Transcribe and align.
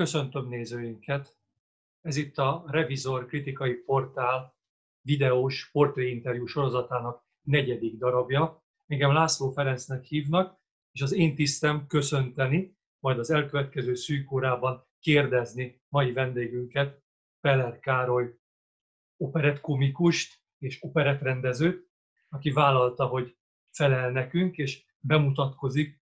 Köszöntöm 0.00 0.48
nézőinket! 0.48 1.38
Ez 2.00 2.16
itt 2.16 2.38
a 2.38 2.64
Revizor 2.66 3.26
kritikai 3.26 3.74
portál 3.74 4.54
videós 5.00 5.70
portréinterjú 5.72 6.46
sorozatának 6.46 7.24
negyedik 7.42 7.98
darabja. 7.98 8.62
Engem 8.86 9.12
László 9.12 9.50
Ferencnek 9.50 10.04
hívnak, 10.04 10.58
és 10.92 11.00
az 11.00 11.12
én 11.12 11.34
tisztem 11.34 11.86
köszönteni, 11.86 12.76
majd 12.98 13.18
az 13.18 13.30
elkövetkező 13.30 13.94
szűk 13.94 14.32
órában 14.32 14.86
kérdezni 15.00 15.82
mai 15.88 16.12
vendégünket, 16.12 17.02
Peller 17.40 17.78
Károly 17.78 18.34
operettkomikust 19.16 20.42
és 20.58 20.78
operettrendezőt, 20.82 21.90
aki 22.28 22.50
vállalta, 22.50 23.06
hogy 23.06 23.36
felel 23.70 24.10
nekünk, 24.10 24.56
és 24.56 24.84
bemutatkozik, 25.00 26.00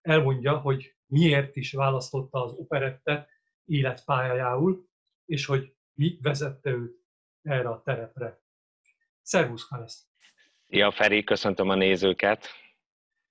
elmondja, 0.00 0.58
hogy 0.58 0.95
miért 1.06 1.56
is 1.56 1.72
választotta 1.72 2.44
az 2.44 2.52
operettet 2.52 3.28
életpályájául, 3.64 4.88
és 5.24 5.46
hogy 5.46 5.74
mi 5.94 6.18
vezette 6.22 6.70
őt 6.70 7.04
erre 7.42 7.68
a 7.68 7.82
terepre. 7.82 8.40
Szervusz, 9.22 9.64
Kalesz! 9.68 10.06
Szia, 10.68 10.90
Feri, 10.90 11.24
köszöntöm 11.24 11.68
a 11.68 11.74
nézőket! 11.74 12.46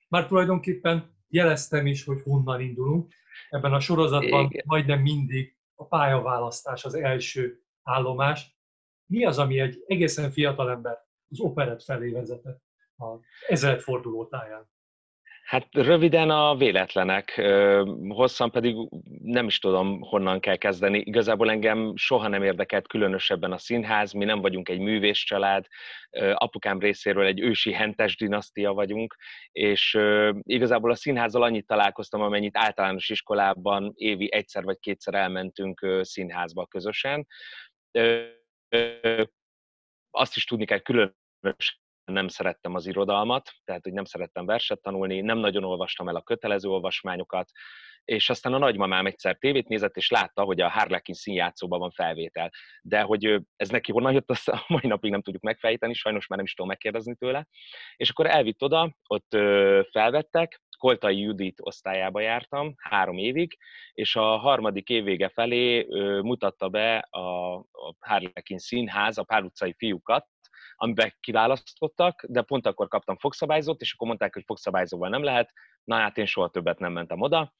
Már 0.07 0.27
tulajdonképpen 0.27 1.15
jeleztem 1.27 1.85
is, 1.85 2.03
hogy 2.03 2.21
honnan 2.21 2.61
indulunk. 2.61 3.13
Ebben 3.49 3.73
a 3.73 3.79
sorozatban 3.79 4.45
Igen. 4.45 4.63
majdnem 4.65 5.01
mindig 5.01 5.55
a 5.75 5.85
pályaválasztás 5.85 6.85
az 6.85 6.93
első 6.93 7.63
állomás. 7.83 8.57
Mi 9.05 9.25
az, 9.25 9.39
ami 9.39 9.59
egy 9.59 9.83
egészen 9.87 10.31
fiatal 10.31 10.69
ember 10.69 10.97
az 11.29 11.39
operett 11.39 11.83
felé 11.83 12.11
vezetett 12.11 12.63
az 12.95 13.19
ezredforduló 13.47 14.27
táján? 14.27 14.69
Hát 15.45 15.67
röviden 15.71 16.29
a 16.29 16.55
véletlenek, 16.55 17.41
hosszan 18.07 18.51
pedig 18.51 18.75
nem 19.23 19.47
is 19.47 19.59
tudom, 19.59 20.01
honnan 20.01 20.39
kell 20.39 20.55
kezdeni. 20.55 20.99
Igazából 20.99 21.49
engem 21.49 21.93
soha 21.95 22.27
nem 22.27 22.43
érdekelt 22.43 22.87
különösebben 22.87 23.51
a 23.51 23.57
színház, 23.57 24.11
mi 24.11 24.25
nem 24.25 24.41
vagyunk 24.41 24.69
egy 24.69 24.79
művész 24.79 25.17
család, 25.17 25.65
apukám 26.33 26.79
részéről 26.79 27.25
egy 27.25 27.39
ősi 27.39 27.73
hentes 27.73 28.17
dinasztia 28.17 28.73
vagyunk, 28.73 29.15
és 29.51 29.97
igazából 30.41 30.91
a 30.91 30.95
színházzal 30.95 31.43
annyit 31.43 31.67
találkoztam, 31.67 32.21
amennyit 32.21 32.57
általános 32.57 33.09
iskolában 33.09 33.93
évi 33.95 34.33
egyszer 34.33 34.63
vagy 34.63 34.79
kétszer 34.79 35.13
elmentünk 35.13 35.99
színházba 36.01 36.65
közösen. 36.65 37.27
Azt 40.11 40.35
is 40.35 40.45
tudni 40.45 40.65
kell 40.65 40.79
különösen 40.79 41.83
nem 42.05 42.27
szerettem 42.27 42.75
az 42.75 42.87
irodalmat, 42.87 43.51
tehát 43.63 43.83
hogy 43.83 43.93
nem 43.93 44.05
szerettem 44.05 44.45
verset 44.45 44.81
tanulni, 44.81 45.21
nem 45.21 45.37
nagyon 45.37 45.63
olvastam 45.63 46.07
el 46.07 46.15
a 46.15 46.21
kötelező 46.21 46.69
olvasmányokat, 46.69 47.49
és 48.05 48.29
aztán 48.29 48.53
a 48.53 48.57
nagymamám 48.57 49.05
egyszer 49.05 49.37
tévét 49.37 49.67
nézett, 49.67 49.95
és 49.95 50.09
látta, 50.09 50.43
hogy 50.43 50.61
a 50.61 50.69
Harlequin 50.69 51.15
színjátszóban 51.15 51.79
van 51.79 51.91
felvétel. 51.91 52.51
De 52.81 53.01
hogy 53.01 53.41
ez 53.55 53.69
neki 53.69 53.91
honnan 53.91 54.13
jött, 54.13 54.29
azt 54.29 54.49
a 54.49 54.63
mai 54.67 54.87
napig 54.87 55.11
nem 55.11 55.21
tudjuk 55.21 55.43
megfejteni, 55.43 55.93
sajnos 55.93 56.27
már 56.27 56.37
nem 56.37 56.47
is 56.47 56.53
tudom 56.53 56.69
megkérdezni 56.69 57.15
tőle. 57.15 57.47
És 57.95 58.09
akkor 58.09 58.25
elvitt 58.25 58.63
oda, 58.63 58.95
ott 59.07 59.37
felvettek, 59.91 60.61
Koltai 60.77 61.19
Judit 61.19 61.57
osztályába 61.61 62.19
jártam 62.19 62.73
három 62.77 63.17
évig, 63.17 63.57
és 63.93 64.15
a 64.15 64.37
harmadik 64.37 64.89
év 64.89 65.03
vége 65.03 65.29
felé 65.29 65.87
mutatta 66.21 66.69
be 66.69 66.97
a, 66.97 67.55
a 67.55 67.95
Harlequin 67.99 68.57
színház 68.57 69.17
a 69.17 69.23
pár 69.23 69.43
utcai 69.43 69.73
fiúkat, 69.77 70.27
amiben 70.75 71.13
kiválasztottak, 71.19 72.25
de 72.27 72.41
pont 72.41 72.67
akkor 72.67 72.87
kaptam 72.87 73.17
fogszabályzót, 73.17 73.81
és 73.81 73.93
akkor 73.93 74.07
mondták, 74.07 74.33
hogy 74.33 74.43
fogszabályzóval 74.45 75.09
nem 75.09 75.23
lehet, 75.23 75.51
na 75.83 75.95
hát 75.95 76.17
én 76.17 76.25
soha 76.25 76.49
többet 76.49 76.79
nem 76.79 76.91
mentem 76.91 77.21
oda, 77.21 77.53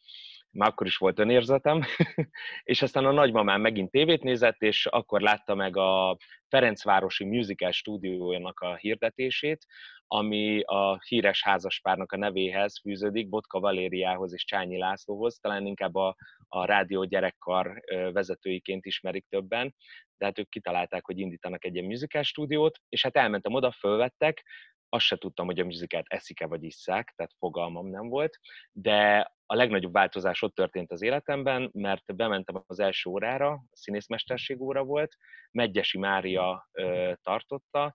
már 0.51 0.69
akkor 0.69 0.87
is 0.87 0.97
volt 0.97 1.19
önérzetem, 1.19 1.83
és 2.63 2.81
aztán 2.81 3.05
a 3.05 3.11
nagymamám 3.11 3.61
megint 3.61 3.91
tévét 3.91 4.23
nézett, 4.23 4.61
és 4.61 4.85
akkor 4.85 5.21
látta 5.21 5.55
meg 5.55 5.77
a 5.77 6.17
Ferencvárosi 6.47 7.25
Musical 7.25 7.71
stúdiójának 7.71 8.59
a 8.59 8.75
hirdetését, 8.75 9.65
ami 10.07 10.61
a 10.61 11.01
híres 11.07 11.43
házaspárnak 11.43 12.11
a 12.11 12.17
nevéhez 12.17 12.79
fűződik, 12.79 13.29
Botka 13.29 13.59
Valériához 13.59 14.33
és 14.33 14.43
Csányi 14.43 14.77
Lászlóhoz, 14.77 15.37
talán 15.37 15.65
inkább 15.65 15.95
a, 15.95 16.15
a 16.47 16.65
rádió 16.65 17.03
gyerekkar 17.03 17.81
vezetőiként 18.11 18.85
ismerik 18.85 19.25
többen, 19.29 19.75
de 20.17 20.25
hát 20.25 20.39
ők 20.39 20.49
kitalálták, 20.49 21.05
hogy 21.05 21.19
indítanak 21.19 21.65
egy 21.65 21.75
ilyen 21.75 21.85
musical 21.85 22.23
stúdiót, 22.23 22.79
és 22.89 23.01
hát 23.03 23.15
elmentem 23.15 23.53
oda, 23.53 23.71
fölvettek, 23.71 24.43
azt 24.89 25.05
se 25.05 25.15
tudtam, 25.15 25.45
hogy 25.45 25.59
a 25.59 25.65
műzikát 25.65 26.05
eszik-e 26.07 26.47
vagy 26.47 26.63
isszák, 26.63 27.13
tehát 27.15 27.33
fogalmam 27.37 27.87
nem 27.87 28.07
volt, 28.07 28.39
de 28.71 29.31
a 29.45 29.55
legnagyobb 29.55 29.93
változás 29.93 30.41
ott 30.41 30.55
történt 30.55 30.91
az 30.91 31.01
életemben, 31.01 31.69
mert 31.73 32.15
bementem 32.15 32.63
az 32.67 32.79
első 32.79 33.09
órára, 33.09 33.63
színészmesterség 33.71 34.61
óra 34.61 34.83
volt, 34.83 35.15
Megyesi 35.51 35.97
Mária 35.97 36.69
ö, 36.71 37.13
tartotta, 37.21 37.93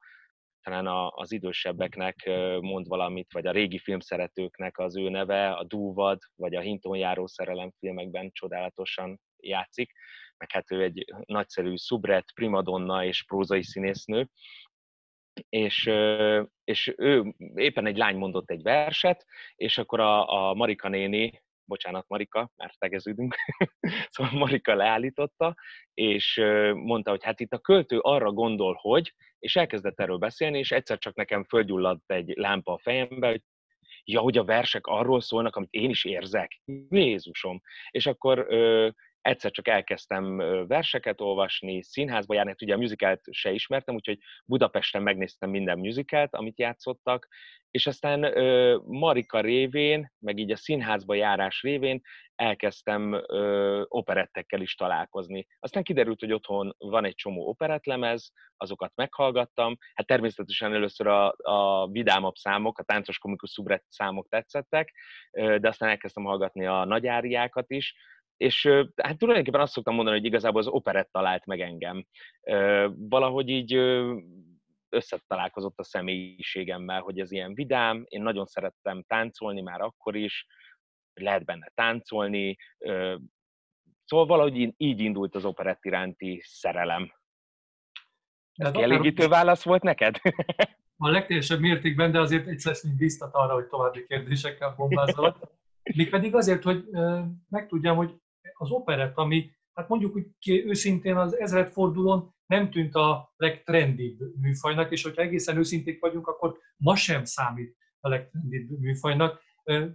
talán 0.62 0.87
a, 0.87 1.10
az 1.10 1.32
idősebbeknek 1.32 2.31
mond 2.60 2.87
valamit, 2.88 3.32
vagy 3.32 3.47
a 3.47 3.53
régi 3.53 3.78
filmszeretőknek 3.78 4.78
az 4.78 4.97
ő 4.97 5.09
neve, 5.09 5.50
a 5.50 5.65
Dúvad, 5.65 6.19
vagy 6.37 6.54
a 6.54 6.60
Hinton 6.60 6.97
járó 6.97 7.26
szerelem 7.26 7.72
filmekben 7.78 8.31
csodálatosan 8.32 9.20
játszik, 9.37 9.93
meg 10.37 10.50
hát 10.50 10.70
ő 10.70 10.82
egy 10.82 11.04
nagyszerű 11.26 11.76
szubret, 11.76 12.32
primadonna 12.34 13.04
és 13.04 13.25
prózai 13.25 13.62
színésznő, 13.62 14.28
és, 15.49 15.91
és 16.65 16.94
ő 16.97 17.34
éppen 17.54 17.87
egy 17.87 17.97
lány 17.97 18.16
mondott 18.16 18.50
egy 18.50 18.62
verset, 18.62 19.26
és 19.54 19.78
akkor 19.78 20.00
a, 20.00 20.49
a 20.49 20.54
Marika 20.54 20.88
néni, 20.88 21.43
bocsánat 21.70 22.08
Marika, 22.08 22.50
már 22.56 22.75
tegeződünk, 22.78 23.34
szóval 24.10 24.38
Marika 24.38 24.75
leállította, 24.75 25.54
és 25.94 26.41
mondta, 26.75 27.10
hogy 27.10 27.25
hát 27.25 27.41
itt 27.41 27.53
a 27.53 27.58
költő 27.58 27.98
arra 27.98 28.32
gondol, 28.32 28.78
hogy, 28.81 29.14
és 29.38 29.56
elkezdett 29.56 30.00
erről 30.00 30.19
beszélni, 30.19 30.58
és 30.58 30.70
egyszer 30.70 30.98
csak 30.98 31.14
nekem 31.14 31.44
földgyulladt 31.44 32.12
egy 32.12 32.32
lámpa 32.36 32.72
a 32.72 32.78
fejembe, 32.78 33.28
hogy 33.28 33.42
ja, 34.04 34.20
hogy 34.20 34.38
a 34.38 34.44
versek 34.44 34.86
arról 34.86 35.20
szólnak, 35.20 35.56
amit 35.56 35.72
én 35.72 35.91
is 35.91 36.04
érzek. 36.04 36.60
Jézusom! 36.88 37.60
És 37.91 38.06
akkor 38.06 38.47
egyszer 39.20 39.50
csak 39.50 39.69
elkezdtem 39.69 40.36
verseket 40.66 41.20
olvasni, 41.20 41.82
színházba 41.82 42.34
járni, 42.34 42.50
hát 42.50 42.62
ugye 42.62 42.75
a 42.75 42.78
musicalt 42.78 43.20
se 43.31 43.50
ismertem, 43.50 43.94
úgyhogy 43.94 44.19
Budapesten 44.44 45.03
megnéztem 45.03 45.50
minden 45.50 45.78
musicalt, 45.78 46.34
amit 46.34 46.58
játszottak, 46.58 47.28
és 47.70 47.86
aztán 47.86 48.20
Marika 48.86 49.41
révén, 49.41 50.12
meg 50.19 50.38
így 50.38 50.50
a 50.50 50.56
színházba 50.56 51.14
járás 51.14 51.62
révén 51.62 52.00
elkezdtem 52.34 53.22
operettekkel 53.88 54.60
is 54.60 54.75
találkozni. 54.75 55.47
Aztán 55.58 55.82
kiderült, 55.82 56.20
hogy 56.20 56.32
otthon 56.32 56.75
van 56.78 57.04
egy 57.04 57.14
csomó 57.14 57.48
operettlemez, 57.48 58.32
azokat 58.56 58.92
meghallgattam. 58.94 59.76
Hát 59.94 60.06
természetesen 60.06 60.75
először 60.75 61.06
a, 61.06 61.34
a 61.42 61.88
vidámabb 61.88 62.34
számok, 62.34 62.78
a 62.78 62.82
táncos 62.82 63.19
komikus 63.19 63.50
szubret 63.50 63.84
számok 63.88 64.28
tetszettek, 64.28 64.94
de 65.32 65.69
aztán 65.69 65.88
elkezdtem 65.88 66.25
hallgatni 66.25 66.66
a 66.66 66.84
nagyáriákat 66.84 67.70
is, 67.70 67.94
és 68.41 68.69
hát 69.03 69.19
tulajdonképpen 69.19 69.61
azt 69.61 69.73
szoktam 69.73 69.95
mondani, 69.95 70.17
hogy 70.17 70.27
igazából 70.27 70.61
az 70.61 70.67
operett 70.67 71.09
talált 71.12 71.47
meg 71.47 71.61
engem. 71.61 72.06
Valahogy 72.97 73.49
így 73.49 73.75
összetalálkozott 74.89 75.78
a 75.78 75.84
személyiségemmel, 75.84 77.00
hogy 77.00 77.21
ez 77.21 77.33
ilyen 77.33 77.55
vidám, 77.55 78.05
én 78.09 78.23
nagyon 78.23 78.47
szerettem 78.47 79.03
táncolni 79.06 79.61
már 79.61 79.81
akkor 79.81 80.17
is, 80.17 80.47
lehet 81.15 81.45
benne 81.45 81.71
táncolni, 81.75 82.56
szóval 84.05 84.27
valahogy 84.27 84.75
így 84.77 85.00
indult 85.00 85.34
az 85.34 85.45
operett 85.45 85.84
iránti 85.84 86.43
szerelem. 86.45 87.12
Ez 88.53 88.71
kielégítő 88.71 89.29
válasz 89.29 89.62
volt 89.62 89.83
neked? 89.83 90.17
A 90.97 91.09
legteljesebb 91.09 91.61
mértékben, 91.61 92.12
de 92.12 92.21
azért 92.21 92.47
egyszer 92.47 92.77
biztat 92.97 93.34
arra, 93.34 93.55
hogy 93.55 93.67
további 93.67 94.06
kérdésekkel 94.06 94.75
bombázolok. 94.77 95.59
Mégpedig 95.95 96.34
azért, 96.34 96.62
hogy 96.62 96.84
megtudjam, 97.49 97.97
hogy 97.97 98.15
az 98.60 98.71
operett, 98.71 99.16
ami, 99.16 99.50
hát 99.75 99.88
mondjuk 99.88 100.14
úgy 100.14 100.26
őszintén 100.44 101.17
az 101.17 101.37
ezredfordulón 101.38 102.35
nem 102.46 102.70
tűnt 102.70 102.94
a 102.94 103.32
legtrendibb 103.37 104.19
műfajnak, 104.40 104.90
és 104.90 105.02
hogyha 105.02 105.23
egészen 105.23 105.56
őszinték 105.56 106.00
vagyunk, 106.00 106.26
akkor 106.26 106.58
ma 106.76 106.96
sem 106.96 107.25
számít 107.25 107.76
a 108.00 108.08
legtrendibb 108.08 108.81
műfajnak. 108.81 109.43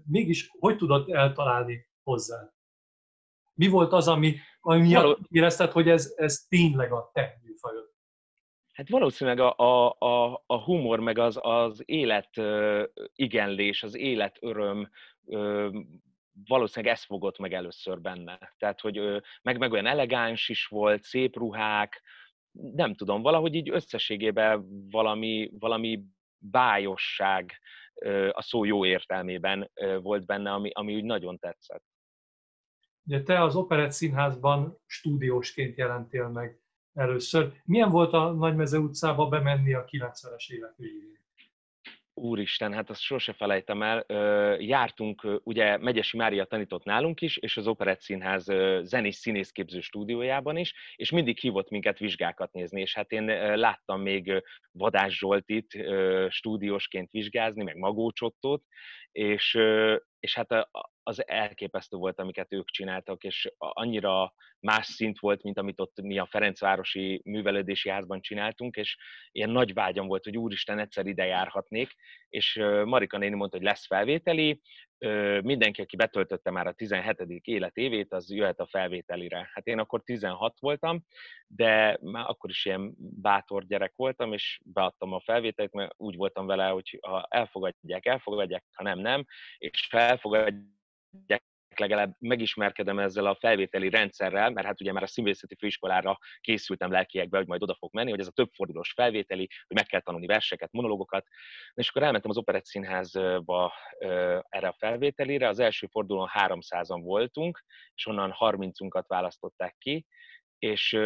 Mégis 0.06 0.50
hogy 0.60 0.78
tudod 0.78 1.10
eltalálni 1.10 1.88
hozzá? 2.04 2.54
Mi 3.54 3.68
volt 3.68 3.94
az, 3.94 4.08
ami, 4.08 4.36
ami 4.60 4.82
miatt 4.82 5.20
érezted, 5.30 5.72
hogy 5.72 5.90
ez, 5.90 6.14
ez 6.16 6.46
tényleg 6.50 6.92
a 6.92 7.10
te 7.14 7.40
műfajod? 7.44 7.94
Hát 8.74 8.90
valószínűleg 8.90 9.40
a, 9.40 9.56
a, 9.58 9.96
a, 10.00 10.44
a 10.46 10.64
humor, 10.64 11.00
meg 11.00 11.18
az, 11.18 11.40
az 11.42 11.82
élet 11.86 12.30
igenlés, 13.14 13.84
az 13.84 13.96
élet 13.96 14.38
öröm, 14.42 14.90
valószínűleg 16.48 16.96
ez 16.96 17.04
fogott 17.04 17.38
meg 17.38 17.54
először 17.54 18.02
benne. 18.02 18.54
Tehát, 18.58 18.82
hogy 18.82 19.24
meg, 19.42 19.58
meg 19.58 19.72
olyan 19.72 19.86
elegáns 19.86 20.50
is 20.50 20.66
volt, 20.66 21.04
szép 21.04 21.36
ruhák, 21.36 22.02
nem 22.52 22.94
tudom, 22.94 23.22
valahogy 23.22 23.54
így 23.54 23.70
összességében 23.70 24.68
valami, 24.90 25.50
valami 25.60 26.04
bájosság 26.38 27.52
a 28.32 28.42
szó 28.42 28.64
jó 28.64 28.86
értelmében 28.86 29.72
volt 30.02 30.26
benne, 30.26 30.52
ami, 30.52 30.70
ami 30.74 30.96
úgy 30.96 31.04
nagyon 31.04 31.38
tetszett. 31.38 31.84
Ugye 33.08 33.24
te 33.24 33.42
az 33.42 33.56
Operett 33.56 33.92
Színházban 33.92 34.78
stúdiósként 34.86 35.78
jelentél 35.78 36.28
meg 36.28 36.60
először. 36.94 37.54
Milyen 37.64 37.90
volt 37.90 38.14
a 38.14 38.32
Nagymeze 38.32 38.78
utcába 38.78 39.28
bemenni 39.28 39.74
a 39.74 39.86
90-es 39.86 40.50
évek 40.50 40.74
végén? 40.76 41.25
Úristen, 42.18 42.74
hát 42.74 42.90
azt 42.90 43.02
sose 43.02 43.34
felejtem 43.34 43.82
el. 43.82 44.06
Jártunk, 44.60 45.42
ugye 45.44 45.78
Megyesi 45.78 46.18
Mária 46.18 46.46
tanított 46.46 46.84
nálunk 46.84 47.22
is, 47.22 47.38
és 47.38 47.58
az 47.58 47.68
Operett 47.68 48.02
Színház 48.02 48.46
zenés 48.82 49.16
színészképző 49.16 49.80
stúdiójában 49.80 50.58
is, 50.58 50.74
és 50.96 51.12
mindig 51.12 51.38
hívott 51.38 51.70
minket 51.70 51.98
vizsgákat 51.98 52.52
nézni, 52.52 52.82
és 52.82 52.94
hát 52.94 53.12
én 53.12 53.26
láttam 53.58 54.02
még 54.02 54.44
Vadás 54.72 55.18
Zsoltit 55.18 55.78
stúdiósként 56.30 57.12
vizsgázni, 57.12 57.64
meg 57.64 57.78
Magócsottót, 57.78 58.64
és, 59.12 59.58
és 60.20 60.36
hát 60.36 60.70
az 61.08 61.28
elképesztő 61.28 61.98
volt, 61.98 62.20
amiket 62.20 62.54
ők 62.54 62.70
csináltak, 62.70 63.24
és 63.24 63.52
annyira 63.58 64.34
más 64.60 64.86
szint 64.86 65.20
volt, 65.20 65.44
mint 65.44 65.58
amit 65.58 65.80
ott 65.80 66.02
mi 66.02 66.18
a 66.18 66.26
Ferencvárosi 66.26 67.22
Művelődési 67.26 67.90
Házban 67.90 68.22
csináltunk, 68.22 68.76
és 68.76 68.98
ilyen 69.32 69.50
nagy 69.50 69.74
vágyam 69.74 70.08
volt, 70.08 70.24
hogy 70.24 70.38
úristen, 70.38 70.80
egyszer 70.80 71.06
ide 71.06 71.26
járhatnék, 71.26 71.96
és 72.30 72.56
Marika 72.86 73.18
néni 73.18 73.36
mondta, 73.36 73.58
hogy 73.58 73.66
lesz 73.66 73.86
felvételi, 73.86 74.62
mindenki, 75.42 75.82
aki 75.82 75.96
betöltötte 75.96 76.52
már 76.52 76.68
a 76.68 76.74
17. 76.74 77.42
életévét, 77.44 78.14
az 78.14 78.32
jöhet 78.32 78.60
a 78.60 78.68
felvételire. 78.68 79.50
Hát 79.54 79.68
én 79.68 79.80
akkor 79.80 80.04
16 80.04 80.60
voltam, 80.60 81.06
de 81.48 81.98
már 82.02 82.30
akkor 82.30 82.50
is 82.50 82.66
ilyen 82.66 82.96
bátor 82.98 83.66
gyerek 83.66 83.94
voltam, 83.96 84.34
és 84.34 84.60
beadtam 84.64 85.14
a 85.14 85.20
felvételt, 85.20 85.74
mert 85.74 85.94
úgy 85.98 86.16
voltam 86.16 86.46
vele, 86.46 86.68
hogy 86.68 87.00
ha 87.02 87.26
elfogadják, 87.30 88.06
elfogadják, 88.06 88.64
ha 88.74 88.84
nem, 88.84 89.00
nem, 89.00 89.26
és 89.58 89.88
ha 89.92 90.00
elfogadják, 90.00 90.74
legalább 91.80 92.16
megismerkedem 92.20 93.00
ezzel 93.00 93.26
a 93.26 93.36
felvételi 93.36 93.90
rendszerrel, 93.90 94.50
mert 94.50 94.68
hát 94.68 94.82
ugye 94.82 94.92
már 94.92 95.04
a 95.04 95.08
színvészeti 95.08 95.56
főiskolára 95.56 96.18
készültem 96.42 96.92
lelkiekbe, 96.92 97.38
hogy 97.38 97.48
majd 97.48 97.64
oda 97.64 97.76
fog 97.76 97.94
menni, 97.94 98.10
hogy 98.10 98.20
ez 98.20 98.28
a 98.28 98.32
többfordulós 98.32 98.92
felvételi, 98.92 99.48
hogy 99.68 99.78
meg 99.78 99.86
kell 99.86 100.02
tanulni 100.02 100.26
verseket, 100.26 100.72
monológokat. 100.72 101.28
És 101.74 101.90
akkor 101.90 102.04
elmentem 102.04 102.30
az 102.30 102.38
Operett 102.38 102.66
Színházba 102.66 103.74
erre 104.50 104.68
a 104.68 104.76
felvételire. 104.78 105.48
Az 105.48 105.60
első 105.60 105.88
fordulón 105.88 106.30
300-an 106.34 107.00
voltunk, 107.04 107.64
és 107.96 108.06
onnan 108.06 108.36
30-unkat 108.40 109.04
választották 109.08 109.76
ki, 109.78 110.06
és, 110.60 110.98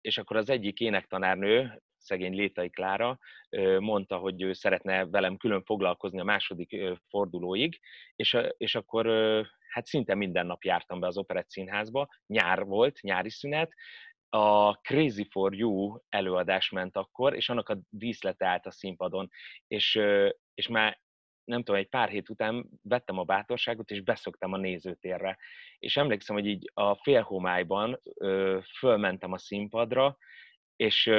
és 0.00 0.18
akkor 0.18 0.36
az 0.36 0.50
egyik 0.50 0.80
énektanárnő, 0.80 1.82
szegény 2.02 2.34
Létai 2.34 2.70
Klára 2.70 3.18
mondta, 3.78 4.16
hogy 4.16 4.42
ő 4.42 4.52
szeretne 4.52 5.06
velem 5.06 5.36
külön 5.36 5.64
foglalkozni 5.64 6.20
a 6.20 6.24
második 6.24 6.76
fordulóig, 7.08 7.80
és, 8.16 8.38
és 8.56 8.74
akkor 8.74 9.06
hát 9.68 9.86
szinte 9.86 10.14
minden 10.14 10.46
nap 10.46 10.62
jártam 10.62 11.00
be 11.00 11.06
az 11.06 11.16
Operett 11.16 11.50
Színházba, 11.50 12.08
nyár 12.26 12.64
volt, 12.64 13.00
nyári 13.00 13.30
szünet, 13.30 13.72
a 14.28 14.72
Crazy 14.72 15.28
for 15.30 15.54
You 15.54 15.98
előadás 16.08 16.70
ment 16.70 16.96
akkor, 16.96 17.34
és 17.34 17.48
annak 17.48 17.68
a 17.68 17.78
díszlete 17.88 18.46
állt 18.46 18.66
a 18.66 18.70
színpadon, 18.70 19.30
és, 19.68 20.00
és 20.54 20.68
már 20.68 21.00
nem 21.44 21.62
tudom, 21.62 21.80
egy 21.80 21.88
pár 21.88 22.08
hét 22.08 22.30
után 22.30 22.68
vettem 22.82 23.18
a 23.18 23.24
bátorságot, 23.24 23.90
és 23.90 24.02
beszoktam 24.02 24.52
a 24.52 24.56
nézőtérre. 24.56 25.38
És 25.78 25.96
emlékszem, 25.96 26.36
hogy 26.36 26.46
így 26.46 26.70
a 26.74 26.94
félhomályban 26.94 28.02
fölmentem 28.78 29.32
a 29.32 29.38
színpadra, 29.38 30.16
és 30.76 31.10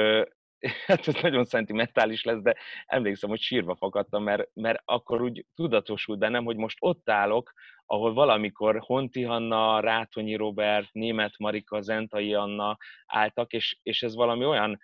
hát 0.86 1.08
ez 1.08 1.14
nagyon 1.22 1.44
szentimentális 1.44 2.24
lesz, 2.24 2.40
de 2.42 2.56
emlékszem, 2.86 3.30
hogy 3.30 3.40
sírva 3.40 3.76
fakadtam, 3.76 4.22
mert, 4.22 4.48
mert 4.54 4.82
akkor 4.84 5.22
úgy 5.22 5.46
tudatosult 5.54 6.18
bennem, 6.18 6.44
hogy 6.44 6.56
most 6.56 6.76
ott 6.80 7.10
állok, 7.10 7.52
ahol 7.86 8.12
valamikor 8.12 8.80
Honti 8.80 9.22
Hanna, 9.22 9.80
Rátonyi 9.80 10.34
Robert, 10.34 10.92
Német 10.92 11.38
Marika, 11.38 11.80
Zentai 11.80 12.34
Anna 12.34 12.76
álltak, 13.06 13.52
és, 13.52 13.78
és 13.82 14.02
ez 14.02 14.14
valami 14.14 14.44
olyan 14.44 14.80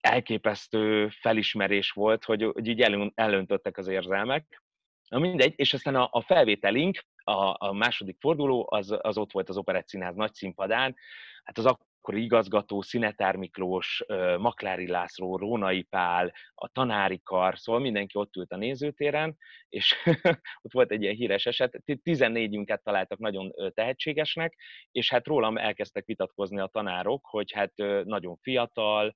elképesztő 0.00 1.08
felismerés 1.08 1.90
volt, 1.90 2.24
hogy, 2.24 2.42
hogy 2.42 2.66
így 2.68 3.12
elöntöttek 3.14 3.78
az 3.78 3.86
érzelmek. 3.86 4.62
Na 5.08 5.18
mindegy, 5.18 5.52
és 5.56 5.74
aztán 5.74 5.94
a, 5.94 6.08
a 6.10 6.20
felvételink, 6.20 7.04
a, 7.24 7.66
a 7.66 7.72
második 7.72 8.16
forduló, 8.20 8.66
az, 8.70 8.96
az 9.00 9.18
ott 9.18 9.32
volt 9.32 9.48
az 9.48 9.56
Operett 9.56 9.88
Színház 9.88 10.14
nagy 10.14 10.34
színpadán, 10.34 10.96
hát 11.44 11.58
az 11.58 11.66
akkori 12.08 12.24
igazgató, 12.24 12.80
Szinetár 12.82 13.36
Miklós, 13.36 14.04
Maklári 14.38 14.86
László, 14.86 15.36
Rónai 15.36 15.82
Pál, 15.82 16.32
a 16.54 16.68
tanári 16.68 17.20
kar, 17.24 17.58
szóval 17.58 17.80
mindenki 17.80 18.18
ott 18.18 18.36
ült 18.36 18.52
a 18.52 18.56
nézőtéren, 18.56 19.36
és 19.68 19.94
ott 20.62 20.72
volt 20.72 20.90
egy 20.90 21.02
ilyen 21.02 21.14
híres 21.14 21.46
eset, 21.46 21.82
14-ünket 21.86 22.82
találtak 22.82 23.18
nagyon 23.18 23.52
tehetségesnek, 23.74 24.56
és 24.90 25.10
hát 25.10 25.26
rólam 25.26 25.58
elkezdtek 25.58 26.04
vitatkozni 26.04 26.60
a 26.60 26.66
tanárok, 26.66 27.26
hogy 27.26 27.52
hát 27.52 27.72
nagyon 28.04 28.36
fiatal, 28.36 29.14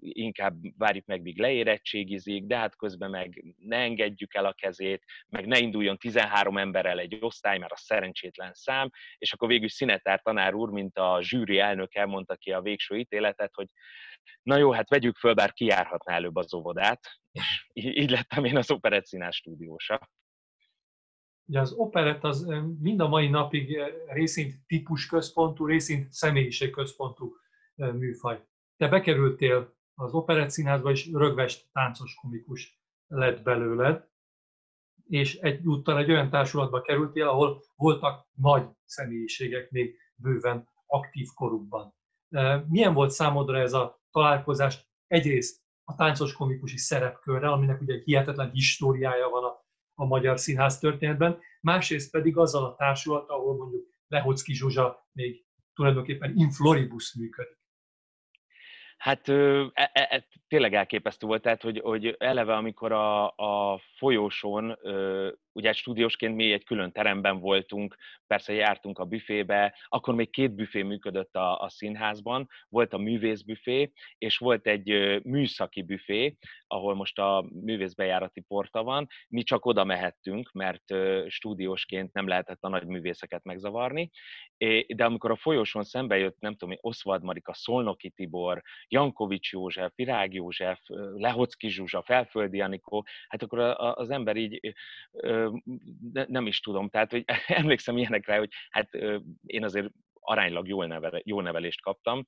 inkább 0.00 0.56
várjuk 0.76 1.06
meg, 1.06 1.22
míg 1.22 1.38
leérettségizik, 1.38 2.44
de 2.44 2.56
hát 2.56 2.76
közben 2.76 3.10
meg 3.10 3.44
ne 3.58 3.76
engedjük 3.76 4.34
el 4.34 4.44
a 4.44 4.52
kezét, 4.52 5.04
meg 5.28 5.46
ne 5.46 5.58
induljon 5.58 5.96
13 5.96 6.58
emberrel 6.58 6.98
egy 6.98 7.18
osztály, 7.20 7.58
mert 7.58 7.72
a 7.72 7.76
szerencsétlen 7.76 8.52
szám, 8.54 8.90
és 9.18 9.32
akkor 9.32 9.48
végül 9.48 9.68
Szinetár 9.68 10.20
tanár 10.22 10.54
úr, 10.54 10.70
mint 10.70 10.98
a 10.98 11.18
zsűri 11.20 11.58
elnök 11.58 11.94
elmondta 11.94 12.36
ki 12.36 12.52
a 12.52 12.60
végső 12.60 12.96
ítéletet, 12.98 13.54
hogy 13.54 13.66
na 14.42 14.56
jó, 14.56 14.70
hát 14.70 14.88
vegyük 14.88 15.16
föl, 15.16 15.34
bár 15.34 15.52
kijárhatná 15.52 16.14
előbb 16.14 16.36
az 16.36 16.54
óvodát, 16.54 17.00
és 17.72 17.84
így 17.84 18.10
lettem 18.10 18.44
én 18.44 18.56
az 18.56 18.70
operett 18.70 19.06
színás 19.06 19.36
stúdiósa. 19.36 20.10
Ugye 21.46 21.60
az 21.60 21.72
operett 21.72 22.24
az 22.24 22.46
mind 22.80 23.00
a 23.00 23.08
mai 23.08 23.28
napig 23.28 23.80
részint 24.06 24.54
típus 24.66 25.06
központú, 25.06 25.66
részint 25.66 26.12
személyiség 26.12 26.70
központú 26.70 27.36
műfaj. 27.74 28.42
Te 28.82 28.88
bekerültél 28.88 29.74
az 29.94 30.12
operett 30.12 30.50
színházba, 30.50 30.90
és 30.90 31.10
rögvest 31.12 31.68
táncos 31.72 32.14
komikus 32.14 32.80
lett 33.06 33.42
belőled, 33.42 34.08
és 35.08 35.36
egyúttal 35.36 35.98
egy 35.98 36.10
olyan 36.10 36.30
társulatba 36.30 36.80
kerültél, 36.80 37.28
ahol 37.28 37.62
voltak 37.76 38.26
nagy 38.32 38.68
személyiségek 38.84 39.70
még 39.70 39.96
bőven 40.14 40.68
aktív 40.86 41.28
korukban. 41.34 41.94
Milyen 42.68 42.94
volt 42.94 43.10
számodra 43.10 43.58
ez 43.58 43.72
a 43.72 44.00
találkozás 44.10 44.88
egyrészt 45.06 45.62
a 45.84 45.94
táncos 45.94 46.32
komikusi 46.32 46.78
szerepkörrel, 46.78 47.52
aminek 47.52 47.80
ugye 47.80 47.94
egy 47.94 48.04
hihetetlen 48.04 48.50
históriája 48.50 49.28
van 49.28 49.44
a, 49.44 49.64
a 49.94 50.04
magyar 50.04 50.38
színház 50.38 50.78
történetben, 50.78 51.38
másrészt 51.60 52.10
pedig 52.10 52.36
azzal 52.36 52.64
a 52.64 52.74
társulat, 52.74 53.28
ahol 53.28 53.56
mondjuk 53.56 53.86
Lehocki 54.06 54.54
Zsuzsa 54.54 55.08
még 55.12 55.46
tulajdonképpen 55.74 56.36
in 56.36 56.50
floribus 56.50 57.14
működik. 57.14 57.61
Hát 59.02 59.28
e, 59.28 59.70
e, 59.72 59.90
e, 59.92 60.26
tényleg 60.48 60.74
elképesztő 60.74 61.26
volt, 61.26 61.42
tehát 61.42 61.62
hogy, 61.62 61.80
hogy 61.84 62.16
eleve 62.18 62.54
amikor 62.54 62.92
a, 62.92 63.26
a 63.26 63.80
folyósón 63.96 64.78
ugye 65.52 65.72
stúdiósként 65.72 66.34
mi 66.34 66.52
egy 66.52 66.64
külön 66.64 66.92
teremben 66.92 67.38
voltunk, 67.38 67.96
persze 68.26 68.52
jártunk 68.52 68.98
a 68.98 69.04
büfébe, 69.04 69.78
akkor 69.88 70.14
még 70.14 70.30
két 70.30 70.54
büfé 70.54 70.82
működött 70.82 71.36
a, 71.36 71.60
a 71.60 71.68
színházban, 71.68 72.48
volt 72.68 72.92
a 72.92 72.98
művészbüfé, 72.98 73.92
és 74.18 74.38
volt 74.38 74.66
egy 74.66 75.20
műszaki 75.24 75.82
büfé, 75.82 76.36
ahol 76.66 76.94
most 76.94 77.18
a 77.18 77.44
művészbejárati 77.64 78.40
porta 78.40 78.82
van, 78.82 79.06
mi 79.28 79.42
csak 79.42 79.66
oda 79.66 79.84
mehettünk, 79.84 80.52
mert 80.52 80.84
stúdiósként 81.28 82.12
nem 82.12 82.28
lehetett 82.28 82.62
a 82.62 82.68
nagy 82.68 82.86
művészeket 82.86 83.44
megzavarni, 83.44 84.10
de 84.86 85.04
amikor 85.04 85.30
a 85.30 85.36
folyosón 85.36 85.82
szembe 85.82 86.18
jött, 86.18 86.40
nem 86.40 86.54
tudom, 86.54 86.76
Oszvald 86.80 87.22
Marika, 87.22 87.54
Szolnoki 87.54 88.10
Tibor, 88.10 88.62
Jankovics 88.88 89.52
József, 89.52 89.92
Virág 89.94 90.34
József, 90.34 90.80
Lehocki 91.14 91.68
Zsuzsa, 91.68 92.02
Felföldi 92.02 92.60
Anikó, 92.60 93.06
hát 93.28 93.42
akkor 93.42 93.58
az 93.78 94.10
ember 94.10 94.36
így 94.36 94.74
nem 96.26 96.46
is 96.46 96.60
tudom. 96.60 96.88
Tehát, 96.88 97.10
hogy 97.10 97.24
emlékszem 97.46 97.96
ilyenekre, 97.96 98.38
hogy 98.38 98.50
hát 98.70 98.88
én 99.46 99.64
azért 99.64 99.90
aránylag 100.22 100.68
jól, 100.68 100.86
nevel, 100.86 101.20
jól 101.24 101.42
nevelést 101.42 101.82
kaptam. 101.82 102.24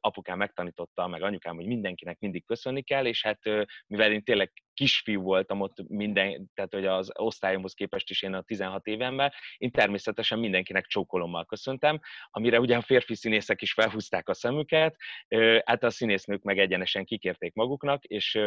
Apukám 0.00 0.38
megtanította, 0.38 1.06
meg 1.06 1.22
anyukám, 1.22 1.54
hogy 1.54 1.66
mindenkinek 1.66 2.18
mindig 2.18 2.44
köszönni 2.44 2.82
kell, 2.82 3.06
és 3.06 3.22
hát 3.22 3.40
mivel 3.86 4.12
én 4.12 4.22
tényleg 4.22 4.52
kisfiú 4.76 5.22
voltam 5.22 5.60
ott 5.60 5.88
minden, 5.88 6.50
tehát 6.54 6.74
hogy 6.74 6.86
az 6.86 7.10
osztályomhoz 7.14 7.72
képest 7.72 8.10
is 8.10 8.22
én 8.22 8.34
a 8.34 8.42
16 8.42 8.86
évemben, 8.86 9.32
én 9.56 9.70
természetesen 9.70 10.38
mindenkinek 10.38 10.86
csókolommal 10.86 11.44
köszöntem, 11.44 12.00
amire 12.30 12.60
ugye 12.60 12.76
a 12.76 12.80
férfi 12.80 13.14
színészek 13.14 13.62
is 13.62 13.72
felhúzták 13.72 14.28
a 14.28 14.34
szemüket, 14.34 14.96
hát 15.64 15.82
a 15.82 15.90
színésznők 15.90 16.42
meg 16.42 16.58
egyenesen 16.58 17.04
kikérték 17.04 17.54
maguknak, 17.54 18.04
és, 18.04 18.38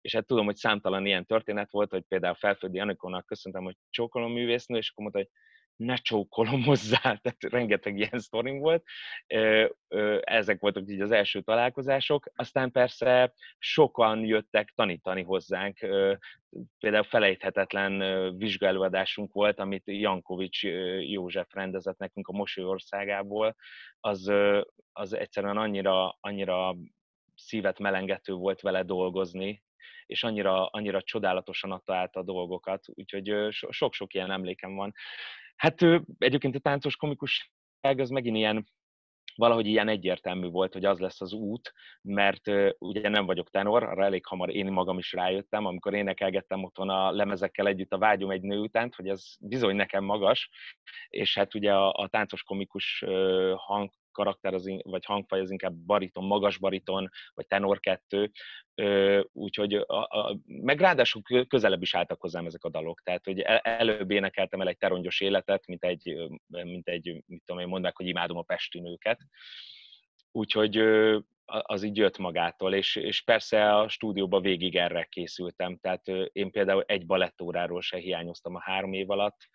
és 0.00 0.14
hát 0.14 0.26
tudom, 0.26 0.44
hogy 0.44 0.56
számtalan 0.56 1.06
ilyen 1.06 1.26
történet 1.26 1.70
volt, 1.70 1.90
hogy 1.90 2.02
például 2.08 2.34
Felföldi 2.34 2.78
Anikónak 2.78 3.26
köszöntem, 3.26 3.64
hogy 3.64 3.76
csókolom 3.90 4.32
művésznő, 4.32 4.76
és 4.76 4.90
akkor 4.90 5.02
mondta, 5.02 5.20
hogy 5.20 5.30
ne 5.76 5.96
csókolom 5.96 6.62
hozzá, 6.70 6.98
tehát 6.98 7.36
rengeteg 7.38 7.98
ilyen 7.98 8.18
sztorim 8.18 8.58
volt. 8.58 8.84
Ezek 10.20 10.60
voltak 10.60 10.90
így 10.90 11.00
az 11.00 11.10
első 11.10 11.40
találkozások. 11.40 12.26
Aztán 12.34 12.70
persze 12.70 13.32
sokan 13.58 14.24
jöttek 14.24 14.72
tanítani 14.74 15.22
hozzánk. 15.22 15.78
Például 16.78 17.04
felejthetetlen 17.04 17.98
vizsgálóadásunk 18.36 19.32
volt, 19.32 19.58
amit 19.58 19.82
Jankovics 19.86 20.62
József 21.00 21.54
rendezett 21.54 21.98
nekünk 21.98 22.28
a 22.28 22.36
Mosolyországából. 22.36 23.56
Az, 24.00 24.32
az 24.92 25.12
egyszerűen 25.12 25.56
annyira, 25.56 26.16
annyira 26.20 26.76
szívet 27.34 27.78
melengető 27.78 28.32
volt 28.32 28.60
vele 28.60 28.82
dolgozni, 28.82 29.64
és 30.06 30.24
annyira, 30.24 30.66
annyira 30.66 31.02
csodálatosan 31.02 31.72
adta 31.72 31.94
át 31.94 32.16
a 32.16 32.22
dolgokat, 32.22 32.84
úgyhogy 32.94 33.34
sok-sok 33.50 34.14
ilyen 34.14 34.30
emlékem 34.30 34.74
van. 34.74 34.92
Hát 35.56 35.82
egyébként 36.18 36.54
a 36.54 36.58
táncos 36.58 36.96
komikusság 36.96 37.98
az 37.98 38.08
megint 38.08 38.36
ilyen, 38.36 38.66
valahogy 39.34 39.66
ilyen 39.66 39.88
egyértelmű 39.88 40.48
volt, 40.48 40.72
hogy 40.72 40.84
az 40.84 40.98
lesz 40.98 41.20
az 41.20 41.32
út, 41.32 41.72
mert 42.02 42.50
ugye 42.78 43.08
nem 43.08 43.26
vagyok 43.26 43.50
tenor, 43.50 43.82
arra 43.82 44.04
elég 44.04 44.26
hamar 44.26 44.50
én 44.50 44.72
magam 44.72 44.98
is 44.98 45.12
rájöttem, 45.12 45.66
amikor 45.66 45.94
énekelgettem 45.94 46.64
otthon 46.64 46.90
a 46.90 47.10
lemezekkel 47.10 47.66
együtt 47.66 47.92
a 47.92 47.98
Vágyom 47.98 48.30
egy 48.30 48.42
nő 48.42 48.58
után, 48.58 48.92
hogy 48.96 49.08
ez 49.08 49.24
bizony 49.40 49.76
nekem 49.76 50.04
magas, 50.04 50.50
és 51.08 51.34
hát 51.34 51.54
ugye 51.54 51.74
a, 51.74 51.92
a 51.92 52.08
táncos 52.08 52.42
komikus 52.42 53.04
hang 53.56 53.90
karakter 54.16 54.54
az, 54.54 54.70
vagy 54.82 55.04
hangfaj 55.04 55.40
az 55.40 55.50
inkább 55.50 55.74
bariton, 55.74 56.24
magas 56.24 56.58
bariton, 56.58 57.08
vagy 57.34 57.46
tenor 57.46 57.80
kettő, 57.80 58.30
úgyhogy 59.32 59.74
a, 59.74 60.02
a, 60.02 60.38
meg 60.44 60.80
ráadásul 60.80 61.22
közelebb 61.48 61.82
is 61.82 61.94
álltak 61.94 62.20
hozzám 62.20 62.46
ezek 62.46 62.64
a 62.64 62.70
dalok, 62.70 63.02
tehát 63.02 63.24
hogy 63.24 63.40
előbb 63.62 64.10
énekeltem 64.10 64.60
el 64.60 64.68
egy 64.68 64.78
terongyos 64.78 65.20
életet, 65.20 65.66
mint 65.66 65.84
egy, 65.84 66.28
mint 66.46 66.88
egy 66.88 67.22
mit 67.26 67.42
tudom 67.44 67.62
én, 67.62 67.68
mondják, 67.68 67.96
hogy 67.96 68.06
imádom 68.06 68.36
a 68.36 68.42
pesti 68.42 68.80
nőket, 68.80 69.20
úgyhogy 70.30 70.82
az 71.44 71.82
így 71.82 71.96
jött 71.96 72.18
magától, 72.18 72.74
és, 72.74 72.96
és 72.96 73.22
persze 73.22 73.74
a 73.76 73.88
stúdióban 73.88 74.42
végig 74.42 74.76
erre 74.76 75.04
készültem, 75.04 75.78
tehát 75.78 76.08
én 76.32 76.50
például 76.50 76.82
egy 76.86 77.06
balettóráról 77.06 77.80
se 77.80 77.98
hiányoztam 77.98 78.54
a 78.54 78.62
három 78.62 78.92
év 78.92 79.10
alatt, 79.10 79.48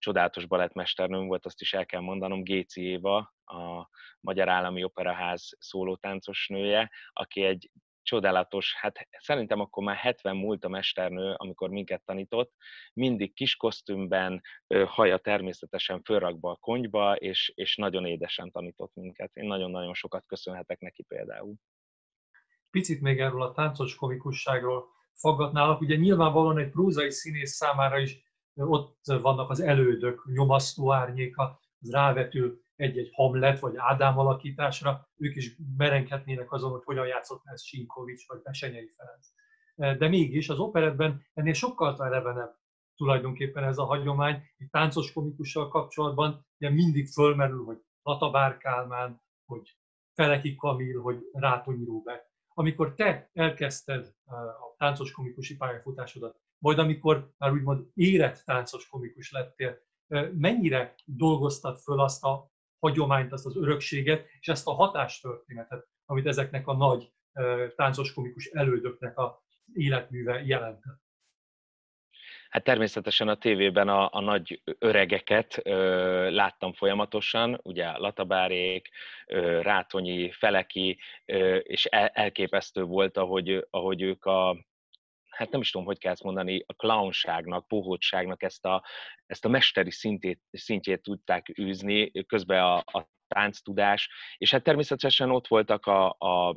csodálatos 0.00 0.46
balettmesternőm 0.46 1.26
volt, 1.26 1.46
azt 1.46 1.60
is 1.60 1.72
el 1.72 1.86
kell 1.86 2.00
mondanom, 2.00 2.42
Géci 2.42 2.82
Éva, 2.82 3.16
a 3.44 3.88
Magyar 4.20 4.48
Állami 4.48 4.84
Operaház 4.84 5.48
szólótáncos 5.58 6.48
nője, 6.48 6.90
aki 7.12 7.42
egy 7.42 7.70
csodálatos, 8.02 8.74
hát 8.74 9.08
szerintem 9.18 9.60
akkor 9.60 9.84
már 9.84 9.96
70 9.96 10.36
múlt 10.36 10.64
a 10.64 10.68
mesternő, 10.68 11.34
amikor 11.36 11.70
minket 11.70 12.04
tanított, 12.04 12.52
mindig 12.92 13.34
kis 13.34 13.56
kosztümben, 13.56 14.40
haja 14.86 15.18
természetesen 15.18 16.02
fölrakba 16.02 16.50
a 16.50 16.56
konyba, 16.56 17.14
és, 17.16 17.52
és 17.54 17.76
nagyon 17.76 18.06
édesen 18.06 18.50
tanított 18.50 18.94
minket. 18.94 19.36
Én 19.36 19.46
nagyon-nagyon 19.46 19.94
sokat 19.94 20.26
köszönhetek 20.26 20.80
neki 20.80 21.02
például. 21.02 21.54
Picit 22.70 23.00
még 23.00 23.20
erről 23.20 23.42
a 23.42 23.52
táncos 23.52 23.94
komikusságról 23.94 24.86
faggatnálak. 25.12 25.80
Ugye 25.80 25.96
nyilvánvalóan 25.96 26.58
egy 26.58 26.70
prózai 26.70 27.10
színész 27.10 27.52
számára 27.52 27.98
is 27.98 28.29
ott 28.54 28.98
vannak 29.04 29.50
az 29.50 29.60
elődök, 29.60 30.24
nyomasztó 30.32 30.92
árnyéka, 30.92 31.60
az 31.80 31.90
rávetül 31.90 32.62
egy-egy 32.76 33.10
Hamlet 33.12 33.60
vagy 33.60 33.74
Ádám 33.76 34.18
alakításra, 34.18 35.08
ők 35.16 35.36
is 35.36 35.56
merenkednének 35.76 36.52
azon, 36.52 36.70
hogy 36.70 36.84
hogyan 36.84 37.06
játszott 37.06 37.42
ez 37.44 37.62
Sinkovics 37.62 38.28
vagy 38.28 38.42
Besenyei 38.42 38.92
Ferenc. 38.96 39.26
De 39.98 40.08
mégis 40.08 40.48
az 40.48 40.58
operetben 40.58 41.26
ennél 41.34 41.52
sokkal 41.52 42.04
elevenebb 42.04 42.58
tulajdonképpen 42.96 43.64
ez 43.64 43.78
a 43.78 43.84
hagyomány. 43.84 44.42
Egy 44.56 44.70
táncos 44.70 45.12
komikussal 45.12 45.68
kapcsolatban 45.68 46.46
ugye 46.58 46.70
mindig 46.70 47.06
fölmerül, 47.08 47.64
hogy 47.64 47.82
Latabár 48.02 48.56
Kálmán, 48.56 49.22
hogy 49.44 49.78
Feleki 50.14 50.56
Kamil, 50.56 51.00
hogy 51.00 51.28
Rátonyi 51.32 51.84
Róbert. 51.84 52.28
Amikor 52.54 52.94
te 52.94 53.30
elkezdted 53.32 54.14
a 54.26 54.74
táncos 54.76 55.12
komikusi 55.12 55.56
pályafutásodat, 55.56 56.40
majd 56.62 56.78
amikor 56.78 57.30
már 57.38 57.52
úgymond 57.52 57.86
érett 57.94 58.42
táncos 58.44 58.88
komikus 58.88 59.32
lettél, 59.32 59.78
mennyire 60.32 60.94
dolgoztad 61.04 61.78
föl 61.78 62.00
azt 62.00 62.24
a 62.24 62.50
hagyományt, 62.78 63.32
azt 63.32 63.46
az 63.46 63.56
örökséget, 63.56 64.26
és 64.40 64.48
ezt 64.48 64.66
a 64.66 64.72
hatástörténetet, 64.72 65.88
amit 66.04 66.26
ezeknek 66.26 66.66
a 66.66 66.76
nagy 66.76 67.12
táncos 67.76 68.12
komikus 68.12 68.46
elődöknek 68.46 69.18
a 69.18 69.42
életműve 69.72 70.42
jelentett? 70.42 71.00
Hát 72.50 72.64
természetesen 72.64 73.28
a 73.28 73.34
tévében 73.34 73.88
a, 73.88 74.08
a 74.12 74.20
nagy 74.20 74.62
öregeket 74.78 75.60
ö, 75.62 76.30
láttam 76.30 76.72
folyamatosan, 76.72 77.60
ugye 77.62 77.96
Latabárék, 77.96 78.88
ö, 79.26 79.62
Rátonyi, 79.62 80.30
Feleki, 80.30 80.98
ö, 81.26 81.56
és 81.56 81.84
el, 81.84 82.06
elképesztő 82.06 82.82
volt, 82.82 83.16
ahogy, 83.16 83.66
ahogy 83.70 84.02
ők 84.02 84.24
a, 84.24 84.56
hát 85.30 85.50
nem 85.50 85.60
is 85.60 85.70
tudom, 85.70 85.86
hogy 85.86 85.98
kell 85.98 86.12
ezt 86.12 86.22
mondani, 86.22 86.64
a 86.66 86.72
clownságnak, 86.72 87.68
pohótságnak 87.68 88.42
ezt 88.42 88.64
a, 88.64 88.84
ezt 89.26 89.44
a 89.44 89.48
mesteri 89.48 89.90
szintét, 89.90 90.40
szintjét 90.50 91.02
tudták 91.02 91.58
űzni, 91.58 92.10
közben 92.26 92.62
a, 92.62 92.76
a 92.76 93.08
tánctudás, 93.28 94.10
és 94.36 94.50
hát 94.50 94.62
természetesen 94.62 95.30
ott 95.30 95.46
voltak 95.46 95.86
a, 95.86 96.08
a 96.08 96.56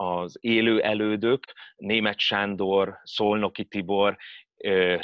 az 0.00 0.36
élő 0.40 0.80
elődök, 0.82 1.44
Német 1.76 2.18
Sándor, 2.18 3.00
Szolnoki 3.02 3.64
Tibor, 3.64 4.16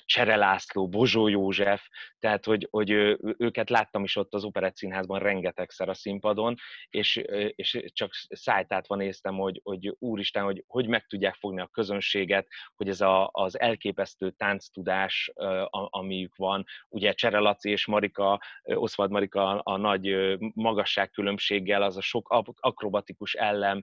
Csere 0.04 0.36
László, 0.36 0.88
Bozsó 0.88 1.28
József, 1.28 1.86
tehát 2.18 2.44
hogy, 2.44 2.68
hogy 2.70 2.90
őket 3.38 3.70
láttam 3.70 4.04
is 4.04 4.16
ott 4.16 4.34
az 4.34 4.44
Operett 4.44 4.76
Színházban 4.76 5.18
rengetegszer 5.18 5.88
a 5.88 5.94
színpadon, 5.94 6.54
és, 6.88 7.16
és 7.54 7.82
csak 7.92 8.10
szájtátva 8.28 8.96
néztem, 8.96 9.34
hogy, 9.34 9.60
hogy 9.62 9.96
úristen, 9.98 10.44
hogy 10.44 10.64
hogy 10.66 10.86
meg 10.86 11.06
tudják 11.06 11.34
fogni 11.34 11.60
a 11.60 11.66
közönséget, 11.72 12.46
hogy 12.76 12.88
ez 12.88 13.00
a, 13.00 13.28
az 13.32 13.58
elképesztő 13.58 14.30
tánctudás, 14.30 15.32
amiük 15.70 16.36
van, 16.36 16.64
ugye 16.88 17.12
Csere 17.12 17.38
Laci 17.38 17.70
és 17.70 17.86
Marika, 17.86 18.40
Oszvald 18.62 19.10
Marika 19.10 19.58
a 19.58 19.76
nagy 19.76 20.36
magasságkülönbséggel, 20.54 21.82
az 21.82 21.96
a 21.96 22.00
sok 22.00 22.28
akrobatikus 22.60 23.34
ellem, 23.34 23.82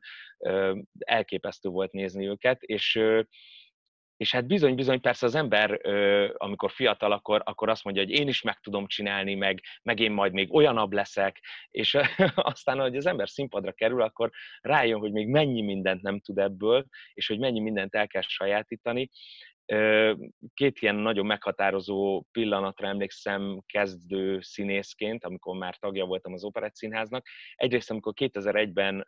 elképesztő 0.99 1.69
volt 1.69 1.91
nézni 1.91 2.27
őket, 2.27 2.61
és 2.61 2.99
és 4.21 4.31
hát 4.31 4.47
bizony-bizony 4.47 5.01
persze 5.01 5.25
az 5.25 5.35
ember, 5.35 5.79
amikor 6.37 6.71
fiatal, 6.71 7.11
akkor, 7.11 7.41
akkor 7.45 7.69
azt 7.69 7.83
mondja, 7.83 8.03
hogy 8.03 8.11
én 8.11 8.27
is 8.27 8.41
meg 8.41 8.59
tudom 8.59 8.87
csinálni, 8.87 9.35
meg, 9.35 9.61
meg 9.83 9.99
én 9.99 10.11
majd 10.11 10.33
még 10.33 10.53
olyanabb 10.53 10.91
leszek, 10.91 11.39
és 11.69 11.97
aztán, 12.35 12.79
hogy 12.79 12.95
az 12.95 13.05
ember 13.05 13.29
színpadra 13.29 13.71
kerül, 13.71 14.01
akkor 14.01 14.29
rájön, 14.61 14.99
hogy 14.99 15.11
még 15.11 15.27
mennyi 15.27 15.61
mindent 15.61 16.01
nem 16.01 16.19
tud 16.19 16.37
ebből, 16.37 16.85
és 17.13 17.27
hogy 17.27 17.39
mennyi 17.39 17.59
mindent 17.59 17.95
el 17.95 18.07
kell 18.07 18.21
sajátítani. 18.21 19.09
Két 20.53 20.79
ilyen 20.79 20.95
nagyon 20.95 21.25
meghatározó 21.25 22.25
pillanatra 22.31 22.87
emlékszem 22.87 23.61
kezdő 23.65 24.41
színészként, 24.41 25.25
amikor 25.25 25.57
már 25.57 25.75
tagja 25.77 26.05
voltam 26.05 26.33
az 26.33 26.43
Operett 26.43 26.75
Színháznak. 26.75 27.25
Egyrészt, 27.55 27.91
amikor 27.91 28.13
2001-ben 28.15 29.05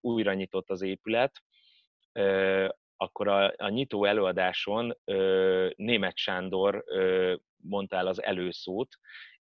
újra 0.00 0.32
nyitott 0.32 0.70
az 0.70 0.82
épület, 0.82 1.42
akkor 3.02 3.28
a, 3.28 3.52
a 3.56 3.68
nyitó 3.68 4.04
előadáson 4.04 4.96
ö, 5.04 5.68
Német 5.76 6.16
Sándor 6.16 6.84
ö, 6.86 7.34
mondta 7.56 7.96
el 7.96 8.06
az 8.06 8.22
előszót, 8.22 8.98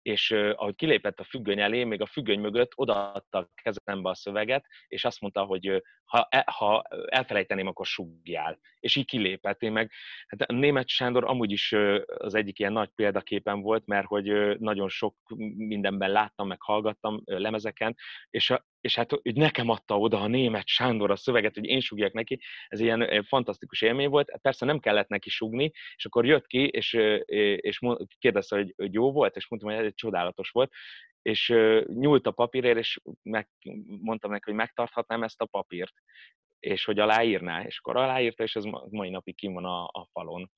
és 0.01 0.31
ö, 0.31 0.53
ahogy 0.55 0.75
kilépett 0.75 1.19
a 1.19 1.23
függöny 1.23 1.59
elé, 1.59 1.83
még 1.83 2.01
a 2.01 2.05
függöny 2.05 2.39
mögött 2.39 2.71
odaadta 2.75 3.37
a 3.37 3.49
kezembe 3.63 4.09
a 4.09 4.15
szöveget, 4.15 4.65
és 4.87 5.05
azt 5.05 5.21
mondta, 5.21 5.43
hogy 5.43 5.83
ha, 6.05 6.27
e, 6.29 6.43
ha 6.51 6.83
elfelejteném, 7.05 7.67
akkor 7.67 7.85
sugjál. 7.85 8.59
És 8.79 8.95
így 8.95 9.05
kilépett. 9.05 9.61
Én 9.61 9.71
meg, 9.71 9.91
hát 10.27 10.51
német 10.51 10.87
Sándor 10.87 11.23
amúgy 11.23 11.51
is 11.51 11.75
az 12.05 12.35
egyik 12.35 12.59
ilyen 12.59 12.71
nagy 12.73 12.89
példaképen 12.95 13.61
volt, 13.61 13.85
mert 13.85 14.07
hogy 14.07 14.59
nagyon 14.59 14.89
sok 14.89 15.15
mindenben 15.55 16.11
láttam, 16.11 16.47
meg 16.47 16.61
hallgattam 16.61 17.21
lemezeken, 17.25 17.95
és, 18.29 18.49
a, 18.49 18.65
és 18.81 18.95
hát 18.95 19.11
hogy 19.11 19.35
nekem 19.35 19.69
adta 19.69 19.97
oda 19.97 20.21
a 20.21 20.27
német 20.27 20.67
Sándor 20.67 21.11
a 21.11 21.15
szöveget, 21.15 21.53
hogy 21.53 21.65
én 21.65 21.79
sugjak 21.79 22.13
neki, 22.13 22.39
ez 22.67 22.79
ilyen 22.79 23.23
fantasztikus 23.23 23.81
élmény 23.81 24.09
volt. 24.09 24.31
Hát 24.31 24.41
persze 24.41 24.65
nem 24.65 24.79
kellett 24.79 25.07
neki 25.07 25.29
sugni, 25.29 25.71
és 25.95 26.05
akkor 26.05 26.25
jött 26.25 26.47
ki, 26.47 26.67
és, 26.67 26.93
és 27.55 27.79
kérdezte, 28.19 28.55
hogy, 28.55 28.73
hogy 28.77 28.93
jó 28.93 29.11
volt, 29.11 29.35
és 29.35 29.49
mondtam, 29.49 29.71
hogy 29.71 29.79
ez 29.79 29.85
egy 29.85 29.95
csodálatos 29.95 30.49
volt, 30.49 30.71
és 31.21 31.53
nyúlt 31.85 32.27
a 32.27 32.31
papírért, 32.31 32.77
és 32.77 32.99
meg, 33.23 33.49
mondtam 34.01 34.31
neki, 34.31 34.43
hogy 34.45 34.53
megtarthatnám 34.53 35.23
ezt 35.23 35.41
a 35.41 35.45
papírt, 35.45 35.93
és 36.59 36.85
hogy 36.85 36.99
aláírná, 36.99 37.63
és 37.63 37.77
akkor 37.79 37.97
aláírta, 37.97 38.43
és 38.43 38.55
ez 38.55 38.63
mai 38.89 39.09
napig 39.09 39.35
kim 39.35 39.53
van 39.53 39.65
a, 39.65 39.83
a 39.83 40.07
falon 40.11 40.51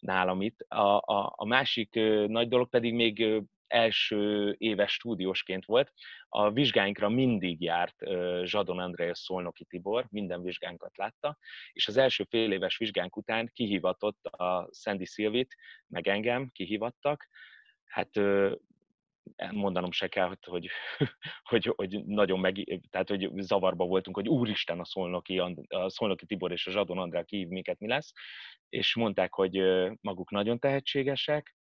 nálam 0.00 0.42
itt. 0.42 0.60
A, 0.68 0.96
a, 0.96 1.32
a 1.36 1.46
másik 1.46 1.94
nagy 2.26 2.48
dolog 2.48 2.68
pedig 2.68 2.94
még 2.94 3.42
első 3.74 4.54
éves 4.58 4.92
stúdiósként 4.92 5.64
volt. 5.64 5.92
A 6.28 6.50
vizsgáinkra 6.50 7.08
mindig 7.08 7.60
járt 7.62 7.96
Zsadon 8.44 8.78
András 8.78 9.18
Szolnoki 9.18 9.64
Tibor, 9.64 10.06
minden 10.10 10.42
vizsgánkat 10.42 10.96
látta, 10.96 11.38
és 11.72 11.88
az 11.88 11.96
első 11.96 12.24
fél 12.28 12.52
éves 12.52 12.76
vizsgánk 12.76 13.16
után 13.16 13.50
kihivatott 13.52 14.24
a 14.24 14.68
Sandy 14.72 15.06
Szilvit, 15.06 15.54
meg 15.86 16.08
engem 16.08 16.50
kihivattak, 16.52 17.28
hát 17.84 18.10
mondanom 19.50 19.92
se 19.92 20.08
kell, 20.08 20.36
hogy, 20.40 20.68
hogy, 21.50 21.72
hogy, 21.76 22.04
nagyon 22.04 22.40
meg, 22.40 22.80
tehát 22.90 23.08
hogy 23.08 23.30
zavarba 23.34 23.84
voltunk, 23.84 24.16
hogy 24.16 24.28
úristen 24.28 24.80
a 24.80 24.84
Szolnoki, 24.84 25.38
a 25.68 25.88
Szolnoki 25.88 26.26
Tibor 26.26 26.52
és 26.52 26.66
a 26.66 26.70
Zsadon 26.70 26.98
Andrá 26.98 27.22
kihív 27.22 27.48
minket, 27.48 27.78
mi 27.78 27.88
lesz, 27.88 28.12
és 28.68 28.94
mondták, 28.94 29.34
hogy 29.34 29.62
maguk 30.00 30.30
nagyon 30.30 30.58
tehetségesek, 30.58 31.56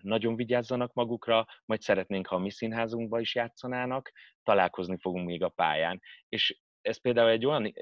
nagyon 0.00 0.36
vigyázzanak 0.36 0.92
magukra, 0.92 1.46
majd 1.64 1.80
szeretnénk, 1.80 2.26
ha 2.26 2.36
a 2.36 2.38
mi 2.38 2.50
színházunkba 2.50 3.20
is 3.20 3.34
játszanának, 3.34 4.12
találkozni 4.42 4.96
fogunk 5.00 5.26
még 5.26 5.42
a 5.42 5.48
pályán. 5.48 6.00
És 6.28 6.58
ez 6.80 7.00
például 7.00 7.30
egy 7.30 7.46
olyan 7.46 7.72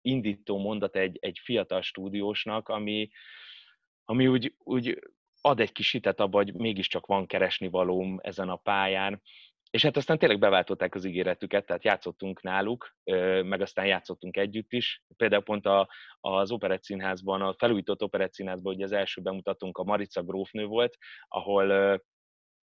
indító 0.00 0.58
mondat 0.58 0.96
egy, 0.96 1.18
egy 1.20 1.38
fiatal 1.42 1.82
stúdiósnak, 1.82 2.68
ami, 2.68 3.10
ami 4.04 4.26
úgy, 4.26 4.54
úgy 4.58 4.98
ad 5.40 5.60
egy 5.60 5.72
kis 5.72 5.90
hitet 5.90 6.20
abba, 6.20 6.36
hogy 6.36 6.54
mégiscsak 6.54 7.06
van 7.06 7.26
keresni 7.26 7.68
valóm 7.68 8.18
ezen 8.22 8.48
a 8.48 8.56
pályán, 8.56 9.22
és 9.70 9.82
hát 9.82 9.96
aztán 9.96 10.18
tényleg 10.18 10.38
beváltották 10.38 10.94
az 10.94 11.04
ígéretüket, 11.04 11.66
tehát 11.66 11.84
játszottunk 11.84 12.42
náluk, 12.42 12.96
meg 13.42 13.60
aztán 13.60 13.86
játszottunk 13.86 14.36
együtt 14.36 14.72
is. 14.72 15.02
Például 15.16 15.42
pont 15.42 15.66
a, 15.66 15.88
az 16.20 16.50
Operett 16.50 16.84
a 16.84 17.54
felújított 17.58 18.02
Operett 18.02 18.32
Színházban, 18.32 18.74
ugye 18.74 18.84
az 18.84 18.92
első 18.92 19.20
bemutatunk 19.20 19.78
a 19.78 19.84
Marica 19.84 20.22
grófnő 20.22 20.66
volt, 20.66 20.96
ahol 21.28 22.00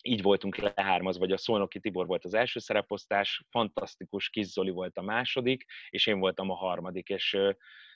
így 0.02 0.23
voltunk 0.23 0.57
lehármaz, 0.57 1.19
vagy 1.19 1.33
a 1.33 1.37
Szolnoki 1.37 1.80
Tibor 1.80 2.07
volt 2.07 2.25
az 2.25 2.35
első 2.35 2.59
szereposztás, 2.59 3.45
fantasztikus 3.50 4.28
Kis 4.28 4.47
Zoli 4.47 4.71
volt 4.71 4.97
a 4.97 5.02
második, 5.02 5.64
és 5.88 6.07
én 6.07 6.19
voltam 6.19 6.50
a 6.50 6.54
harmadik, 6.54 7.09
és 7.09 7.35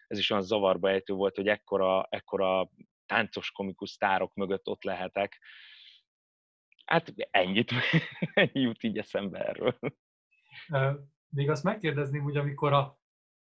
ez 0.06 0.18
is 0.18 0.30
olyan 0.30 0.42
zavarba 0.42 0.90
ejtő 0.90 1.12
volt, 1.12 1.36
hogy 1.36 1.48
ekkora, 1.48 2.06
ekkora 2.10 2.70
táncos 3.06 3.50
komikus 3.50 3.90
sztárok 3.90 4.34
mögött 4.34 4.68
ott 4.68 4.84
lehetek. 4.84 5.40
Hát 6.84 7.14
ennyit, 7.30 7.72
ennyi 8.34 8.60
jut 8.66 8.82
így 8.82 8.98
eszembe 8.98 9.38
erről. 9.38 9.78
Még 11.28 11.50
azt 11.50 11.64
megkérdezném, 11.64 12.22
hogy 12.22 12.36
amikor 12.36 12.72
a 12.72 12.98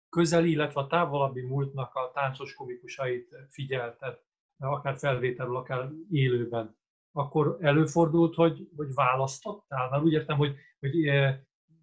közeli, 0.09 0.51
illetve 0.51 0.81
a 0.81 0.87
távolabbi 0.87 1.41
múltnak 1.41 1.95
a 1.95 2.11
táncos 2.15 2.55
komikusait 2.55 3.35
figyelted, 3.51 4.19
akár 4.59 4.99
felvételről, 4.99 5.57
akár 5.57 5.91
élőben, 6.11 6.77
akkor 7.13 7.57
előfordult, 7.61 8.35
hogy, 8.35 8.69
hogy 8.77 8.95
választottál? 8.95 9.91
Mert 9.91 10.03
úgy 10.03 10.13
értem, 10.13 10.37
hogy, 10.37 10.57
hogy 10.81 10.95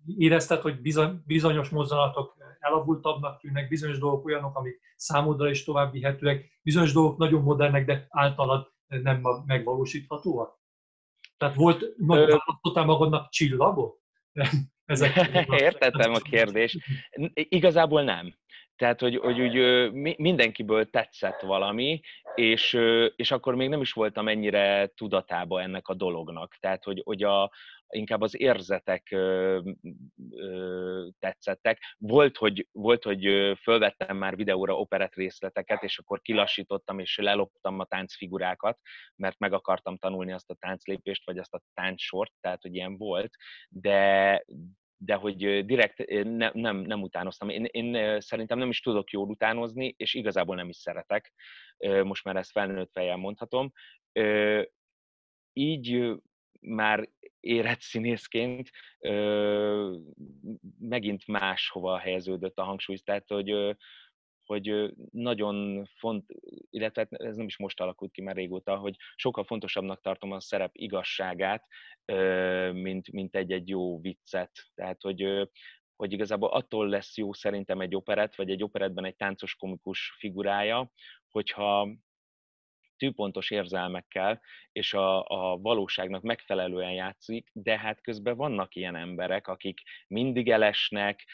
érezted, 0.05 0.61
hogy 0.61 0.81
bizonyos 1.25 1.69
mozzanatok 1.69 2.35
elavultabbnak 2.59 3.39
tűnnek, 3.39 3.69
bizonyos 3.69 3.97
dolgok 3.97 4.25
olyanok, 4.25 4.57
amik 4.57 4.79
számodra 4.95 5.49
is 5.49 5.63
tovább 5.63 5.91
vihetőek, 5.91 6.59
bizonyos 6.61 6.93
dolgok 6.93 7.17
nagyon 7.17 7.41
modernek, 7.41 7.85
de 7.85 8.05
általad 8.09 8.73
nem 8.87 9.21
megvalósíthatóak? 9.45 10.61
Tehát 11.43 11.57
volt, 11.57 11.93
választottál 11.97 12.85
magadnak 12.85 13.29
csillagot? 13.29 13.99
Ezek 14.85 15.15
Értettem 15.61 16.13
a 16.13 16.19
kérdést. 16.19 16.79
Igazából 17.33 18.03
nem. 18.03 18.35
Tehát, 18.75 18.99
hogy, 18.99 19.15
hogy 19.15 19.41
úgy 19.41 19.91
mindenkiből 20.17 20.89
tetszett 20.89 21.41
valami, 21.41 22.01
és, 22.35 22.79
és 23.15 23.31
akkor 23.31 23.55
még 23.55 23.69
nem 23.69 23.81
is 23.81 23.91
voltam 23.91 24.27
ennyire 24.27 24.87
tudatába 24.87 25.61
ennek 25.61 25.87
a 25.87 25.93
dolognak. 25.93 26.55
Tehát, 26.59 26.83
hogy, 26.83 27.01
hogy 27.05 27.23
a, 27.23 27.51
inkább 27.95 28.21
az 28.21 28.39
érzetek 28.39 29.11
ö, 29.11 29.61
ö, 30.31 31.07
tetszettek. 31.19 31.79
Volt 31.97 32.37
hogy, 32.37 32.67
volt, 32.71 33.03
hogy 33.03 33.53
fölvettem 33.61 34.17
már 34.17 34.35
videóra 34.35 34.79
operett 34.79 35.13
részleteket, 35.13 35.83
és 35.83 35.97
akkor 35.97 36.21
kilassítottam, 36.21 36.99
és 36.99 37.17
leloptam 37.17 37.79
a 37.79 37.85
táncfigurákat, 37.85 38.79
mert 39.15 39.39
meg 39.39 39.53
akartam 39.53 39.97
tanulni 39.97 40.31
azt 40.31 40.49
a 40.49 40.55
tánclépést, 40.59 41.25
vagy 41.25 41.37
azt 41.37 41.53
a 41.53 41.61
táncsort, 41.73 42.31
tehát, 42.39 42.61
hogy 42.61 42.75
ilyen 42.75 42.97
volt, 42.97 43.35
de, 43.69 44.43
de 44.97 45.15
hogy 45.15 45.65
direkt 45.65 46.23
ne, 46.23 46.49
nem, 46.53 46.77
nem 46.77 47.01
utánoztam. 47.01 47.49
Én, 47.49 47.65
én 47.65 48.19
szerintem 48.21 48.57
nem 48.57 48.69
is 48.69 48.81
tudok 48.81 49.11
jól 49.11 49.27
utánozni, 49.27 49.93
és 49.97 50.13
igazából 50.13 50.55
nem 50.55 50.69
is 50.69 50.77
szeretek. 50.77 51.33
Most 52.03 52.23
már 52.23 52.35
ezt 52.35 52.51
felnőtt 52.51 52.91
fejjel 52.91 53.17
mondhatom. 53.17 53.71
Így 55.53 56.13
már 56.59 57.09
érett 57.43 57.79
színészként 57.79 58.69
megint 60.79 61.27
máshova 61.27 61.97
helyeződött 61.97 62.57
a 62.57 62.63
hangsúly, 62.63 62.97
tehát 62.97 63.27
hogy, 63.27 63.75
hogy 64.45 64.93
nagyon 65.11 65.85
font, 65.99 66.25
illetve 66.69 67.07
ez 67.09 67.35
nem 67.35 67.45
is 67.45 67.57
most 67.57 67.79
alakult 67.79 68.11
ki 68.11 68.21
már 68.21 68.35
régóta, 68.35 68.75
hogy 68.75 68.95
sokkal 69.15 69.43
fontosabbnak 69.43 70.01
tartom 70.01 70.31
a 70.31 70.39
szerep 70.39 70.71
igazságát, 70.73 71.65
mint, 72.71 73.11
mint 73.11 73.35
egy-egy 73.35 73.69
jó 73.69 73.99
viccet. 73.99 74.51
Tehát, 74.75 75.01
hogy, 75.01 75.49
hogy 75.95 76.11
igazából 76.11 76.49
attól 76.49 76.89
lesz 76.89 77.17
jó 77.17 77.33
szerintem 77.33 77.81
egy 77.81 77.95
operett, 77.95 78.35
vagy 78.35 78.49
egy 78.49 78.63
operetben 78.63 79.05
egy 79.05 79.15
táncos 79.15 79.55
komikus 79.55 80.15
figurája, 80.17 80.91
hogyha 81.29 81.95
tűpontos 82.97 83.51
érzelmekkel, 83.51 84.41
és 84.71 84.93
a, 84.93 85.25
a 85.27 85.57
valóságnak 85.57 86.21
megfelelően 86.21 86.91
játszik, 86.91 87.49
de 87.53 87.77
hát 87.77 88.01
közben 88.01 88.35
vannak 88.35 88.75
ilyen 88.75 88.95
emberek, 88.95 89.47
akik 89.47 89.81
mindig 90.07 90.49
elesnek, 90.49 91.25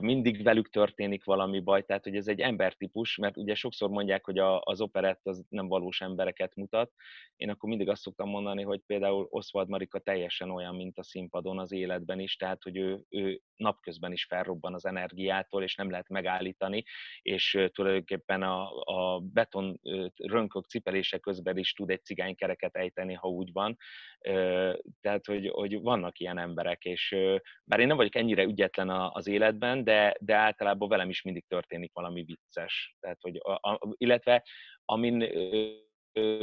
mindig 0.00 0.42
velük 0.42 0.70
történik 0.70 1.24
valami 1.24 1.60
baj, 1.60 1.84
tehát 1.84 2.04
hogy 2.04 2.16
ez 2.16 2.28
egy 2.28 2.40
embertípus, 2.40 3.16
mert 3.16 3.36
ugye 3.36 3.54
sokszor 3.54 3.88
mondják, 3.90 4.24
hogy 4.24 4.38
a, 4.38 4.60
az 4.60 4.80
operett 4.80 5.26
az 5.26 5.44
nem 5.48 5.68
valós 5.68 6.00
embereket 6.00 6.54
mutat. 6.54 6.92
Én 7.36 7.50
akkor 7.50 7.68
mindig 7.68 7.88
azt 7.88 8.02
szoktam 8.02 8.28
mondani, 8.28 8.62
hogy 8.62 8.80
például 8.86 9.26
Oswald 9.30 9.68
Marika 9.68 9.98
teljesen 9.98 10.50
olyan, 10.50 10.74
mint 10.74 10.98
a 10.98 11.02
színpadon 11.02 11.58
az 11.58 11.72
életben 11.72 12.20
is, 12.20 12.36
tehát 12.36 12.62
hogy 12.62 12.76
ő, 12.76 13.04
ő 13.08 13.40
napközben 13.58 14.12
is 14.12 14.24
felrobban 14.24 14.74
az 14.74 14.86
energiától, 14.86 15.62
és 15.62 15.74
nem 15.74 15.90
lehet 15.90 16.08
megállítani, 16.08 16.84
és 17.22 17.58
tulajdonképpen 17.72 18.42
a, 18.42 18.82
a 18.84 19.18
beton 19.18 19.80
rönkök 20.16 20.64
cipelése 20.64 21.18
közben 21.18 21.56
is 21.56 21.72
tud 21.72 21.90
egy 21.90 22.04
cigánykereket 22.04 22.76
ejteni, 22.76 23.14
ha 23.14 23.28
úgy 23.28 23.52
van. 23.52 23.76
Tehát, 25.00 25.26
hogy, 25.26 25.48
hogy 25.48 25.80
vannak 25.80 26.18
ilyen 26.18 26.38
emberek, 26.38 26.84
és 26.84 27.16
bár 27.64 27.80
én 27.80 27.86
nem 27.86 27.96
vagyok 27.96 28.14
ennyire 28.14 28.42
ügyetlen 28.42 28.90
az 28.90 29.26
életben, 29.26 29.84
de, 29.84 30.14
de 30.20 30.34
általában 30.34 30.88
velem 30.88 31.08
is 31.08 31.22
mindig 31.22 31.44
történik 31.46 31.92
valami 31.92 32.22
vicces. 32.22 32.96
Tehát, 33.00 33.18
hogy 33.20 33.36
a, 33.42 33.52
a, 33.52 33.78
illetve 33.96 34.44
amin 34.84 35.22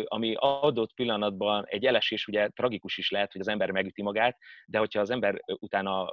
ami 0.06 0.36
adott 0.40 0.94
pillanatban 0.94 1.66
egy 1.68 1.86
elesés 1.86 2.28
ugye 2.28 2.48
tragikus 2.48 2.98
is 2.98 3.10
lehet, 3.10 3.32
hogy 3.32 3.42
az 3.42 3.48
ember 3.48 3.72
megüti 3.72 4.02
magát, 4.02 4.38
de 4.66 4.78
hogyha 4.78 5.00
az 5.00 5.10
ember 5.10 5.42
utána 5.46 6.10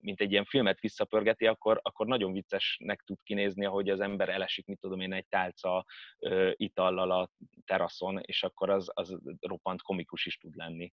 mint 0.00 0.20
egy 0.20 0.30
ilyen 0.30 0.44
filmet 0.44 0.80
visszapörgeti, 0.80 1.46
akkor, 1.46 1.80
akkor 1.82 2.06
nagyon 2.06 2.32
viccesnek 2.32 3.02
tud 3.02 3.18
kinézni, 3.22 3.64
ahogy 3.64 3.88
az 3.88 4.00
ember 4.00 4.28
elesik, 4.28 4.66
mit 4.66 4.80
tudom 4.80 5.00
én, 5.00 5.12
egy 5.12 5.26
tálca 5.28 5.86
ö, 6.18 6.50
itallal 6.54 7.10
a 7.10 7.30
teraszon, 7.64 8.18
és 8.22 8.42
akkor 8.42 8.70
az, 8.70 8.90
az 8.94 9.18
roppant 9.40 9.82
komikus 9.82 10.26
is 10.26 10.38
tud 10.38 10.54
lenni. 10.56 10.92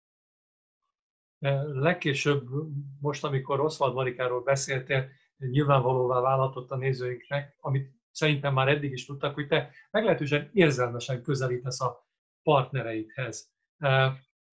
Legkésőbb, 1.73 2.47
most, 2.99 3.23
amikor 3.23 3.59
Oswald 3.59 3.93
Marikáról 3.93 4.43
beszéltél, 4.43 5.09
nyilvánvalóvá 5.37 6.19
válhatott 6.19 6.71
a 6.71 6.77
nézőinknek, 6.77 7.55
amit 7.59 7.91
szerintem 8.11 8.53
már 8.53 8.67
eddig 8.67 8.91
is 8.91 9.05
tudtak, 9.05 9.33
hogy 9.33 9.47
te 9.47 9.71
meglehetősen 9.91 10.49
érzelmesen 10.53 11.21
közelítesz 11.21 11.81
a 11.81 12.07
partnereidhez. 12.43 13.51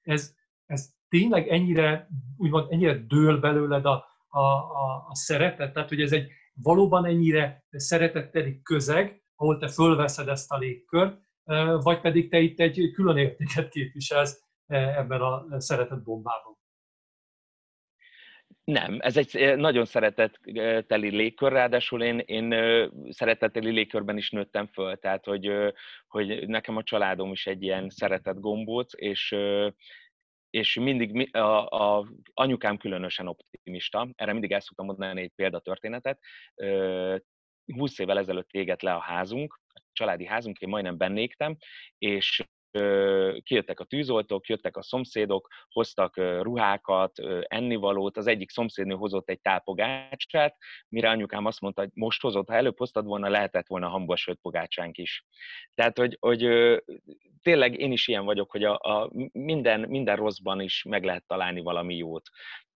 Ez, 0.02 0.34
ez 0.66 0.94
tényleg 1.08 1.48
ennyire, 1.48 2.08
úgymond 2.36 2.72
ennyire 2.72 2.94
dől 2.94 3.40
belőled 3.40 3.84
a, 3.84 4.06
a, 4.28 4.40
a, 4.40 5.06
a 5.08 5.14
szeretet, 5.14 5.72
tehát 5.72 5.88
hogy 5.88 6.00
ez 6.00 6.12
egy 6.12 6.30
valóban 6.62 7.06
ennyire 7.06 7.64
szeretetteli 7.70 8.62
közeg, 8.62 9.22
ahol 9.34 9.58
te 9.58 9.68
fölveszed 9.68 10.28
ezt 10.28 10.52
a 10.52 10.58
légkört, 10.58 11.20
vagy 11.82 12.00
pedig 12.00 12.30
te 12.30 12.38
itt 12.38 12.60
egy 12.60 12.90
külön 12.94 13.16
értéket 13.16 13.68
képviselsz 13.68 14.42
ebben 14.66 15.20
a 15.20 15.60
szeretett 15.60 16.02
bombában. 16.02 16.56
Nem, 18.64 18.96
ez 19.00 19.16
egy 19.16 19.56
nagyon 19.56 19.84
szeretetteli 19.84 21.08
légkör, 21.10 21.52
ráadásul 21.52 22.02
én, 22.02 22.18
én 22.18 22.54
szeretetteli 23.10 23.70
légkörben 23.70 24.16
is 24.16 24.30
nőttem 24.30 24.66
föl, 24.66 24.96
tehát 24.96 25.24
hogy, 25.24 25.50
hogy 26.06 26.48
nekem 26.48 26.76
a 26.76 26.82
családom 26.82 27.32
is 27.32 27.46
egy 27.46 27.62
ilyen 27.62 27.88
szeretett 27.88 28.38
gombóc, 28.40 28.92
és 28.96 29.36
és 30.50 30.74
mindig 30.74 31.36
a, 31.36 31.66
a 31.66 32.06
anyukám 32.34 32.76
különösen 32.76 33.26
optimista, 33.28 34.08
erre 34.14 34.32
mindig 34.32 34.52
el 34.52 34.60
szoktam 34.60 34.86
mondani 34.86 35.20
egy 35.20 35.32
példatörténetet. 35.34 36.20
20 37.64 37.98
évvel 37.98 38.18
ezelőtt 38.18 38.50
égett 38.50 38.82
le 38.82 38.94
a 38.94 39.00
házunk, 39.00 39.60
a 39.74 39.80
családi 39.92 40.26
házunk, 40.26 40.58
én 40.58 40.68
majdnem 40.68 40.96
bennéktem, 40.96 41.56
és 41.98 42.42
kijöttek 43.42 43.80
a 43.80 43.84
tűzoltók, 43.84 44.46
jöttek 44.46 44.76
a 44.76 44.82
szomszédok, 44.82 45.48
hoztak 45.68 46.16
ruhákat, 46.42 47.18
ennivalót, 47.42 48.16
az 48.16 48.26
egyik 48.26 48.50
szomszédnő 48.50 48.94
hozott 48.94 49.28
egy 49.28 49.40
tápogácsát, 49.40 50.56
mire 50.88 51.08
anyukám 51.08 51.46
azt 51.46 51.60
mondta, 51.60 51.80
hogy 51.80 51.90
most 51.94 52.22
hozott, 52.22 52.48
ha 52.48 52.54
előbb 52.54 52.78
hoztad 52.78 53.04
volna, 53.04 53.28
lehetett 53.28 53.66
volna 53.66 53.88
hambas 53.88 54.20
sőt 54.20 54.38
pogácsánk 54.40 54.98
is. 54.98 55.24
Tehát, 55.74 55.98
hogy, 55.98 56.16
hogy 56.20 56.48
tényleg 57.42 57.78
én 57.80 57.92
is 57.92 58.08
ilyen 58.08 58.24
vagyok, 58.24 58.50
hogy 58.50 58.64
a, 58.64 58.74
a 58.74 59.10
minden, 59.32 59.80
minden 59.80 60.16
rosszban 60.16 60.60
is 60.60 60.82
meg 60.88 61.04
lehet 61.04 61.26
találni 61.26 61.60
valami 61.60 61.96
jót. 61.96 62.28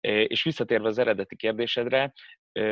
És 0.02 0.44
visszatérve 0.44 0.88
az 0.88 0.98
eredeti 0.98 1.36
kérdésedre, 1.36 2.14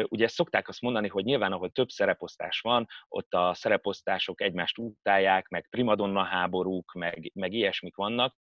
ugye 0.08 0.28
szokták 0.28 0.68
azt 0.68 0.82
mondani, 0.82 1.08
hogy 1.08 1.24
nyilván, 1.24 1.52
ahol 1.52 1.70
több 1.70 1.90
szereposztás 1.90 2.60
van, 2.60 2.88
ott 3.08 3.34
a 3.34 3.54
szereposztások 3.54 4.42
egymást 4.42 4.78
utálják, 4.78 5.48
meg 5.48 5.68
primadonna 5.70 6.24
háborúk, 6.24 6.94
meg, 6.94 7.32
meg 7.34 7.54
ilyesmik 7.54 7.96
vannak, 7.96 8.36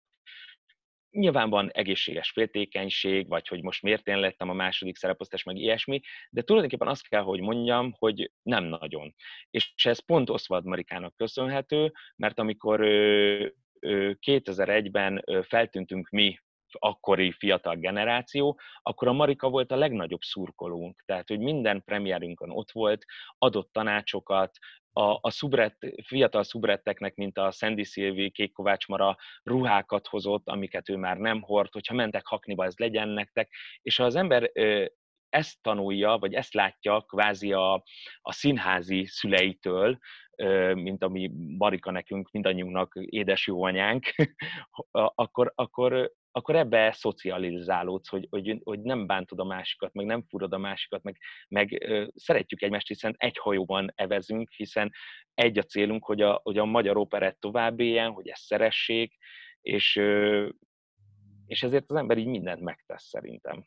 Nyilván 1.15 1.51
van 1.51 1.71
egészséges 1.71 2.31
féltékenység, 2.31 3.29
vagy 3.29 3.49
hogy 3.49 3.63
most 3.63 3.83
miért 3.83 4.07
én 4.07 4.19
lettem 4.19 4.49
a 4.49 4.53
második 4.53 4.97
szereposztás, 4.97 5.43
meg 5.43 5.57
ilyesmi, 5.57 6.01
de 6.31 6.43
tulajdonképpen 6.43 6.89
azt 6.89 7.09
kell, 7.09 7.23
hogy 7.23 7.41
mondjam, 7.41 7.95
hogy 7.99 8.31
nem 8.43 8.65
nagyon. 8.65 9.15
És 9.51 9.73
ez 9.85 10.05
pont 10.05 10.31
Oswald 10.31 10.65
Marikának 10.65 11.17
köszönhető, 11.17 11.93
mert 12.17 12.39
amikor 12.39 12.81
2001-ben 13.81 15.25
feltűntünk 15.43 16.09
mi 16.09 16.39
akkori 16.79 17.33
fiatal 17.33 17.77
generáció, 17.77 18.59
akkor 18.83 19.09
a 19.09 19.13
Marika 19.13 19.49
volt 19.49 19.73
a 19.73 19.77
legnagyobb 19.77 20.23
szurkolónk. 20.23 21.03
Tehát, 21.07 21.29
hogy 21.29 21.39
minden 21.39 21.83
premierünkön 21.85 22.51
ott 22.51 22.71
volt, 22.71 23.05
adott 23.39 23.73
tanácsokat, 23.73 24.59
a, 24.97 25.19
a 25.21 25.31
szubret, 25.31 25.77
fiatal 26.03 26.43
szubretteknek, 26.43 27.15
mint 27.15 27.39
a 27.39 27.51
Sandy 27.51 27.85
Szilvi, 27.85 28.31
Kék 28.31 28.53
Kovács 28.53 28.87
Mara 28.87 29.17
ruhákat 29.43 30.07
hozott, 30.07 30.49
amiket 30.49 30.89
ő 30.89 30.97
már 30.97 31.17
nem 31.17 31.43
hord, 31.43 31.73
hogyha 31.73 31.95
mentek 31.95 32.27
hakniba, 32.27 32.65
ez 32.65 32.77
legyen 32.77 33.09
nektek. 33.09 33.53
És 33.83 33.97
ha 33.97 34.05
az 34.05 34.15
ember 34.15 34.51
ezt 35.29 35.63
tanulja, 35.63 36.17
vagy 36.17 36.35
ezt 36.35 36.55
látja 36.55 37.01
kvázi 37.01 37.53
a, 37.53 37.73
a 38.21 38.33
színházi 38.33 39.05
szüleitől, 39.07 39.99
mint 40.75 41.03
ami 41.03 41.31
Marika 41.59 41.91
nekünk, 41.91 42.31
mindannyiunknak 42.31 42.95
édes 42.95 43.47
jó 43.47 43.65
anyánk, 43.65 44.07
akkor, 45.15 45.53
akkor, 45.55 46.13
akkor 46.37 46.57
ebbe 46.57 46.93
szocializálódsz, 46.93 48.09
hogy, 48.09 48.27
hogy, 48.31 48.61
hogy 48.65 48.81
nem 48.81 49.07
bántod 49.07 49.39
a 49.39 49.45
másikat, 49.45 49.93
meg 49.93 50.07
nem 50.07 50.23
furod 50.29 50.53
a 50.53 50.59
másikat, 50.59 51.03
meg, 51.03 51.19
meg 51.49 51.83
ö, 51.83 52.07
szeretjük 52.15 52.63
egymást, 52.63 52.89
hiszen 52.89 53.15
egy 53.19 53.39
hajóban 53.39 53.93
evezünk, 53.95 54.51
hiszen 54.51 54.93
egy 55.35 55.59
a 55.59 55.63
célunk, 55.63 56.05
hogy 56.05 56.21
a, 56.21 56.41
hogy 56.43 56.59
a 56.59 56.65
magyar 56.65 56.97
operett 56.97 57.41
tovább 57.41 57.81
éljen, 57.81 58.11
hogy 58.11 58.29
ezt 58.29 58.43
szeressék, 58.43 59.17
és, 59.61 59.97
ö, 59.97 60.49
és 61.47 61.63
ezért 61.63 61.91
az 61.91 61.97
ember 61.97 62.19
így 62.19 62.27
mindent 62.27 62.61
megtesz 62.61 63.05
szerintem. 63.05 63.67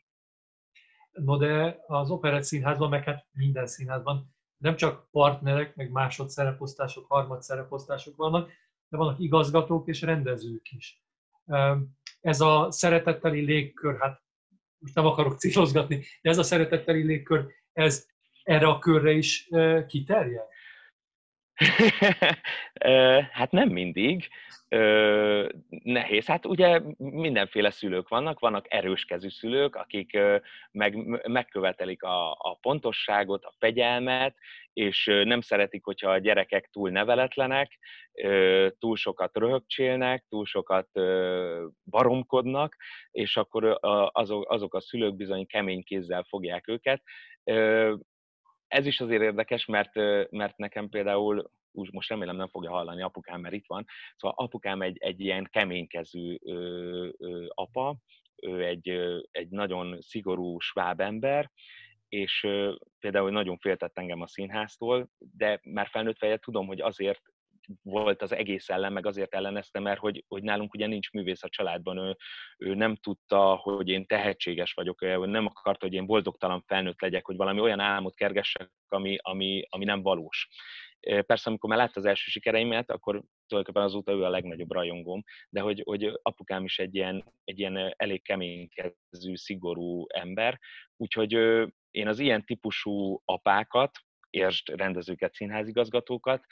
No 1.10 1.36
de 1.36 1.78
az 1.86 2.10
operett 2.10 2.42
színházban, 2.42 2.88
meg 2.88 3.04
hát 3.04 3.26
minden 3.32 3.66
színházban 3.66 4.34
nem 4.56 4.76
csak 4.76 5.10
partnerek, 5.10 5.74
meg 5.74 5.90
másodszereposztások, 5.90 7.06
harmadszereposztások 7.08 8.16
vannak, 8.16 8.50
de 8.88 8.96
vannak 8.96 9.20
igazgatók 9.20 9.88
és 9.88 10.02
rendezők 10.02 10.70
is 10.70 11.02
ez 12.20 12.40
a 12.40 12.66
szeretetteli 12.70 13.40
légkör, 13.40 13.98
hát 14.00 14.22
most 14.78 14.94
nem 14.94 15.06
akarok 15.06 15.38
célozgatni, 15.38 16.04
de 16.22 16.30
ez 16.30 16.38
a 16.38 16.42
szeretetteli 16.42 17.02
légkör, 17.02 17.46
ez 17.72 18.06
erre 18.42 18.66
a 18.66 18.78
körre 18.78 19.10
is 19.10 19.48
kiterjed? 19.86 20.44
hát 23.38 23.50
nem 23.50 23.68
mindig. 23.68 24.28
Nehéz. 25.68 26.26
Hát 26.26 26.46
ugye 26.46 26.80
mindenféle 26.96 27.70
szülők 27.70 28.08
vannak, 28.08 28.40
vannak 28.40 28.66
erőskezű 28.68 29.28
szülők, 29.28 29.76
akik 29.76 30.18
meg, 30.70 30.96
megkövetelik 31.28 32.02
a, 32.02 32.30
a 32.30 32.58
pontosságot, 32.60 33.44
a 33.44 33.52
fegyelmet, 33.58 34.36
és 34.72 35.04
nem 35.24 35.40
szeretik, 35.40 35.84
hogyha 35.84 36.10
a 36.10 36.18
gyerekek 36.18 36.68
túl 36.72 36.90
neveletlenek, 36.90 37.78
túl 38.78 38.96
sokat 38.96 39.36
röhögcsélnek, 39.36 40.24
túl 40.28 40.44
sokat 40.46 40.88
baromkodnak, 41.84 42.76
és 43.10 43.36
akkor 43.36 43.78
azok, 44.12 44.50
azok 44.50 44.74
a 44.74 44.80
szülők 44.80 45.16
bizony 45.16 45.46
kemény 45.46 45.82
kézzel 45.82 46.24
fogják 46.28 46.68
őket 46.68 47.02
ez 48.68 48.86
is 48.86 49.00
azért 49.00 49.22
érdekes, 49.22 49.64
mert, 49.64 49.94
mert 50.30 50.56
nekem 50.56 50.88
például, 50.88 51.50
úgy 51.72 51.92
most 51.92 52.08
remélem 52.08 52.36
nem 52.36 52.48
fogja 52.48 52.70
hallani 52.70 53.02
apukám, 53.02 53.40
mert 53.40 53.54
itt 53.54 53.66
van, 53.66 53.84
szóval 54.16 54.36
apukám 54.38 54.82
egy, 54.82 54.96
egy 54.98 55.20
ilyen 55.20 55.48
keménykezű 55.50 56.36
ö, 56.44 57.08
ö, 57.18 57.46
apa, 57.48 57.96
ő 58.42 58.64
egy, 58.64 58.88
egy 59.30 59.48
nagyon 59.48 60.00
szigorú 60.00 60.58
sváb 60.58 61.00
ember, 61.00 61.50
és 62.08 62.42
ö, 62.42 62.74
például 62.98 63.30
nagyon 63.30 63.58
féltett 63.58 63.98
engem 63.98 64.20
a 64.20 64.28
színháztól, 64.28 65.08
de 65.18 65.60
már 65.62 65.86
felnőtt 65.86 66.18
feje 66.18 66.36
tudom, 66.36 66.66
hogy 66.66 66.80
azért 66.80 67.20
volt 67.82 68.22
az 68.22 68.32
egész 68.32 68.68
ellen, 68.68 68.92
meg 68.92 69.06
azért 69.06 69.34
ellenezte, 69.34 69.80
mert 69.80 70.00
hogy, 70.00 70.24
hogy 70.28 70.42
nálunk 70.42 70.74
ugye 70.74 70.86
nincs 70.86 71.10
művész 71.10 71.42
a 71.42 71.48
családban, 71.48 71.98
ő, 71.98 72.16
ő 72.58 72.74
nem 72.74 72.96
tudta, 72.96 73.54
hogy 73.54 73.88
én 73.88 74.06
tehetséges 74.06 74.72
vagyok, 74.72 75.02
ő 75.02 75.26
nem 75.26 75.46
akarta, 75.46 75.86
hogy 75.86 75.94
én 75.94 76.06
boldogtalan 76.06 76.62
felnőtt 76.66 77.00
legyek, 77.00 77.26
hogy 77.26 77.36
valami 77.36 77.60
olyan 77.60 77.80
álmot 77.80 78.14
kergessek, 78.14 78.70
ami, 78.88 79.16
ami, 79.20 79.66
ami 79.68 79.84
nem 79.84 80.02
valós. 80.02 80.48
Persze, 81.00 81.48
amikor 81.48 81.70
már 81.70 81.78
látta 81.78 82.00
az 82.00 82.06
első 82.06 82.30
sikereimet, 82.30 82.90
akkor 82.90 83.22
tulajdonképpen 83.46 83.88
azóta 83.88 84.12
ő 84.12 84.24
a 84.24 84.28
legnagyobb 84.28 84.72
rajongóm, 84.72 85.22
de 85.48 85.60
hogy, 85.60 85.82
hogy 85.84 86.18
apukám 86.22 86.64
is 86.64 86.78
egy 86.78 86.94
ilyen, 86.94 87.32
egy 87.44 87.58
ilyen 87.58 87.94
elég 87.96 88.22
keménykezű, 88.22 89.34
szigorú 89.34 90.04
ember, 90.08 90.58
úgyhogy 90.96 91.32
én 91.90 92.08
az 92.08 92.18
ilyen 92.18 92.44
típusú 92.44 93.20
apákat, 93.24 93.90
értsd 94.30 94.68
rendezőket, 94.68 95.34
színházigazgatókat, 95.34 96.44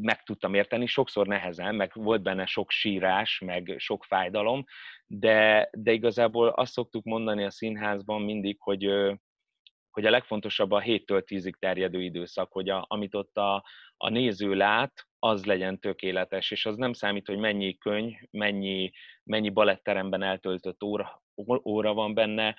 meg 0.00 0.22
tudtam 0.22 0.54
érteni, 0.54 0.86
sokszor 0.86 1.26
nehezen, 1.26 1.74
meg 1.74 1.90
volt 1.94 2.22
benne 2.22 2.46
sok 2.46 2.70
sírás, 2.70 3.38
meg 3.38 3.74
sok 3.76 4.04
fájdalom, 4.04 4.64
de, 5.06 5.68
de 5.72 5.92
igazából 5.92 6.48
azt 6.48 6.72
szoktuk 6.72 7.04
mondani 7.04 7.44
a 7.44 7.50
színházban 7.50 8.22
mindig, 8.22 8.56
hogy, 8.60 8.84
hogy 9.90 10.06
a 10.06 10.10
legfontosabb 10.10 10.70
a 10.70 10.80
7-től 10.80 11.22
10-ig 11.26 11.54
terjedő 11.58 12.02
időszak, 12.02 12.52
hogy 12.52 12.68
a, 12.68 12.84
amit 12.88 13.14
ott 13.14 13.36
a, 13.36 13.64
a 13.96 14.08
néző 14.08 14.54
lát, 14.54 15.06
az 15.18 15.44
legyen 15.44 15.80
tökéletes, 15.80 16.50
és 16.50 16.66
az 16.66 16.76
nem 16.76 16.92
számít, 16.92 17.26
hogy 17.26 17.38
mennyi 17.38 17.78
könyv, 17.78 18.14
mennyi, 18.30 18.90
mennyi 19.24 19.50
baletteremben 19.50 20.22
eltöltött 20.22 20.82
óra, 20.82 21.22
óra 21.64 21.94
van 21.94 22.14
benne, 22.14 22.56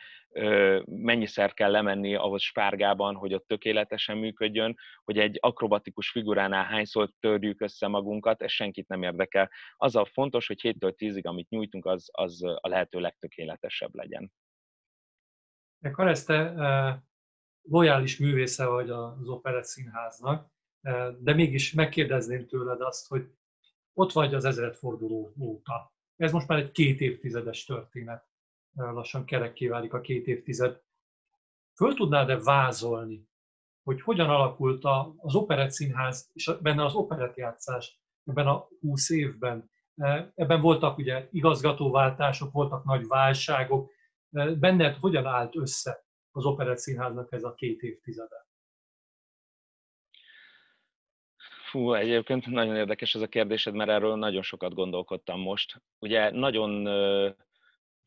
mennyiszer 0.86 1.54
kell 1.54 1.72
lemenni 1.72 2.16
ahhoz 2.16 2.42
spárgában, 2.42 3.16
hogy 3.16 3.34
ott 3.34 3.48
tökéletesen 3.48 4.18
működjön, 4.18 4.78
hogy 5.04 5.18
egy 5.18 5.38
akrobatikus 5.42 6.10
figuránál 6.10 6.64
hányszor 6.64 7.10
törjük 7.20 7.62
össze 7.62 7.88
magunkat, 7.88 8.42
ez 8.42 8.52
senkit 8.52 8.88
nem 8.88 9.04
érdekel. 9.04 9.50
Az 9.78 9.96
a 9.96 10.06
fontos, 10.06 10.48
hogy 10.48 10.60
7-től 10.64 10.94
10-ig, 10.98 11.24
amit 11.24 11.50
nyújtunk, 11.50 11.86
az, 11.86 12.10
az 12.12 12.44
a 12.44 12.68
lehető 12.68 13.00
legtökéletesebb 13.00 13.96
legyen. 13.96 14.32
Kareszte, 15.92 16.54
lojális 17.62 18.18
művésze 18.18 18.66
vagy 18.66 18.90
az 18.90 19.28
Operett 19.28 19.64
Színháznak, 19.64 20.52
de 21.20 21.34
mégis 21.34 21.74
megkérdezném 21.74 22.48
tőled 22.48 22.82
azt, 22.82 23.08
hogy 23.08 23.28
ott 23.94 24.12
vagy 24.12 24.34
az 24.34 24.46
ezredforduló 24.46 25.34
óta. 25.40 25.94
Ez 26.16 26.32
most 26.32 26.48
már 26.48 26.60
egy 26.60 26.72
két 26.72 27.02
évtizedes 27.02 27.66
történet. 27.66 28.32
Lassan 28.74 29.26
kerekké 29.26 29.68
válik 29.68 29.94
a 29.94 30.02
két 30.02 30.28
évtized. 30.28 30.82
Föl 31.76 31.94
tudnád-e 31.94 32.38
vázolni, 32.38 33.28
hogy 33.84 34.02
hogyan 34.02 34.30
alakult 34.30 34.84
az 35.18 35.36
Operett 35.36 35.72
Színház 35.72 36.30
és 36.34 36.52
benne 36.62 36.84
az 36.84 36.94
operettjátszás 36.94 38.00
ebben 38.26 38.48
a 38.48 38.68
húsz 38.80 39.10
évben? 39.10 39.72
Ebben 40.36 40.62
voltak 40.62 40.98
ugye 40.98 41.28
igazgatóváltások, 41.32 42.52
voltak 42.52 42.84
nagy 42.84 43.08
válságok. 43.08 43.92
Benned 44.60 44.96
hogyan 44.96 45.26
állt 45.26 45.56
össze 45.56 46.06
az 46.32 46.46
Operett 46.46 46.78
Színháznak 46.78 47.32
ez 47.32 47.44
a 47.44 47.54
két 47.54 47.82
évtizede? 47.82 48.48
Fú, 51.70 51.94
egyébként 51.94 52.46
nagyon 52.46 52.76
érdekes 52.76 53.16
ez 53.16 53.22
a 53.22 53.28
kérdésed, 53.28 53.74
mert 53.74 53.90
erről 53.90 54.16
nagyon 54.16 54.42
sokat 54.42 54.74
gondolkodtam 54.74 55.40
most. 55.40 55.82
Ugye 56.00 56.32
nagyon 56.32 56.88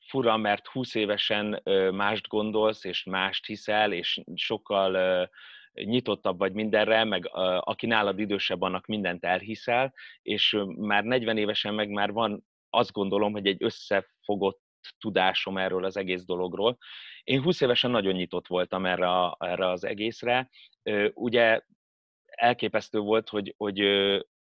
fura, 0.09 0.37
mert 0.37 0.67
20 0.67 0.95
évesen 0.95 1.63
mást 1.95 2.29
gondolsz, 2.29 2.85
és 2.85 3.05
mást 3.05 3.47
hiszel, 3.47 3.93
és 3.93 4.21
sokkal 4.35 5.29
nyitottabb 5.73 6.39
vagy 6.39 6.53
mindenre, 6.53 7.05
meg 7.05 7.31
aki 7.61 7.87
nálad 7.87 8.19
idősebb, 8.19 8.63
annak 8.63 8.87
mindent 8.87 9.25
elhiszel, 9.25 9.95
és 10.23 10.57
már 10.77 11.05
40 11.05 11.37
évesen 11.37 11.75
meg 11.75 11.91
már 11.91 12.13
van, 12.13 12.45
azt 12.71 12.93
gondolom, 12.93 13.33
hogy 13.33 13.47
egy 13.47 13.63
összefogott 13.65 14.61
tudásom 14.99 15.57
erről 15.59 15.85
az 15.85 15.97
egész 15.97 16.25
dologról. 16.25 16.79
Én 17.23 17.43
20 17.43 17.61
évesen 17.61 17.91
nagyon 17.91 18.15
nyitott 18.15 18.47
voltam 18.47 18.87
erre, 18.87 19.09
a, 19.09 19.37
erre 19.41 19.71
az 19.71 19.85
egészre. 19.85 20.51
Ugye 21.15 21.61
elképesztő 22.27 22.99
volt, 22.99 23.29
hogy, 23.29 23.55
hogy 23.57 23.79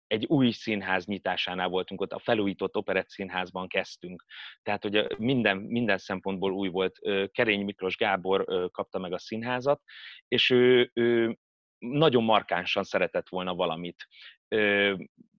egy 0.09 0.25
új 0.25 0.51
színház 0.51 1.05
nyitásánál 1.05 1.67
voltunk 1.67 2.01
ott, 2.01 2.11
a 2.11 2.19
felújított 2.19 2.75
operett 2.75 3.09
színházban 3.09 3.67
kezdtünk. 3.67 4.25
Tehát, 4.63 4.83
hogy 4.83 5.17
minden, 5.17 5.57
minden 5.57 5.97
szempontból 5.97 6.51
új 6.51 6.67
volt. 6.67 6.99
Kerény 7.31 7.63
Miklós 7.63 7.95
Gábor 7.95 8.69
kapta 8.71 8.99
meg 8.99 9.13
a 9.13 9.19
színházat, 9.19 9.81
és 10.27 10.49
ő, 10.49 10.91
ő 10.93 11.37
nagyon 11.77 12.23
markánsan 12.23 12.83
szeretett 12.83 13.29
volna 13.29 13.55
valamit. 13.55 14.07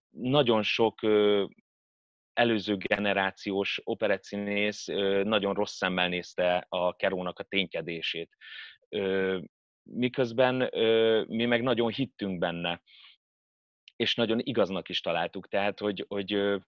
Nagyon 0.09 0.63
sok 0.63 0.99
előző 2.33 2.75
generációs 2.77 3.81
operettszínész 3.83 4.85
nagyon 5.23 5.53
rossz 5.53 5.75
szemmel 5.75 6.07
nézte 6.07 6.65
a 6.69 6.95
Kerónak 6.95 7.39
a 7.39 7.43
ténykedését. 7.43 8.37
Miközben 9.83 10.69
mi 11.27 11.45
meg 11.45 11.61
nagyon 11.61 11.91
hittünk 11.91 12.39
benne, 12.39 12.81
és 14.01 14.15
nagyon 14.15 14.39
igaznak 14.39 14.89
is 14.89 15.01
találtuk. 15.01 15.47
Tehát, 15.47 15.79
hogy, 15.79 16.05
hogy 16.07 16.59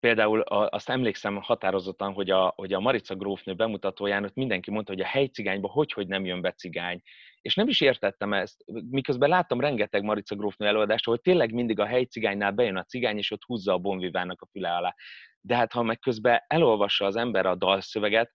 például 0.00 0.40
azt 0.40 0.88
emlékszem 0.88 1.36
határozottan, 1.36 2.12
hogy 2.12 2.30
a, 2.30 2.52
hogy 2.56 2.72
a 2.72 2.80
Marica 2.80 3.14
grófnő 3.14 3.54
bemutatóján 3.54 4.24
ott 4.24 4.34
mindenki 4.34 4.70
mondta, 4.70 4.92
hogy 4.92 5.00
a 5.00 5.06
helycigányba 5.06 5.68
hogy, 5.68 5.92
hogy 5.92 6.06
nem 6.06 6.24
jön 6.24 6.40
be 6.40 6.52
cigány. 6.52 7.02
És 7.40 7.54
nem 7.54 7.68
is 7.68 7.80
értettem 7.80 8.32
ezt, 8.32 8.64
miközben 8.90 9.28
láttam 9.28 9.60
rengeteg 9.60 10.02
Marica 10.02 10.34
grófnő 10.34 10.66
előadást, 10.66 11.04
hogy 11.04 11.20
tényleg 11.20 11.52
mindig 11.52 11.78
a 11.78 11.86
helycigánynál 11.86 12.52
bejön 12.52 12.76
a 12.76 12.84
cigány, 12.84 13.16
és 13.16 13.30
ott 13.30 13.44
húzza 13.44 13.72
a 13.72 13.78
bonvivának 13.78 14.40
a 14.40 14.48
füle 14.50 14.74
alá. 14.74 14.94
De 15.40 15.56
hát 15.56 15.72
ha 15.72 15.82
meg 15.82 15.98
közben 15.98 16.44
elolvassa 16.46 17.04
az 17.04 17.16
ember 17.16 17.46
a 17.46 17.54
dalszöveget, 17.54 18.32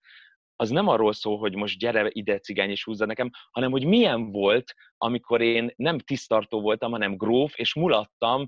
az 0.62 0.70
nem 0.70 0.88
arról 0.88 1.14
szól, 1.14 1.38
hogy 1.38 1.56
most 1.56 1.80
gyere 1.80 2.10
ide 2.12 2.40
cigány 2.40 2.70
és 2.70 2.84
húzza 2.84 3.06
nekem, 3.06 3.30
hanem 3.52 3.72
hogy 3.72 3.86
milyen 3.86 4.32
volt, 4.32 4.74
amikor 4.98 5.42
én 5.42 5.74
nem 5.76 6.00
tisztartó 6.00 6.62
voltam, 6.62 6.92
hanem 6.92 7.18
gróf, 7.18 7.58
és 7.58 7.74
mulattam 7.74 8.48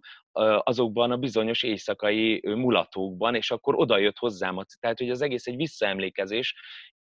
azokban 0.60 1.12
a 1.12 1.18
bizonyos 1.18 1.64
éjszakai 1.64 2.42
mulatókban, 2.44 3.36
és 3.36 3.52
akkor 3.52 3.76
oda 3.76 3.98
jött 3.98 4.18
hozzám. 4.18 4.60
Tehát, 4.80 4.98
hogy 4.98 5.10
az 5.10 5.22
egész 5.22 5.48
egy 5.48 5.56
visszaemlékezés, 5.56 6.56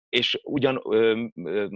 és 0.10 0.39
ugyan 0.43 0.82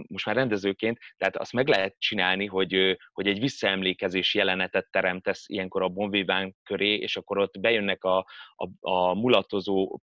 most 0.08 0.26
már 0.26 0.34
rendezőként, 0.34 0.98
tehát 1.16 1.36
azt 1.36 1.52
meg 1.52 1.68
lehet 1.68 1.94
csinálni, 1.98 2.46
hogy, 2.46 2.98
hogy 3.12 3.26
egy 3.26 3.40
visszaemlékezés 3.40 4.34
jelenetet 4.34 4.90
teremtesz 4.90 5.48
ilyenkor 5.48 5.82
a 5.82 5.88
bonvíván 5.88 6.56
köré, 6.62 6.94
és 6.94 7.16
akkor 7.16 7.38
ott 7.38 7.60
bejönnek 7.60 8.04
a, 8.04 8.26
a, 8.54 8.90
a 8.90 9.14
mulatozó 9.14 10.00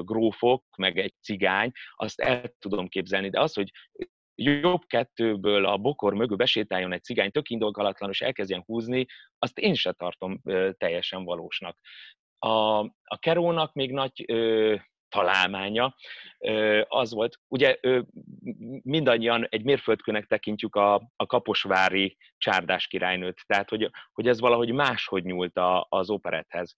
grófok, 0.00 0.64
meg 0.76 0.98
egy 0.98 1.14
cigány, 1.20 1.70
azt 1.94 2.20
el 2.20 2.54
tudom 2.58 2.88
képzelni, 2.88 3.30
de 3.30 3.40
az, 3.40 3.54
hogy 3.54 3.70
jobb 4.42 4.82
kettőből 4.86 5.64
a 5.64 5.76
bokor 5.76 6.14
mögül 6.14 6.36
besétáljon 6.36 6.92
egy 6.92 7.02
cigány 7.02 7.30
tök 7.30 7.48
indokolatlan, 7.48 8.10
és 8.10 8.20
elkezdjen 8.20 8.62
húzni, 8.66 9.06
azt 9.38 9.58
én 9.58 9.74
se 9.74 9.92
tartom 9.92 10.40
teljesen 10.78 11.24
valósnak. 11.24 11.78
A, 12.38 12.78
a 13.04 13.18
Kerónak 13.18 13.72
még 13.72 13.92
nagy 13.92 14.24
találmánya 15.10 15.94
az 16.88 17.12
volt, 17.12 17.38
ugye 17.48 17.76
mindannyian 18.82 19.46
egy 19.48 19.64
mérföldkőnek 19.64 20.26
tekintjük 20.26 20.74
a, 20.74 20.94
a 21.16 21.26
kaposvári 21.26 22.16
csárdás 22.38 22.86
királynőt, 22.86 23.42
tehát 23.46 23.68
hogy, 23.68 23.90
hogy 24.12 24.28
ez 24.28 24.40
valahogy 24.40 24.72
máshogy 24.72 25.24
nyúlt 25.24 25.56
a, 25.56 25.86
az 25.88 26.10
operethez. 26.10 26.76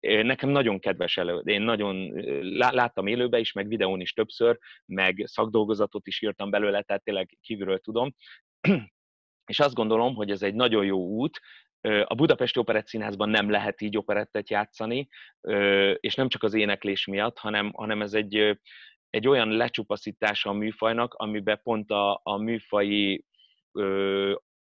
Nekem 0.00 0.48
nagyon 0.48 0.78
kedves 0.78 1.16
elő, 1.16 1.38
én 1.38 1.62
nagyon 1.62 2.12
láttam 2.50 3.06
élőbe 3.06 3.38
is, 3.38 3.52
meg 3.52 3.68
videón 3.68 4.00
is 4.00 4.12
többször, 4.12 4.58
meg 4.86 5.22
szakdolgozatot 5.26 6.06
is 6.06 6.22
írtam 6.22 6.50
belőle, 6.50 6.82
tehát 6.82 7.04
tényleg 7.04 7.38
kívülről 7.40 7.78
tudom. 7.78 8.14
És 9.46 9.60
azt 9.60 9.74
gondolom, 9.74 10.14
hogy 10.14 10.30
ez 10.30 10.42
egy 10.42 10.54
nagyon 10.54 10.84
jó 10.84 10.98
út, 10.98 11.40
a 12.04 12.14
Budapesti 12.14 12.58
Operett 12.58 12.86
Színházban 12.86 13.28
nem 13.28 13.50
lehet 13.50 13.80
így 13.80 13.96
operettet 13.96 14.50
játszani, 14.50 15.08
és 16.00 16.14
nem 16.14 16.28
csak 16.28 16.42
az 16.42 16.54
éneklés 16.54 17.06
miatt, 17.06 17.38
hanem, 17.38 17.72
hanem 17.74 18.02
ez 18.02 18.14
egy, 18.14 18.58
egy 19.10 19.28
olyan 19.28 19.48
lecsupaszítása 19.48 20.50
a 20.50 20.52
műfajnak, 20.52 21.14
amiben 21.14 21.60
pont 21.62 21.90
a, 21.90 22.20
a 22.22 22.36
műfai 22.36 23.24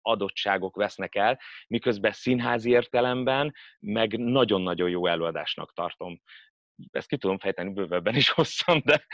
adottságok 0.02 0.76
vesznek 0.76 1.14
el, 1.14 1.40
miközben 1.66 2.12
színházi 2.12 2.70
értelemben 2.70 3.54
meg 3.80 4.18
nagyon-nagyon 4.18 4.88
jó 4.88 5.06
előadásnak 5.06 5.72
tartom 5.72 6.20
ezt 6.90 7.08
ki 7.08 7.16
tudom 7.16 7.38
fejteni 7.38 7.72
bővebben 7.72 8.14
is 8.14 8.30
hosszan, 8.38 8.82
de 8.84 9.06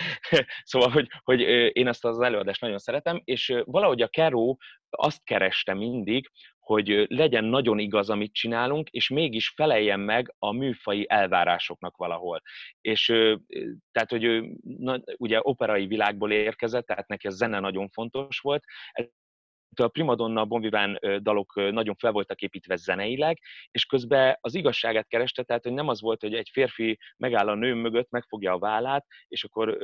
szóval, 0.63 0.91
hogy, 0.91 1.09
hogy 1.23 1.41
én 1.77 1.87
ezt 1.87 2.05
az 2.05 2.21
előadást 2.21 2.61
nagyon 2.61 2.79
szeretem, 2.79 3.21
és 3.25 3.63
valahogy 3.65 4.03
a 4.03 4.09
Keró 4.09 4.59
azt 4.91 5.25
kereste 5.25 5.75
mindig, 5.75 6.31
hogy 6.59 7.05
legyen 7.09 7.45
nagyon 7.45 7.79
igaz, 7.79 8.11
amit 8.11 8.33
csinálunk, 8.33 8.89
és 8.89 9.09
mégis 9.09 9.49
feleljen 9.49 10.01
meg 10.01 10.35
a 10.39 10.53
műfai 10.53 11.07
elvárásoknak 11.09 11.97
valahol. 11.97 12.43
És 12.81 13.07
tehát, 13.93 14.11
hogy 14.11 14.25
ő 14.25 14.57
ugye 15.17 15.39
operai 15.43 15.87
világból 15.87 16.33
érkezett, 16.33 16.87
tehát 16.87 17.09
neki 17.09 17.27
a 17.27 17.31
zene 17.31 17.61
nagyon 17.61 17.89
fontos 17.89 18.39
volt, 18.39 18.65
a 19.81 19.89
primadonna 19.89 20.45
bonviván 20.45 20.99
dalok 21.23 21.55
nagyon 21.55 21.95
fel 21.95 22.13
voltak 22.13 22.41
építve 22.41 22.77
zeneileg, 22.77 23.39
és 23.71 23.85
közben 23.85 24.39
az 24.41 24.55
igazságát 24.55 25.09
kereste, 25.09 25.43
tehát 25.43 25.63
hogy 25.63 25.73
nem 25.73 25.89
az 25.89 26.01
volt, 26.01 26.21
hogy 26.21 26.35
egy 26.35 26.49
férfi 26.53 26.99
megáll 27.17 27.49
a 27.49 27.55
nő 27.55 27.75
mögött, 27.75 28.11
megfogja 28.11 28.53
a 28.53 28.59
vállát, 28.59 29.07
és 29.29 29.45
akkor 29.45 29.79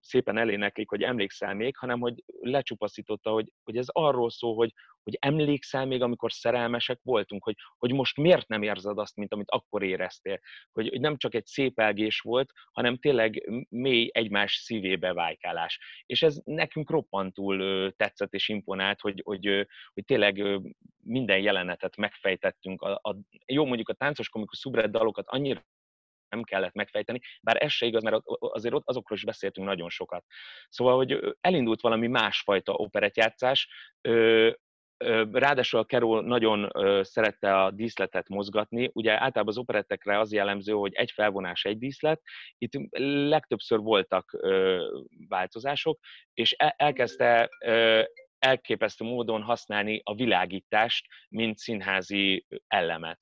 szépen 0.00 0.38
eléneklik, 0.38 0.88
hogy 0.88 1.02
emlékszel 1.02 1.54
még, 1.54 1.76
hanem 1.76 2.00
hogy 2.00 2.24
lecsupaszította, 2.40 3.30
hogy, 3.30 3.52
hogy 3.62 3.76
ez 3.76 3.86
arról 3.88 4.30
szól, 4.30 4.54
hogy, 4.54 4.72
hogy 5.02 5.16
emlékszel 5.20 5.86
még, 5.86 6.02
amikor 6.02 6.32
szerelmesek 6.32 7.00
voltunk, 7.02 7.44
hogy, 7.44 7.54
hogy 7.78 7.92
most 7.92 8.16
miért 8.16 8.48
nem 8.48 8.62
érzed 8.62 8.98
azt, 8.98 9.16
mint 9.16 9.32
amit 9.32 9.50
akkor 9.50 9.82
éreztél. 9.82 10.40
Hogy, 10.72 10.88
hogy 10.88 11.00
nem 11.00 11.16
csak 11.16 11.34
egy 11.34 11.46
szép 11.46 11.78
elgés 11.78 12.20
volt, 12.20 12.52
hanem 12.72 12.96
tényleg 12.96 13.50
mély 13.68 14.10
egymás 14.12 14.54
szívébe 14.54 15.12
vájkálás. 15.12 15.78
És 16.06 16.22
ez 16.22 16.40
nekünk 16.44 16.90
roppantul 16.90 17.92
tetszett 17.96 18.34
és 18.34 18.48
imponált, 18.48 19.00
hogy, 19.00 19.20
hogy, 19.24 19.66
hogy 19.94 20.04
tényleg 20.04 20.60
minden 21.02 21.38
jelenetet 21.38 21.96
megfejtettünk. 21.96 22.82
A, 22.82 23.00
a, 23.02 23.16
jó, 23.46 23.64
mondjuk 23.64 23.88
a 23.88 23.94
táncos 23.94 24.28
komikus 24.28 24.58
szubred 24.58 24.90
dalokat 24.90 25.26
annyira 25.28 25.64
nem 26.30 26.42
kellett 26.42 26.74
megfejteni, 26.74 27.20
bár 27.42 27.62
ez 27.62 27.72
se 27.72 27.86
igaz, 27.86 28.02
mert 28.02 28.22
azért 28.38 28.74
ott 28.74 28.88
azokról 28.88 29.18
is 29.18 29.24
beszéltünk 29.24 29.66
nagyon 29.66 29.90
sokat. 29.90 30.24
Szóval, 30.68 30.96
hogy 30.96 31.36
elindult 31.40 31.80
valami 31.80 32.06
másfajta 32.06 32.72
operetjátszás, 32.72 33.68
Ráadásul 35.32 35.80
a 35.80 35.84
Keró 35.84 36.20
nagyon 36.20 36.70
szerette 37.04 37.62
a 37.62 37.70
díszletet 37.70 38.28
mozgatni. 38.28 38.90
Ugye 38.92 39.10
általában 39.10 39.48
az 39.48 39.58
operettekre 39.58 40.18
az 40.18 40.32
jellemző, 40.32 40.72
hogy 40.72 40.94
egy 40.94 41.10
felvonás, 41.10 41.64
egy 41.64 41.78
díszlet. 41.78 42.22
Itt 42.58 42.72
legtöbbször 43.28 43.78
voltak 43.78 44.36
változások, 45.28 45.98
és 46.34 46.52
elkezdte 46.58 47.48
elképesztő 48.38 49.04
módon 49.04 49.42
használni 49.42 50.00
a 50.04 50.14
világítást, 50.14 51.06
mint 51.28 51.58
színházi 51.58 52.46
elemet. 52.66 53.18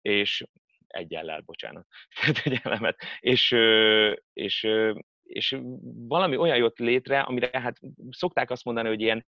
És 0.00 0.44
egy 0.92 1.14
ellel, 1.14 1.40
bocsánat, 1.40 1.86
egy 2.44 2.60
elemet, 2.62 2.96
és, 3.20 3.54
és, 4.32 4.68
és 5.22 5.56
valami 6.08 6.36
olyan 6.36 6.56
jött 6.56 6.78
létre, 6.78 7.20
amire 7.20 7.60
hát 7.60 7.80
szokták 8.10 8.50
azt 8.50 8.64
mondani, 8.64 8.88
hogy 8.88 9.00
ilyen 9.00 9.26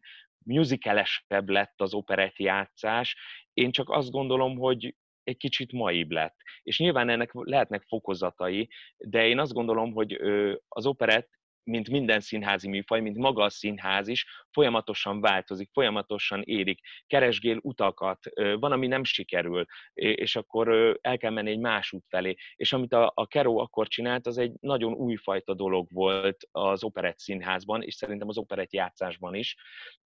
musicalesebb 0.44 1.48
lett 1.48 1.80
az 1.80 1.94
operett 1.94 2.36
játszás, 2.36 3.16
én 3.52 3.70
csak 3.70 3.90
azt 3.90 4.10
gondolom, 4.10 4.56
hogy 4.56 4.94
egy 5.22 5.36
kicsit 5.36 5.72
maibb 5.72 6.10
lett. 6.10 6.36
És 6.62 6.78
nyilván 6.78 7.08
ennek 7.08 7.30
lehetnek 7.32 7.82
fokozatai, 7.88 8.68
de 8.96 9.26
én 9.26 9.38
azt 9.38 9.52
gondolom, 9.52 9.92
hogy 9.92 10.20
az 10.68 10.86
operett 10.86 11.39
mint 11.64 11.90
minden 11.90 12.20
színházi 12.20 12.68
műfaj, 12.68 13.00
mint 13.00 13.16
maga 13.16 13.42
a 13.42 13.50
színház 13.50 14.08
is, 14.08 14.26
folyamatosan 14.50 15.20
változik, 15.20 15.70
folyamatosan 15.72 16.42
érik, 16.42 16.80
keresgél 17.06 17.58
utakat, 17.62 18.18
van, 18.34 18.72
ami 18.72 18.86
nem 18.86 19.04
sikerül, 19.04 19.64
és 19.92 20.36
akkor 20.36 20.98
el 21.00 21.18
kell 21.18 21.30
menni 21.30 21.50
egy 21.50 21.58
más 21.58 21.92
út 21.92 22.04
felé. 22.08 22.34
És 22.54 22.72
amit 22.72 22.92
a, 22.92 23.12
a 23.14 23.26
Keró 23.26 23.58
akkor 23.58 23.88
csinált, 23.88 24.26
az 24.26 24.38
egy 24.38 24.52
nagyon 24.60 24.92
újfajta 24.92 25.54
dolog 25.54 25.88
volt 25.92 26.48
az 26.50 26.84
operett 26.84 27.18
színházban, 27.18 27.82
és 27.82 27.94
szerintem 27.94 28.28
az 28.28 28.38
operett 28.38 28.72
játszásban 28.72 29.34
is. 29.34 29.56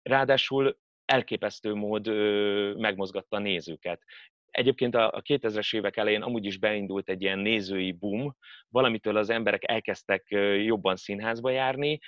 Ráadásul 0.02 0.78
elképesztő 1.06 1.74
mód 1.74 2.08
megmozgatta 2.78 3.38
a 3.38 3.40
nézőket. 3.40 4.04
Egyébként 4.54 4.96
a 4.96 5.22
2000-es 5.30 5.76
évek 5.76 5.98
elején 5.98 6.22
amúgy 6.22 6.46
is 6.46 6.58
beindult 6.58 7.10
egy 7.10 7.22
ilyen 7.22 7.40
nézői 7.40 7.92
boom, 7.92 8.36
valamitől 8.70 9.18
az 9.18 9.30
emberek 9.30 9.72
elkezdtek 9.72 10.26
jobban 10.64 10.96
színházba 10.96 11.50
járni, 11.50 12.00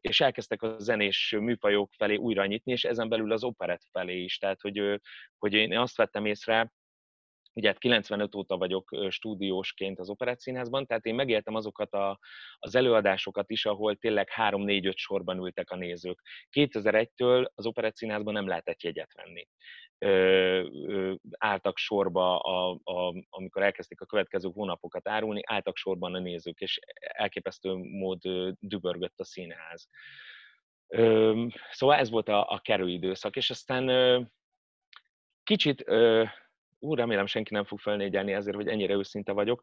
és 0.00 0.20
elkezdtek 0.20 0.62
a 0.62 0.78
zenés 0.78 1.36
műfajok 1.40 1.92
felé 1.96 2.16
újra 2.16 2.46
nyitni, 2.46 2.72
és 2.72 2.84
ezen 2.84 3.08
belül 3.08 3.32
az 3.32 3.44
operett 3.44 3.82
felé 3.92 4.22
is. 4.22 4.38
Tehát, 4.38 4.60
hogy, 4.60 5.00
hogy 5.38 5.52
én 5.52 5.78
azt 5.78 5.96
vettem 5.96 6.24
észre, 6.24 6.72
ugye 7.58 7.72
95 7.72 8.20
hát 8.20 8.34
óta 8.34 8.56
vagyok 8.56 8.96
stúdiósként 9.08 9.98
az 9.98 10.08
Operett 10.08 10.40
tehát 10.86 11.04
én 11.04 11.14
megéltem 11.14 11.54
azokat 11.54 11.94
a, 11.94 12.18
az 12.58 12.74
előadásokat 12.74 13.50
is, 13.50 13.66
ahol 13.66 13.96
tényleg 13.96 14.28
3-4-5 14.36 14.94
sorban 14.94 15.38
ültek 15.38 15.70
a 15.70 15.76
nézők. 15.76 16.20
2001-től 16.50 17.46
az 17.54 17.66
Operett 17.66 18.00
nem 18.00 18.46
lehetett 18.46 18.82
jegyet 18.82 19.14
venni. 19.14 19.48
Ö, 19.98 20.08
ö, 20.86 21.14
álltak 21.38 21.78
sorba, 21.78 22.38
a, 22.38 22.78
a, 22.84 23.14
amikor 23.28 23.62
elkezdték 23.62 24.00
a 24.00 24.06
következő 24.06 24.50
hónapokat 24.52 25.08
árulni, 25.08 25.40
álltak 25.46 25.76
sorban 25.76 26.14
a 26.14 26.18
nézők, 26.18 26.60
és 26.60 26.78
elképesztő 26.98 27.74
mód 27.74 28.20
dübörgött 28.60 29.18
a 29.20 29.24
színház. 29.24 29.88
Ö, 30.86 31.46
szóval 31.70 31.96
ez 31.96 32.10
volt 32.10 32.28
a, 32.28 32.50
a 32.50 32.58
kerülidőszak, 32.58 33.36
és 33.36 33.50
aztán 33.50 33.88
ö, 33.88 34.20
kicsit 35.42 35.82
ö, 35.86 36.24
ú, 36.78 36.94
remélem 36.94 37.26
senki 37.26 37.54
nem 37.54 37.64
fog 37.64 37.78
felnégyelni 37.78 38.32
ezért, 38.32 38.56
hogy 38.56 38.68
ennyire 38.68 38.94
őszinte 38.94 39.32
vagyok. 39.32 39.62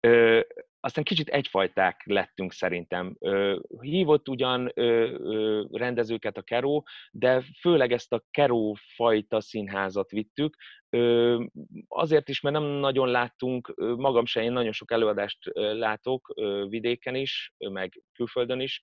Ö, 0.00 0.40
aztán 0.80 1.04
kicsit 1.04 1.28
egyfajták 1.28 2.02
lettünk 2.04 2.52
szerintem. 2.52 3.16
Ö, 3.20 3.58
hívott 3.80 4.28
ugyan 4.28 4.70
ö, 4.74 4.82
ö, 5.12 5.64
rendezőket 5.72 6.36
a 6.36 6.42
Keró, 6.42 6.84
de 7.10 7.42
főleg 7.60 7.92
ezt 7.92 8.12
a 8.12 8.24
Keró 8.30 8.76
fajta 8.94 9.40
színházat 9.40 10.10
vittük, 10.10 10.56
ö, 10.90 11.44
azért 11.88 12.28
is, 12.28 12.40
mert 12.40 12.54
nem 12.54 12.64
nagyon 12.64 13.08
láttunk, 13.08 13.74
magam 13.76 14.26
se, 14.26 14.42
én 14.42 14.52
nagyon 14.52 14.72
sok 14.72 14.92
előadást 14.92 15.38
látok 15.54 16.34
vidéken 16.68 17.14
is, 17.14 17.54
meg 17.58 18.02
külföldön 18.12 18.60
is, 18.60 18.80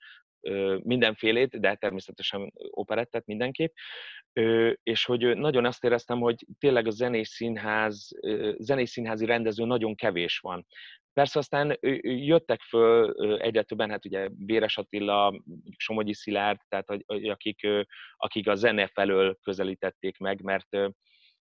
mindenfélét, 0.83 1.59
de 1.59 1.75
természetesen 1.75 2.53
operettet 2.69 3.25
mindenképp, 3.25 3.73
és 4.83 5.05
hogy 5.05 5.37
nagyon 5.37 5.65
azt 5.65 5.83
éreztem, 5.83 6.19
hogy 6.19 6.45
tényleg 6.59 6.87
a 6.87 6.91
zenés 6.91 7.27
színház, 7.27 8.09
zenés 8.57 8.89
színházi 8.89 9.25
rendező 9.25 9.65
nagyon 9.65 9.95
kevés 9.95 10.39
van. 10.39 10.65
Persze 11.13 11.39
aztán 11.39 11.77
jöttek 12.01 12.61
föl 12.61 13.13
egyre 13.41 13.63
többen, 13.63 13.89
hát 13.89 14.05
ugye 14.05 14.27
Béres 14.31 14.77
Attila, 14.77 15.41
Somogyi 15.77 16.13
Szilárd, 16.13 16.59
tehát 16.67 16.87
akik, 17.05 17.67
akik 18.15 18.47
a 18.47 18.55
zene 18.55 18.87
felől 18.87 19.37
közelítették 19.43 20.17
meg, 20.17 20.41
mert 20.41 20.67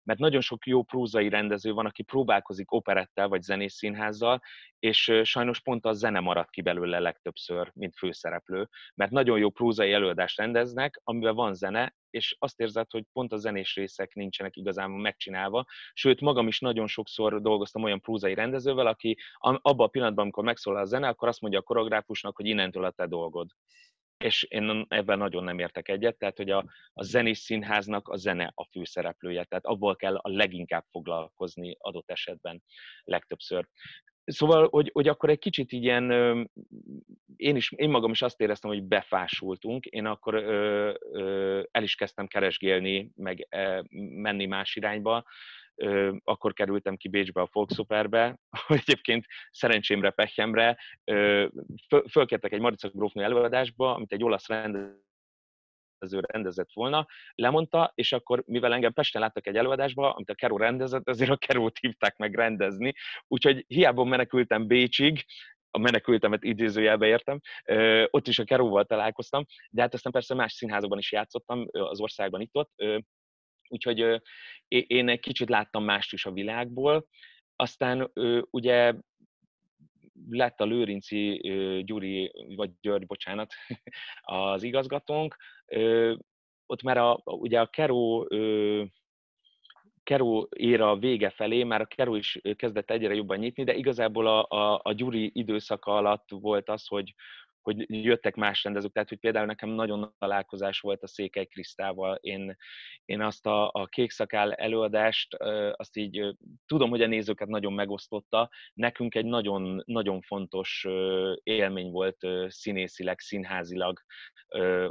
mert 0.08 0.20
nagyon 0.20 0.40
sok 0.40 0.66
jó 0.66 0.82
prózai 0.82 1.28
rendező 1.28 1.72
van, 1.72 1.86
aki 1.86 2.02
próbálkozik 2.02 2.72
operettel 2.72 3.28
vagy 3.28 3.42
zenés 3.42 3.72
színházzal, 3.72 4.40
és 4.78 5.20
sajnos 5.22 5.60
pont 5.60 5.86
a 5.86 5.92
zene 5.92 6.20
marad 6.20 6.50
ki 6.50 6.60
belőle 6.60 6.98
legtöbbször, 6.98 7.70
mint 7.74 7.96
főszereplő, 7.96 8.68
mert 8.94 9.10
nagyon 9.10 9.38
jó 9.38 9.50
prózai 9.50 9.92
előadást 9.92 10.38
rendeznek, 10.38 11.00
amiben 11.04 11.34
van 11.34 11.54
zene, 11.54 11.94
és 12.10 12.36
azt 12.38 12.60
érzed, 12.60 12.90
hogy 12.90 13.04
pont 13.12 13.32
a 13.32 13.36
zenés 13.36 13.74
részek 13.74 14.14
nincsenek 14.14 14.56
igazán 14.56 14.90
megcsinálva. 14.90 15.64
Sőt, 15.92 16.20
magam 16.20 16.46
is 16.46 16.60
nagyon 16.60 16.86
sokszor 16.86 17.40
dolgoztam 17.40 17.82
olyan 17.82 18.00
prózai 18.00 18.34
rendezővel, 18.34 18.86
aki 18.86 19.18
abban 19.38 19.86
a 19.86 19.90
pillanatban, 19.90 20.24
amikor 20.24 20.44
megszólal 20.44 20.82
a 20.82 20.84
zene, 20.84 21.08
akkor 21.08 21.28
azt 21.28 21.40
mondja 21.40 21.58
a 21.58 21.62
koreográfusnak, 21.62 22.36
hogy 22.36 22.46
innentől 22.46 22.84
a 22.84 22.90
te 22.90 23.06
dolgod 23.06 23.50
és 24.18 24.42
én 24.42 24.86
ebben 24.88 25.18
nagyon 25.18 25.44
nem 25.44 25.58
értek 25.58 25.88
egyet, 25.88 26.18
tehát 26.18 26.36
hogy 26.36 26.50
a, 26.50 26.64
a 26.92 27.02
zenés 27.02 27.38
színháznak 27.38 28.08
a 28.08 28.16
zene 28.16 28.52
a 28.54 28.64
főszereplője, 28.64 29.44
tehát 29.44 29.66
abból 29.66 29.96
kell 29.96 30.16
a 30.16 30.28
leginkább 30.28 30.84
foglalkozni 30.90 31.76
adott 31.78 32.10
esetben 32.10 32.62
legtöbbször. 33.04 33.68
Szóval, 34.24 34.68
hogy, 34.70 34.90
hogy 34.92 35.08
akkor 35.08 35.30
egy 35.30 35.38
kicsit 35.38 35.72
ilyen, 35.72 36.10
én, 37.36 37.56
is, 37.56 37.72
én 37.76 37.90
magam 37.90 38.10
is 38.10 38.22
azt 38.22 38.40
éreztem, 38.40 38.70
hogy 38.70 38.82
befásultunk, 38.82 39.86
én 39.86 40.06
akkor 40.06 40.34
ö, 40.34 40.94
ö, 41.12 41.62
el 41.70 41.82
is 41.82 41.94
kezdtem 41.94 42.26
keresgélni, 42.26 43.10
meg 43.14 43.46
ö, 43.50 43.80
menni 43.90 44.46
más 44.46 44.76
irányba, 44.76 45.24
akkor 46.24 46.52
kerültem 46.52 46.96
ki 46.96 47.08
Bécsbe 47.08 47.40
a 47.40 47.48
Volksoperbe, 47.52 48.38
hogy 48.66 48.78
egyébként 48.86 49.26
szerencsémre, 49.50 50.10
pehjemre 50.10 50.78
fölkértek 52.10 52.52
egy 52.52 52.60
Marica 52.60 52.88
Grófnő 52.88 53.22
előadásba, 53.22 53.94
amit 53.94 54.12
egy 54.12 54.24
olasz 54.24 54.46
rendező 54.46 55.00
rendezett 56.20 56.72
volna, 56.72 57.06
lemondta, 57.34 57.92
és 57.94 58.12
akkor, 58.12 58.42
mivel 58.46 58.72
engem 58.72 58.92
Pesten 58.92 59.20
láttak 59.20 59.46
egy 59.46 59.56
előadásba, 59.56 60.14
amit 60.14 60.30
a 60.30 60.34
Keró 60.34 60.56
rendezett, 60.56 61.08
ezért 61.08 61.30
a 61.30 61.36
Kerót 61.36 61.78
hívták 61.78 62.16
meg 62.16 62.34
rendezni, 62.34 62.92
úgyhogy 63.26 63.64
hiába 63.66 64.04
menekültem 64.04 64.66
Bécsig, 64.66 65.24
a 65.70 65.78
menekültemet 65.78 66.44
idézőjelbe 66.44 67.06
értem, 67.06 67.40
ott 68.10 68.28
is 68.28 68.38
a 68.38 68.44
Keróval 68.44 68.84
találkoztam, 68.84 69.44
de 69.70 69.80
hát 69.82 69.94
aztán 69.94 70.12
persze 70.12 70.34
más 70.34 70.52
színházakban 70.52 70.98
is 70.98 71.12
játszottam 71.12 71.66
az 71.70 72.00
országban 72.00 72.40
itt-ott, 72.40 72.70
Úgyhogy 73.68 74.22
én 74.68 75.08
egy 75.08 75.20
kicsit 75.20 75.48
láttam 75.48 75.84
mást 75.84 76.12
is 76.12 76.26
a 76.26 76.32
világból. 76.32 77.06
Aztán 77.56 78.10
ugye 78.50 78.94
lett 80.30 80.60
a 80.60 80.64
Lőrinci 80.64 81.40
Gyuri, 81.84 82.32
vagy 82.56 82.70
György, 82.80 83.06
bocsánat, 83.06 83.52
az 84.20 84.62
igazgatónk. 84.62 85.36
Ott 86.66 86.82
már 86.82 86.96
a, 86.98 87.20
ugye 87.24 87.60
a 87.60 87.66
Keró 87.66 88.28
Keró 90.08 90.48
éra 90.56 90.96
vége 90.96 91.30
felé, 91.30 91.64
már 91.64 91.80
a 91.80 91.86
Keró 91.86 92.14
is 92.14 92.40
kezdett 92.56 92.90
egyre 92.90 93.14
jobban 93.14 93.38
nyitni, 93.38 93.64
de 93.64 93.74
igazából 93.74 94.26
a, 94.26 94.46
a, 94.48 94.80
a 94.82 94.92
Gyuri 94.92 95.30
időszaka 95.34 95.96
alatt 95.96 96.28
volt 96.28 96.68
az, 96.68 96.86
hogy, 96.86 97.14
hogy 97.68 98.04
jöttek 98.04 98.34
más 98.34 98.64
rendezők, 98.64 98.92
tehát 98.92 99.08
hogy 99.08 99.18
például 99.18 99.46
nekem 99.46 99.68
nagyon 99.68 100.14
találkozás 100.18 100.80
volt 100.80 101.02
a 101.02 101.06
Székely 101.06 101.46
Krisztával. 101.46 102.18
Én, 102.20 102.56
én 103.04 103.20
azt 103.20 103.46
a, 103.46 103.70
a 103.72 103.86
Kék 103.86 104.10
Szakál 104.10 104.52
előadást, 104.52 105.34
azt 105.72 105.96
így 105.96 106.36
tudom, 106.66 106.90
hogy 106.90 107.02
a 107.02 107.06
nézőket 107.06 107.48
nagyon 107.48 107.72
megosztotta. 107.72 108.50
Nekünk 108.74 109.14
egy 109.14 109.24
nagyon, 109.24 109.82
nagyon 109.86 110.20
fontos 110.20 110.86
élmény 111.42 111.90
volt 111.90 112.16
színészileg, 112.46 113.20
színházilag, 113.20 114.00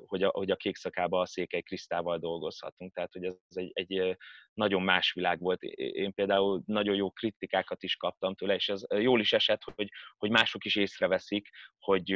hogy 0.06 0.24
a, 0.24 0.30
hogy 0.30 0.52
a 0.52 0.56
Kék 0.56 0.76
Szakába 0.76 1.20
a 1.20 1.26
Székely 1.26 1.62
Krisztával 1.62 2.18
dolgozhatunk. 2.18 2.94
Tehát, 2.94 3.14
hogy 3.14 3.24
ez 3.24 3.36
egy, 3.50 3.72
egy 3.74 4.18
nagyon 4.58 4.82
más 4.82 5.14
világ 5.14 5.40
volt. 5.40 5.64
Én 5.64 6.14
például 6.14 6.62
nagyon 6.66 6.96
jó 6.96 7.12
kritikákat 7.12 7.84
is 7.84 7.96
kaptam 7.96 8.36
tőle, 8.36 8.56
és 8.56 8.70
ez 8.70 8.82
jól 8.90 9.20
is 9.20 9.34
esett, 9.34 9.62
hogy, 9.76 9.90
hogy 10.18 10.30
mások 10.30 10.66
is 10.66 10.76
észreveszik, 10.76 11.50
hogy, 11.80 12.16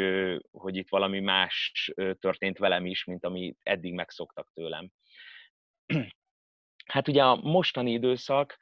hogy 0.51 0.75
itt 0.75 0.89
valami 0.89 1.19
más 1.19 1.91
történt 2.19 2.57
velem 2.57 2.85
is, 2.85 3.03
mint 3.03 3.25
ami 3.25 3.55
eddig 3.63 3.93
megszoktak 3.93 4.51
tőlem. 4.53 4.91
Hát 6.85 7.07
ugye 7.07 7.23
a 7.23 7.35
mostani 7.35 7.91
időszak, 7.91 8.57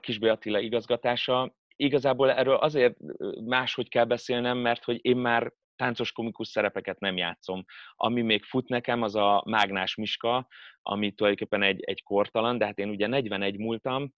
Kisbe 0.00 0.30
Attila 0.30 0.58
igazgatása, 0.58 1.54
igazából 1.76 2.30
erről 2.30 2.56
azért 2.56 2.96
máshogy 3.44 3.88
kell 3.88 4.04
beszélnem, 4.04 4.58
mert 4.58 4.84
hogy 4.84 4.98
én 5.02 5.16
már 5.16 5.52
táncos 5.78 6.12
komikus 6.12 6.48
szerepeket 6.48 7.00
nem 7.00 7.16
játszom. 7.16 7.64
Ami 7.94 8.22
még 8.22 8.44
fut 8.44 8.68
nekem, 8.68 9.02
az 9.02 9.14
a 9.14 9.42
Mágnás 9.46 9.94
Miska, 9.94 10.48
ami 10.82 11.12
tulajdonképpen 11.12 11.62
egy, 11.62 11.80
egy 11.80 12.02
kortalan, 12.02 12.58
de 12.58 12.64
hát 12.64 12.78
én 12.78 12.88
ugye 12.88 13.06
41 13.06 13.58
múltam, 13.58 14.12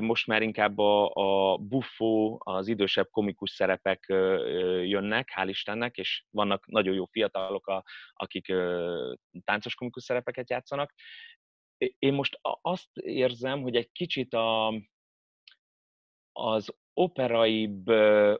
most 0.00 0.26
már 0.26 0.42
inkább 0.42 0.78
a, 0.78 1.10
a 1.14 1.56
buffó, 1.56 2.40
az 2.44 2.68
idősebb 2.68 3.08
komikus 3.10 3.50
szerepek 3.50 4.04
jönnek, 4.84 5.32
hál' 5.36 5.48
Istennek, 5.48 5.96
és 5.96 6.24
vannak 6.30 6.66
nagyon 6.66 6.94
jó 6.94 7.04
fiatalok, 7.04 7.66
a, 7.66 7.84
akik 8.12 8.46
táncos 9.44 9.74
komikus 9.74 10.02
szerepeket 10.02 10.50
játszanak. 10.50 10.94
Én 11.98 12.12
most 12.12 12.38
azt 12.60 12.96
érzem, 12.96 13.62
hogy 13.62 13.76
egy 13.76 13.92
kicsit 13.92 14.34
a, 14.34 14.74
az 16.32 16.74
operaibb 16.92 17.88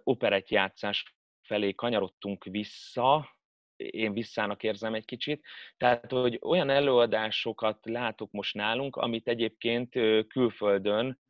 operettjátszás 0.03 1.16
felé 1.47 1.73
kanyarodtunk 1.73 2.45
vissza, 2.45 3.37
én 3.77 4.13
visszának 4.13 4.63
érzem 4.63 4.95
egy 4.95 5.05
kicsit. 5.05 5.45
Tehát, 5.77 6.11
hogy 6.11 6.39
olyan 6.43 6.71
előadásokat 6.71 7.79
látok 7.83 8.31
most 8.31 8.55
nálunk, 8.55 8.97
amit 8.97 9.29
egyébként 9.29 9.91
külföldön, 10.29 11.21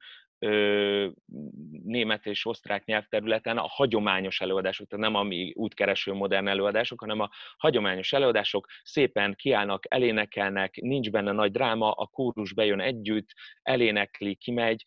német 1.83 2.27
és 2.27 2.47
osztrák 2.47 2.85
nyelvterületen 2.85 3.59
a 3.59 3.67
hagyományos 3.69 4.41
előadások, 4.41 4.89
tehát 4.89 5.05
nem 5.05 5.15
a 5.15 5.23
mi 5.23 5.53
útkereső 5.55 6.13
modern 6.13 6.47
előadások, 6.47 7.01
hanem 7.01 7.21
a 7.21 7.31
hagyományos 7.57 8.13
előadások 8.13 8.67
szépen 8.83 9.35
kiállnak, 9.35 9.85
elénekelnek, 9.89 10.77
nincs 10.81 11.11
benne 11.11 11.33
nagy 11.33 11.51
dráma, 11.51 11.91
a 11.91 12.07
kórus 12.07 12.53
bejön 12.53 12.81
együtt, 12.81 13.29
elénekli, 13.63 14.35
kimegy, 14.35 14.83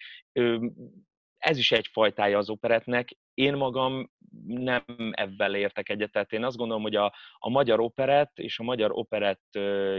ez 1.38 1.58
is 1.58 1.72
egy 1.72 1.88
fajtája 1.92 2.38
az 2.38 2.50
operetnek. 2.50 3.10
Én 3.40 3.54
magam 3.54 4.12
nem 4.46 4.84
ebben 5.12 5.56
értek 5.56 5.90
egyet. 5.90 6.12
Tehát 6.12 6.32
én 6.32 6.44
azt 6.44 6.58
gondolom, 6.58 6.82
hogy 6.82 6.96
a, 6.96 7.14
a 7.38 7.50
magyar 7.50 7.80
operett 7.80 8.40
és 8.40 8.60
a 8.60 8.64
magyar 8.64 8.92
operett 8.94 9.48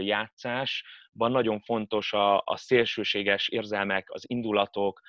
játszásban 0.01 1.31
nagyon 1.31 1.59
fontos 1.59 2.13
a, 2.13 2.37
a 2.37 2.57
szélsőséges 2.57 3.47
érzelmek, 3.47 4.11
az 4.11 4.23
indulatok, 4.27 5.01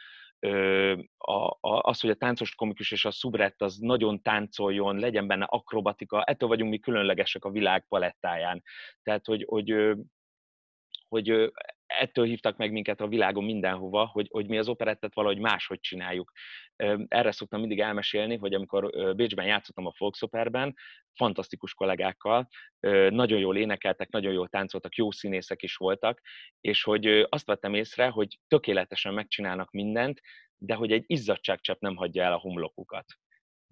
a, 1.19 1.45
a, 1.61 1.81
az, 1.81 2.01
hogy 2.01 2.11
a 2.11 2.15
táncos 2.15 2.55
komikus 2.55 2.91
és 2.91 3.05
a 3.05 3.11
szubrett 3.11 3.63
az 3.63 3.77
nagyon 3.77 4.23
táncoljon, 4.23 4.99
legyen 4.99 5.27
benne 5.27 5.45
akrobatika, 5.45 6.23
ettől 6.23 6.49
vagyunk 6.49 6.71
mi 6.71 6.79
különlegesek 6.79 7.45
a 7.45 7.51
világ 7.51 7.87
palettáján. 7.89 8.63
Tehát, 9.03 9.27
hogy, 9.27 9.45
hogy, 9.49 9.75
hogy 11.09 11.53
ettől 12.01 12.25
hívtak 12.25 12.57
meg 12.57 12.73
minket 12.73 13.01
a 13.01 13.09
világon 13.09 13.45
mindenhova, 13.45 14.07
hogy, 14.07 14.29
hogy 14.31 14.49
mi 14.49 14.59
az 14.59 14.69
operettet 14.69 15.15
valahogy 15.15 15.39
máshogy 15.39 15.81
csináljuk. 15.81 16.33
Erre 17.09 17.31
szoktam 17.31 17.61
mindig 17.61 17.81
elmesélni, 17.81 18.37
hogy 18.37 18.55
amikor 18.55 19.15
Bécsben 19.17 19.47
játszottam 19.47 19.87
a 19.87 19.93
Volksoperben, 19.99 20.75
fantasztikus 21.15 21.75
kollégákkal, 21.75 22.49
nagyon 23.11 23.39
jól 23.39 23.57
énekeltek, 23.57 24.11
nagyon 24.11 24.33
jól 24.33 24.49
táncoltak, 24.49 24.95
jó 24.95 25.11
színészek 25.11 25.63
is 25.63 25.77
voltak, 25.77 26.21
és 26.61 26.83
hogy 26.83 27.27
azt 27.29 27.47
vettem 27.47 27.75
észre, 27.75 28.09
hogy 28.09 28.39
tökéletesen 28.49 29.15
megcsinálnak 29.15 29.71
mindent, 29.71 30.21
de 30.57 30.75
hogy 30.75 30.93
egy 30.93 31.05
izzadságcsepp 31.07 31.81
nem 31.81 31.97
hagyja 31.97 32.23
el 32.23 32.33
a 32.33 32.39
homlokukat. 32.39 33.05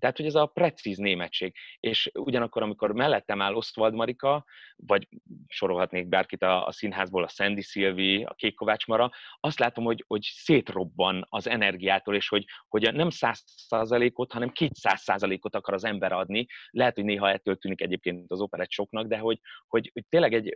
Tehát, 0.01 0.17
hogy 0.17 0.27
ez 0.27 0.35
a 0.35 0.47
precíz 0.47 0.99
németség. 0.99 1.55
És 1.81 2.11
ugyanakkor, 2.15 2.63
amikor 2.63 2.93
mellettem 2.93 3.41
áll 3.41 3.55
Osztvald 3.55 3.95
Marika, 3.95 4.45
vagy 4.77 5.09
sorolhatnék 5.49 6.09
bárkit 6.09 6.43
a, 6.43 6.67
a 6.67 6.73
színházból, 6.73 7.25
a 7.25 7.29
Sandy 7.29 7.63
Szilvi, 7.63 8.23
a 8.23 8.35
Kék 8.35 8.55
Kovács 8.55 8.87
Mara, 8.87 9.11
azt 9.41 9.59
látom, 9.59 9.85
hogy, 9.85 10.05
hogy 10.07 10.23
szétrobban 10.23 11.27
az 11.29 11.49
energiától, 11.49 12.15
és 12.15 12.29
hogy, 12.29 12.45
hogy 12.69 12.95
nem 12.95 13.11
száz 13.11 13.43
százalékot, 13.47 14.33
hanem 14.33 14.51
kétszáz 14.51 15.01
százalékot 15.01 15.55
akar 15.55 15.75
az 15.75 15.85
ember 15.85 16.13
adni. 16.13 16.47
Lehet, 16.71 16.95
hogy 16.95 17.05
néha 17.05 17.31
ettől 17.31 17.57
tűnik 17.57 17.81
egyébként 17.81 18.31
az 18.31 18.41
operett 18.41 18.71
soknak, 18.71 19.07
de 19.07 19.19
hogy, 19.19 19.41
hogy, 19.67 19.91
hogy 19.93 20.05
tényleg 20.09 20.35
egy, 20.35 20.55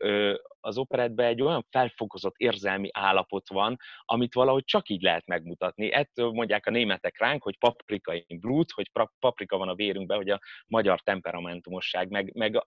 az 0.61 0.79
operettben 0.79 1.27
egy 1.27 1.43
olyan 1.43 1.67
felfokozott 1.71 2.35
érzelmi 2.37 2.89
állapot 2.93 3.49
van, 3.49 3.77
amit 4.05 4.35
valahogy 4.35 4.65
csak 4.65 4.89
így 4.89 5.03
lehet 5.03 5.27
megmutatni. 5.27 5.93
Ettől 5.93 6.31
mondják 6.31 6.67
a 6.67 6.71
németek 6.71 7.19
ránk, 7.19 7.43
hogy 7.43 7.59
paprika 7.59 8.15
in 8.15 8.41
blood, 8.41 8.71
hogy 8.71 8.91
paprika 9.35 9.57
van 9.57 9.69
a 9.69 9.75
vérünkben, 9.75 10.17
hogy 10.17 10.31
a 10.31 10.41
magyar 10.67 11.01
temperamentumosság, 11.01 12.11
meg, 12.11 12.33
meg 12.35 12.63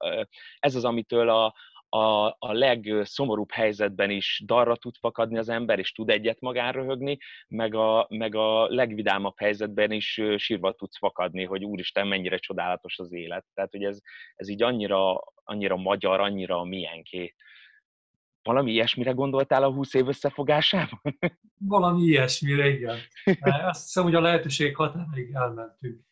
ez 0.60 0.76
az, 0.76 0.86
amitől 0.86 1.30
a, 1.30 1.54
a, 1.90 2.26
a 2.40 2.52
legszomorúbb 2.52 3.52
helyzetben 3.52 4.10
is 4.10 4.42
darra 4.46 4.76
tud 4.76 4.96
fakadni 4.96 5.38
az 5.38 5.50
ember, 5.50 5.80
és 5.80 5.92
tud 5.92 6.10
egyet 6.10 6.40
magán 6.40 6.72
röhögni, 6.72 7.18
meg 7.48 7.76
a, 7.76 8.08
meg 8.10 8.36
a 8.36 8.68
legvidámabb 8.68 9.38
helyzetben 9.38 9.92
is 9.92 10.22
sírva 10.36 10.72
tudsz 10.72 10.98
fakadni, 10.98 11.44
hogy 11.44 11.64
úristen, 11.64 12.08
mennyire 12.08 12.38
csodálatos 12.38 13.00
az 13.00 13.14
élet. 13.14 13.46
Tehát, 13.54 13.72
hogy 13.72 13.84
ez, 13.84 14.00
ez 14.36 14.50
így 14.50 14.64
annyira, 14.64 15.24
annyira 15.44 15.76
magyar, 15.76 16.20
annyira 16.20 16.64
milyenké. 16.64 17.34
Valami 18.44 18.72
ilyesmire 18.72 19.12
gondoltál 19.12 19.64
a 19.64 19.72
20 19.72 19.94
év 19.94 20.08
összefogásában? 20.08 21.02
Valami 21.58 22.02
ilyesmire, 22.02 22.68
igen. 22.70 22.98
Azt 23.42 23.84
hiszem, 23.84 24.04
hogy 24.04 24.16
a 24.16 24.22
lehetőség 24.22 24.76
határig 24.76 25.34
elmentünk. 25.34 26.07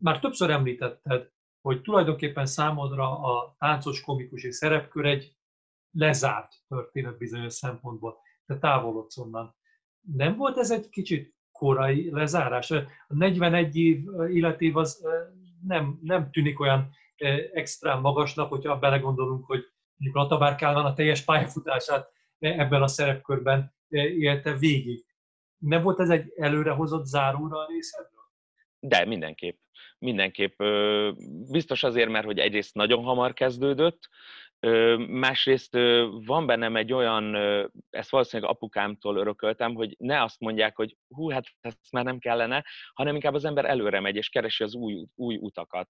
Már 0.00 0.18
többször 0.20 0.50
említetted, 0.50 1.30
hogy 1.60 1.82
tulajdonképpen 1.82 2.46
számodra 2.46 3.18
a 3.18 3.54
táncos 3.58 4.00
komikus 4.00 4.46
szerepkör 4.50 5.04
egy 5.06 5.36
lezárt 5.90 6.52
történet 6.68 7.18
bizonyos 7.18 7.52
szempontból. 7.52 8.16
Te 8.46 8.58
távolodsz 8.58 9.18
onnan. 9.18 9.56
Nem 10.00 10.36
volt 10.36 10.58
ez 10.58 10.70
egy 10.70 10.88
kicsit 10.88 11.34
korai 11.52 12.10
lezárás? 12.10 12.70
A 12.70 12.84
41 13.08 13.76
év 13.76 14.04
életév 14.30 14.76
az 14.76 15.06
nem, 15.66 15.98
nem 16.02 16.30
tűnik 16.30 16.60
olyan 16.60 16.90
extra 17.52 18.00
magasnak, 18.00 18.48
hogyha 18.48 18.78
belegondolunk, 18.78 19.44
hogy 19.46 19.64
mondjuk 19.96 20.22
Latabár 20.22 20.54
Kálmán 20.54 20.84
a 20.84 20.94
teljes 20.94 21.22
pályafutását 21.22 22.10
ebben 22.38 22.82
a 22.82 22.86
szerepkörben 22.86 23.74
élte 23.88 24.56
végig. 24.56 25.04
Nem 25.58 25.82
volt 25.82 26.00
ez 26.00 26.10
egy 26.10 26.32
előrehozott 26.36 27.06
záróra 27.06 27.58
a 27.58 27.66
részedről? 27.66 28.15
De, 28.80 29.04
mindenképp. 29.04 29.58
Mindenképp. 29.98 30.62
Biztos 31.50 31.82
azért, 31.82 32.08
mert 32.08 32.24
hogy 32.24 32.38
egyrészt 32.38 32.74
nagyon 32.74 33.02
hamar 33.02 33.32
kezdődött, 33.32 34.08
másrészt 35.08 35.72
van 36.24 36.46
bennem 36.46 36.76
egy 36.76 36.92
olyan, 36.92 37.34
ezt 37.90 38.10
valószínűleg 38.10 38.50
apukámtól 38.50 39.16
örököltem, 39.16 39.74
hogy 39.74 39.94
ne 39.98 40.22
azt 40.22 40.40
mondják, 40.40 40.76
hogy 40.76 40.96
hú, 41.08 41.28
hát 41.30 41.44
ezt 41.60 41.92
már 41.92 42.04
nem 42.04 42.18
kellene, 42.18 42.64
hanem 42.94 43.14
inkább 43.14 43.34
az 43.34 43.44
ember 43.44 43.64
előre 43.64 44.00
megy, 44.00 44.16
és 44.16 44.28
keresi 44.28 44.62
az 44.62 44.74
új, 44.74 45.06
új 45.14 45.36
utakat. 45.36 45.86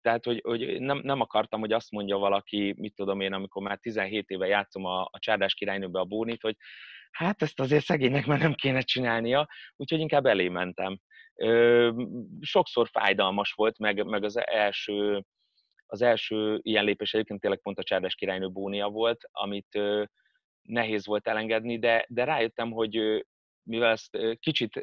Tehát, 0.00 0.24
hogy, 0.24 0.40
hogy 0.44 0.80
nem, 0.80 1.00
nem 1.02 1.20
akartam, 1.20 1.60
hogy 1.60 1.72
azt 1.72 1.90
mondja 1.90 2.16
valaki, 2.16 2.74
mit 2.76 2.94
tudom 2.94 3.20
én, 3.20 3.32
amikor 3.32 3.62
már 3.62 3.78
17 3.78 4.28
éve 4.28 4.46
játszom 4.46 4.84
a, 4.84 5.00
a 5.00 5.18
Csárdás 5.18 5.54
királynőbe 5.54 5.98
a 5.98 6.04
Bónit, 6.04 6.42
hogy 6.42 6.56
hát 7.10 7.42
ezt 7.42 7.60
azért 7.60 7.84
szegénynek 7.84 8.26
már 8.26 8.38
nem 8.38 8.54
kéne 8.54 8.80
csinálnia, 8.80 9.48
úgyhogy 9.76 10.00
inkább 10.00 10.26
elé 10.26 10.48
mentem 10.48 10.98
sokszor 12.40 12.88
fájdalmas 12.88 13.52
volt, 13.52 13.78
meg, 13.78 14.04
meg 14.04 14.24
az 14.24 14.46
első 14.46 15.24
az 15.90 16.02
első 16.02 16.58
ilyen 16.62 16.84
lépés 16.84 17.14
egyébként 17.14 17.40
tényleg 17.40 17.60
pont 17.60 17.78
a 17.78 17.82
Csárdás 17.82 18.14
királynő 18.14 18.50
Bónia 18.50 18.88
volt, 18.88 19.28
amit 19.30 19.78
nehéz 20.62 21.06
volt 21.06 21.28
elengedni, 21.28 21.78
de, 21.78 22.04
de 22.08 22.24
rájöttem, 22.24 22.70
hogy 22.70 23.24
mivel 23.62 23.90
ezt 23.90 24.18
kicsit 24.40 24.76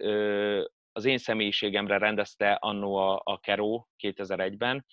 az 0.91 1.06
én 1.06 1.18
személyiségemre 1.18 1.97
rendezte 1.97 2.51
annó 2.51 2.95
a, 2.95 3.22
a 3.24 3.39
Keró 3.39 3.88
2001-ben, 4.03 4.86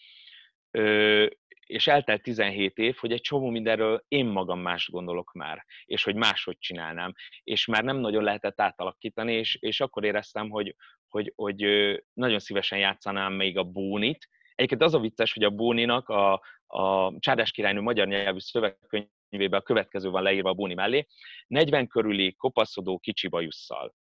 és 1.66 1.86
eltelt 1.86 2.22
17 2.22 2.78
év, 2.78 2.96
hogy 2.96 3.12
egy 3.12 3.20
csomó 3.20 3.48
mindenről 3.48 4.04
én 4.08 4.26
magam 4.26 4.60
más 4.60 4.88
gondolok 4.90 5.32
már, 5.32 5.64
és 5.84 6.04
hogy 6.04 6.14
máshogy 6.14 6.58
csinálnám, 6.58 7.12
és 7.42 7.66
már 7.66 7.84
nem 7.84 7.96
nagyon 7.96 8.22
lehetett 8.22 8.60
átalakítani, 8.60 9.32
és, 9.32 9.56
és 9.60 9.80
akkor 9.80 10.04
éreztem, 10.04 10.50
hogy, 10.50 10.74
hogy, 11.12 11.32
hogy 11.36 11.64
nagyon 12.12 12.38
szívesen 12.38 12.78
játszanám 12.78 13.32
még 13.32 13.58
a 13.58 13.62
Bónit. 13.64 14.28
Egyébként 14.54 14.82
az 14.82 14.94
a 14.94 15.00
vicces, 15.00 15.32
hogy 15.32 15.44
a 15.44 15.50
Bóninak 15.50 16.08
a, 16.08 16.32
a 16.66 17.12
Csárdás 17.18 17.50
királynő 17.50 17.80
magyar 17.80 18.06
nyelvű 18.06 18.38
szövegkönyvében 18.38 19.60
a 19.60 19.62
következő 19.62 20.10
van 20.10 20.22
leírva 20.22 20.48
a 20.48 20.54
Bóni 20.54 20.74
mellé, 20.74 21.06
40 21.46 21.86
körüli 21.86 22.34
kopaszodó 22.34 22.98
kicsi 22.98 23.28
bajusszal. 23.28 23.94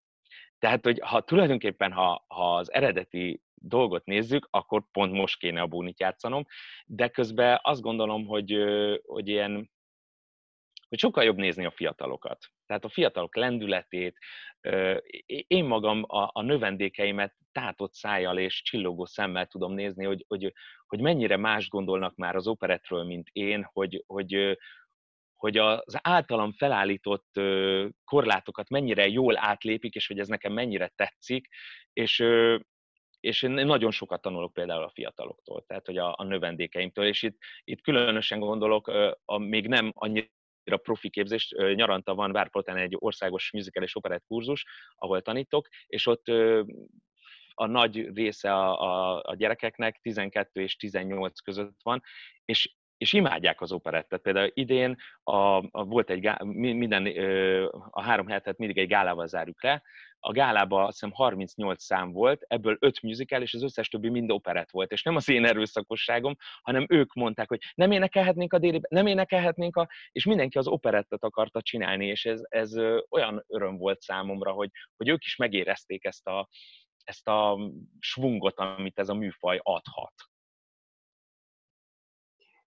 Tehát, 0.59 0.85
hogy 0.85 1.01
ha 1.05 1.21
tulajdonképpen, 1.21 1.93
ha, 1.93 2.25
ha 2.29 2.57
az 2.57 2.73
eredeti 2.73 3.43
dolgot 3.55 4.05
nézzük, 4.05 4.49
akkor 4.51 4.83
pont 4.93 5.13
most 5.13 5.39
kéne 5.39 5.61
a 5.61 5.67
Bónit 5.67 6.01
játszanom, 6.01 6.47
de 6.87 7.09
közben 7.09 7.59
azt 7.63 7.81
gondolom, 7.81 8.27
hogy, 8.27 8.65
hogy 9.07 9.29
ilyen 9.29 9.71
hogy 10.89 10.99
sokkal 10.99 11.25
jobb 11.25 11.37
nézni 11.37 11.65
a 11.65 11.71
fiatalokat. 11.71 12.47
Tehát 12.71 12.85
a 12.85 12.89
fiatalok 12.89 13.37
lendületét, 13.37 14.19
én 15.47 15.65
magam 15.65 16.05
a, 16.07 16.31
a 16.33 16.43
növendékeimet 16.43 17.35
tátott 17.53 17.93
szájjal 17.93 18.39
és 18.39 18.63
csillogó 18.63 19.05
szemmel 19.05 19.47
tudom 19.47 19.73
nézni, 19.73 20.05
hogy, 20.05 20.25
hogy, 20.29 20.53
hogy 20.87 21.01
mennyire 21.01 21.37
más 21.37 21.69
gondolnak 21.69 22.17
már 22.17 22.37
az 22.37 22.47
operetről, 22.47 23.05
mint 23.05 23.29
én, 23.33 23.69
hogy, 23.73 24.05
hogy, 24.07 24.59
hogy 25.37 25.57
az 25.59 25.99
általam 26.03 26.53
felállított 26.53 27.41
korlátokat 28.05 28.69
mennyire 28.69 29.09
jól 29.09 29.39
átlépik, 29.39 29.95
és 29.95 30.07
hogy 30.07 30.19
ez 30.19 30.29
nekem 30.29 30.53
mennyire 30.53 30.93
tetszik, 30.97 31.49
és, 31.93 32.25
és 33.21 33.43
én 33.43 33.51
nagyon 33.51 33.91
sokat 33.91 34.23
tanulok 34.23 34.53
például 34.53 34.83
a 34.83 34.93
fiataloktól, 34.95 35.65
tehát 35.67 35.87
hogy 35.87 35.97
a, 35.97 36.15
a 36.17 36.25
növendékeimtől, 36.25 37.07
és 37.07 37.23
itt, 37.23 37.37
itt 37.65 37.81
különösen 37.81 38.39
gondolok 38.39 38.89
a 39.25 39.39
még 39.39 39.69
nem 39.69 39.93
annyira 39.95 40.39
profi 40.77 41.11
képzést. 41.11 41.75
Nyaranta 41.75 42.15
van 42.15 42.33
Várpoltán 42.33 42.77
egy 42.77 42.97
országos 42.99 43.51
musical 43.53 43.83
és 43.83 43.97
operett 43.97 44.25
kurzus, 44.27 44.67
ahol 44.95 45.23
tanítok, 45.23 45.69
és 45.87 46.07
ott 46.07 46.29
a 47.55 47.67
nagy 47.67 48.15
része 48.15 48.53
a, 48.55 48.81
a, 48.81 49.23
a 49.25 49.35
gyerekeknek 49.35 49.99
12 50.03 50.61
és 50.61 50.77
18 50.77 51.41
között 51.41 51.81
van, 51.83 52.03
és 52.45 52.75
és 53.01 53.13
imádják 53.13 53.61
az 53.61 53.73
operettet. 53.73 54.21
Például 54.21 54.51
idén 54.55 54.97
a, 55.23 55.37
a, 55.71 55.85
volt 55.85 56.11
egy, 56.11 56.31
minden, 56.43 57.07
a 57.91 58.03
három 58.03 58.27
hetet 58.27 58.59
mindig 58.59 58.79
egy 58.79 58.89
gálával 58.89 59.27
zárjuk 59.27 59.63
le, 59.63 59.83
a 60.23 60.33
gálában 60.33 60.85
azt 60.85 60.93
hiszem 60.93 61.13
38 61.13 61.83
szám 61.83 62.13
volt, 62.13 62.45
ebből 62.47 62.77
5 62.81 63.03
musical, 63.03 63.43
és 63.43 63.55
az 63.55 63.63
összes 63.63 63.89
többi 63.89 64.09
mind 64.09 64.31
operett 64.31 64.71
volt. 64.71 64.93
És 64.93 65.03
nem 65.03 65.17
az 65.17 65.29
én 65.29 65.45
erőszakosságom, 65.45 66.37
hanem 66.63 66.87
ők 66.89 67.15
mondták, 67.15 67.49
hogy 67.49 67.61
nem 67.75 67.91
énekelhetnénk 67.91 68.53
a 68.53 68.59
déli, 68.59 68.81
nem 68.89 69.07
énekelhetnénk 69.07 69.77
a... 69.77 69.89
És 70.13 70.25
mindenki 70.25 70.59
az 70.59 70.67
operettet 70.67 71.25
akarta 71.25 71.63
csinálni, 71.63 72.07
és 72.07 72.25
ez, 72.25 72.41
ez 72.49 72.77
olyan 73.09 73.45
öröm 73.47 73.77
volt 73.77 74.01
számomra, 74.01 74.53
hogy, 74.53 74.71
hogy 74.97 75.09
ők 75.09 75.25
is 75.25 75.37
megérezték 75.37 76.05
ezt 76.05 76.27
a, 76.27 76.49
ezt 77.05 77.29
a 77.29 77.59
svungot, 77.99 78.59
amit 78.59 78.99
ez 78.99 79.09
a 79.09 79.15
műfaj 79.15 79.61
adhat. 79.63 80.30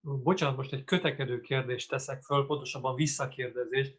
Bocsánat, 0.04 0.56
most 0.56 0.74
egy 0.74 0.84
kötekedő 0.84 1.42
kérdést 1.42 1.90
teszek 1.90 2.22
föl, 2.22 2.46
pontosabban 2.46 2.96
visszakérdezés. 2.96 3.92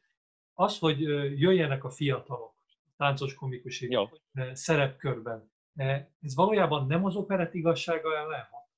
Az, 0.55 0.78
hogy 0.78 1.00
jöjjenek 1.40 1.84
a 1.84 1.90
fiatalok, 1.90 2.55
táncos 2.96 3.34
komikusi 3.34 3.90
Jó. 3.90 4.09
szerepkörben, 4.52 5.52
ez 6.20 6.34
valójában 6.34 6.86
nem 6.86 7.05
az 7.05 7.16
operett 7.16 7.55
igazsága 7.55 8.16
ellen 8.16 8.48
hat. 8.50 8.68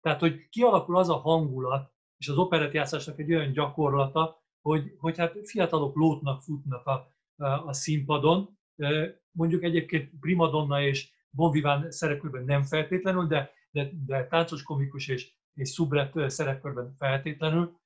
Tehát, 0.00 0.20
hogy 0.20 0.48
kialakul 0.48 0.96
az 0.96 1.08
a 1.08 1.16
hangulat, 1.16 1.92
és 2.16 2.28
az 2.28 2.36
operett 2.36 2.72
játszásnak 2.72 3.18
egy 3.18 3.34
olyan 3.34 3.52
gyakorlata, 3.52 4.42
hogy, 4.60 4.94
hogy 4.98 5.18
hát 5.18 5.48
fiatalok 5.48 5.96
lótnak, 5.96 6.42
futnak 6.42 6.86
a, 6.86 7.12
a 7.66 7.72
színpadon, 7.72 8.58
mondjuk 9.30 9.62
egyébként 9.62 10.10
primadonna 10.20 10.82
és 10.82 11.10
bonviván 11.30 11.90
szerepkörben 11.90 12.44
nem 12.44 12.62
feltétlenül, 12.62 13.26
de, 13.26 13.52
de, 13.70 13.90
de 14.06 14.26
táncos 14.26 14.62
komikus 14.62 15.08
és 15.08 15.32
és 15.54 15.68
szubret 15.68 16.30
szerepkörben 16.30 16.94
feltétlenül, 16.98 17.78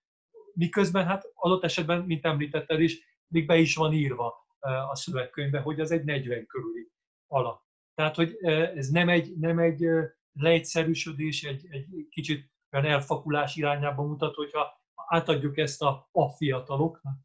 miközben 0.54 1.06
hát 1.06 1.32
adott 1.34 1.64
esetben, 1.64 2.02
mint 2.02 2.24
említetted 2.24 2.80
is, 2.80 3.00
még 3.26 3.46
be 3.46 3.56
is 3.56 3.74
van 3.74 3.92
írva 3.92 4.46
a 4.90 4.96
szövegkönyvbe, 4.96 5.60
hogy 5.60 5.80
az 5.80 5.90
egy 5.90 6.04
40 6.04 6.46
körüli 6.46 6.88
alap. 7.26 7.62
Tehát, 7.94 8.16
hogy 8.16 8.36
ez 8.44 8.88
nem 8.88 9.08
egy, 9.08 9.36
nem 9.38 9.58
egy 9.58 9.86
leegyszerűsödés, 10.32 11.42
egy, 11.42 11.66
egy 11.70 12.08
kicsit 12.10 12.52
olyan 12.70 12.86
elfakulás 12.86 13.56
irányába 13.56 14.02
mutat, 14.02 14.34
hogyha 14.34 14.82
átadjuk 14.94 15.58
ezt 15.58 15.82
a, 15.82 16.08
a 16.12 16.28
fiataloknak. 16.28 17.16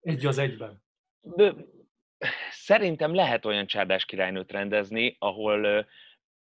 Egy 0.00 0.26
az 0.26 0.38
egyben. 0.38 0.82
De, 1.20 1.54
szerintem 2.50 3.14
lehet 3.14 3.44
olyan 3.44 3.66
csárdás 3.66 4.04
királynőt 4.04 4.52
rendezni, 4.52 5.16
ahol, 5.18 5.86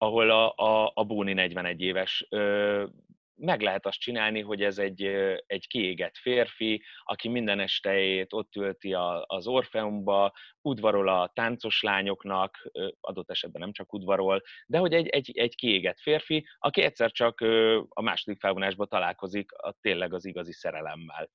ahol 0.01 0.29
a, 0.29 0.53
a, 0.55 0.91
a 0.93 1.03
Bóni 1.03 1.33
41 1.33 1.81
éves 1.81 2.27
meg 3.39 3.61
lehet 3.61 3.85
azt 3.85 3.99
csinálni, 3.99 4.41
hogy 4.41 4.63
ez 4.63 4.77
egy, 4.77 5.03
egy 5.45 5.67
kiégett 5.67 6.17
férfi, 6.17 6.83
aki 7.03 7.27
minden 7.27 7.59
estejét 7.59 8.33
ott 8.33 8.51
tölti 8.51 8.93
az 9.21 9.47
Orfeumba, 9.47 10.33
udvarol 10.61 11.07
a 11.07 11.31
táncos 11.33 11.81
lányoknak, 11.81 12.69
adott 12.99 13.29
esetben 13.29 13.61
nem 13.61 13.71
csak 13.71 13.93
udvarol, 13.93 14.41
de 14.65 14.77
hogy 14.77 14.93
egy, 14.93 15.07
egy, 15.07 15.37
egy 15.37 15.55
kiégett 15.55 15.99
férfi, 15.99 16.47
aki 16.59 16.81
egyszer 16.81 17.11
csak 17.11 17.41
a 17.89 18.01
második 18.01 18.39
felvonásban 18.39 18.87
találkozik 18.87 19.51
a, 19.51 19.75
tényleg 19.81 20.13
az 20.13 20.25
igazi 20.25 20.53
szerelemmel. 20.53 21.29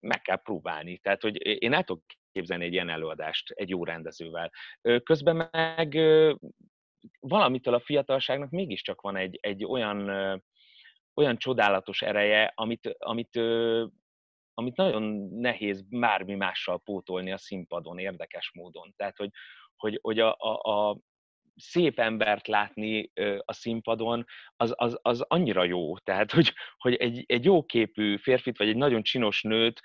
Meg 0.00 0.22
kell 0.22 0.42
próbálni. 0.42 0.98
Tehát, 0.98 1.22
hogy 1.22 1.46
én 1.46 1.72
el 1.72 1.84
tudok 1.84 2.04
képzelni 2.32 2.64
egy 2.64 2.72
ilyen 2.72 2.88
előadást 2.88 3.50
egy 3.50 3.68
jó 3.68 3.84
rendezővel. 3.84 4.50
Közben 5.02 5.48
meg 5.52 5.98
valamitől 7.20 7.74
a 7.74 7.80
fiatalságnak 7.80 8.50
mégiscsak 8.50 9.00
van 9.00 9.16
egy, 9.16 9.38
egy 9.40 9.64
olyan, 9.64 10.08
olyan 11.14 11.36
csodálatos 11.36 12.02
ereje, 12.02 12.52
amit, 12.54 12.96
amit, 12.98 13.36
amit 14.54 14.76
nagyon 14.76 15.02
nehéz 15.30 15.82
bármi 15.88 16.34
mással 16.34 16.78
pótolni 16.78 17.32
a 17.32 17.38
színpadon 17.38 17.98
érdekes 17.98 18.52
módon. 18.54 18.94
Tehát, 18.96 19.16
hogy, 19.16 19.30
hogy, 19.76 19.98
hogy 20.02 20.20
a, 20.20 20.36
a, 20.38 20.72
a 20.88 20.98
szép 21.56 21.98
embert 21.98 22.46
látni 22.46 23.12
a 23.44 23.52
színpadon, 23.52 24.24
az, 24.56 24.72
az, 24.76 24.98
az 25.02 25.20
annyira 25.20 25.64
jó. 25.64 25.98
Tehát, 25.98 26.32
hogy, 26.32 26.52
hogy 26.76 26.94
egy, 26.94 27.24
egy 27.26 27.44
jó 27.44 27.64
képű 27.64 28.16
férfit, 28.16 28.58
vagy 28.58 28.68
egy 28.68 28.76
nagyon 28.76 29.02
csinos 29.02 29.42
nőt 29.42 29.80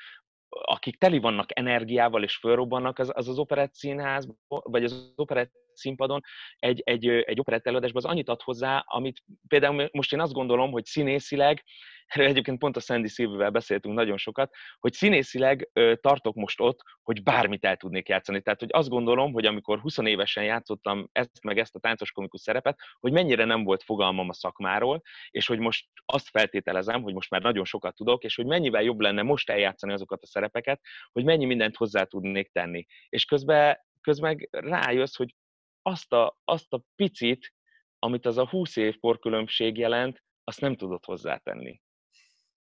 akik 0.60 0.98
teli 0.98 1.20
vannak 1.20 1.60
energiával 1.60 2.24
és 2.24 2.38
fölrobbannak, 2.38 3.00
az 3.00 3.12
az, 3.14 3.28
az 3.28 3.38
operett 3.38 3.74
színház, 3.74 4.28
vagy 4.48 4.84
az 4.84 5.14
operett 5.16 5.52
színpadon 5.74 6.22
egy, 6.56 6.82
egy, 6.86 7.08
egy 7.08 7.40
operett 7.40 7.68
előadásban 7.68 8.04
az 8.04 8.10
annyit 8.10 8.30
ad 8.30 8.42
hozzá, 8.42 8.84
amit 8.86 9.24
például 9.48 9.90
most 9.92 10.14
én 10.14 10.22
azt 10.22 10.34
gondolom, 10.34 10.72
hogy 10.72 10.86
színészileg 10.86 11.64
erről 12.12 12.28
egyébként 12.28 12.60
pont 12.60 12.78
a 12.78 12.80
Sandy 12.80 13.08
Szilvivel 13.08 13.50
beszéltünk 13.50 13.96
nagyon 13.96 14.18
sokat, 14.18 14.54
hogy 14.80 14.94
színészileg 14.94 15.70
tartok 16.02 16.36
most 16.36 16.60
ott, 16.60 16.80
hogy 17.04 17.24
bármit 17.24 17.66
el 17.66 17.78
tudnék 17.78 18.08
játszani. 18.08 18.42
Tehát, 18.42 18.60
hogy 18.60 18.70
azt 18.72 18.90
gondolom, 18.90 19.34
hogy 19.34 19.46
amikor 19.46 19.80
20 19.80 19.98
évesen 19.98 20.44
játszottam 20.44 21.10
ezt 21.12 21.44
meg 21.44 21.60
ezt 21.60 21.76
a 21.76 21.80
táncos 21.80 22.12
komikus 22.12 22.42
szerepet, 22.42 22.80
hogy 23.00 23.12
mennyire 23.12 23.46
nem 23.46 23.64
volt 23.64 23.84
fogalmam 23.84 24.30
a 24.30 24.34
szakmáról, 24.34 25.02
és 25.30 25.48
hogy 25.48 25.60
most 25.60 25.88
azt 26.06 26.30
feltételezem, 26.30 27.02
hogy 27.02 27.14
most 27.14 27.30
már 27.30 27.42
nagyon 27.42 27.66
sokat 27.66 27.96
tudok, 27.96 28.24
és 28.24 28.36
hogy 28.36 28.46
mennyivel 28.46 28.84
jobb 28.84 29.00
lenne 29.00 29.22
most 29.22 29.50
eljátszani 29.50 29.94
azokat 29.94 30.24
a 30.24 30.28
szerepeket, 30.28 30.82
hogy 31.12 31.24
mennyi 31.24 31.46
mindent 31.46 31.76
hozzá 31.76 32.04
tudnék 32.04 32.52
tenni. 32.52 32.86
És 33.10 33.26
közben, 33.26 33.78
közben 34.02 34.48
rájössz, 34.52 35.16
hogy 35.16 35.36
azt 35.82 36.14
a, 36.14 36.40
azt 36.44 36.74
a 36.74 36.84
picit, 36.96 37.54
amit 38.00 38.26
az 38.26 38.38
a 38.38 38.48
20 38.48 38.76
év 38.76 39.00
korkülönbség 39.00 39.78
jelent, 39.78 40.24
azt 40.44 40.62
nem 40.62 40.76
tudod 40.76 41.06
hozzátenni. 41.06 41.82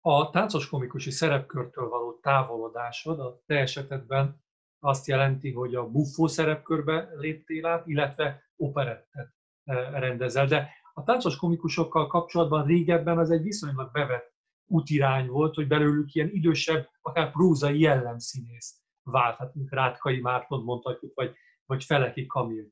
A 0.01 0.30
táncos 0.30 0.70
komikusi 0.70 1.11
szerepkörtől 1.11 1.89
való 1.89 2.20
távolodásod 2.20 3.20
a 3.20 3.41
te 3.45 3.55
esetedben 3.55 4.43
azt 4.80 5.07
jelenti, 5.07 5.51
hogy 5.51 5.76
a 5.76 5.89
buffó 5.89 6.28
szerepkörbe 6.28 7.09
léptél 7.16 7.66
át, 7.66 7.88
illetve 7.88 8.43
operettet 8.55 9.34
eh, 9.64 9.91
rendezel. 9.91 10.45
De 10.45 10.70
a 10.93 11.03
táncos 11.03 11.36
komikusokkal 11.36 12.07
kapcsolatban 12.07 12.66
régebben 12.66 13.18
az 13.18 13.32
egy 13.32 13.41
viszonylag 13.41 13.91
bevett 13.91 14.34
útirány 14.66 15.28
volt, 15.28 15.55
hogy 15.55 15.68
belőlük 15.68 16.14
ilyen 16.14 16.30
idősebb, 16.32 16.89
akár 17.01 17.32
prózai 17.32 17.80
jellemszínész 17.80 18.82
vált, 19.03 19.38
hát 19.38 19.55
mint 19.55 19.70
Rátkai 19.70 20.20
Márton 20.20 20.64
mondhatjuk, 20.64 21.11
vagy, 21.16 21.36
vagy 21.66 21.84
Feleki 21.84 22.26
Kamil. 22.26 22.68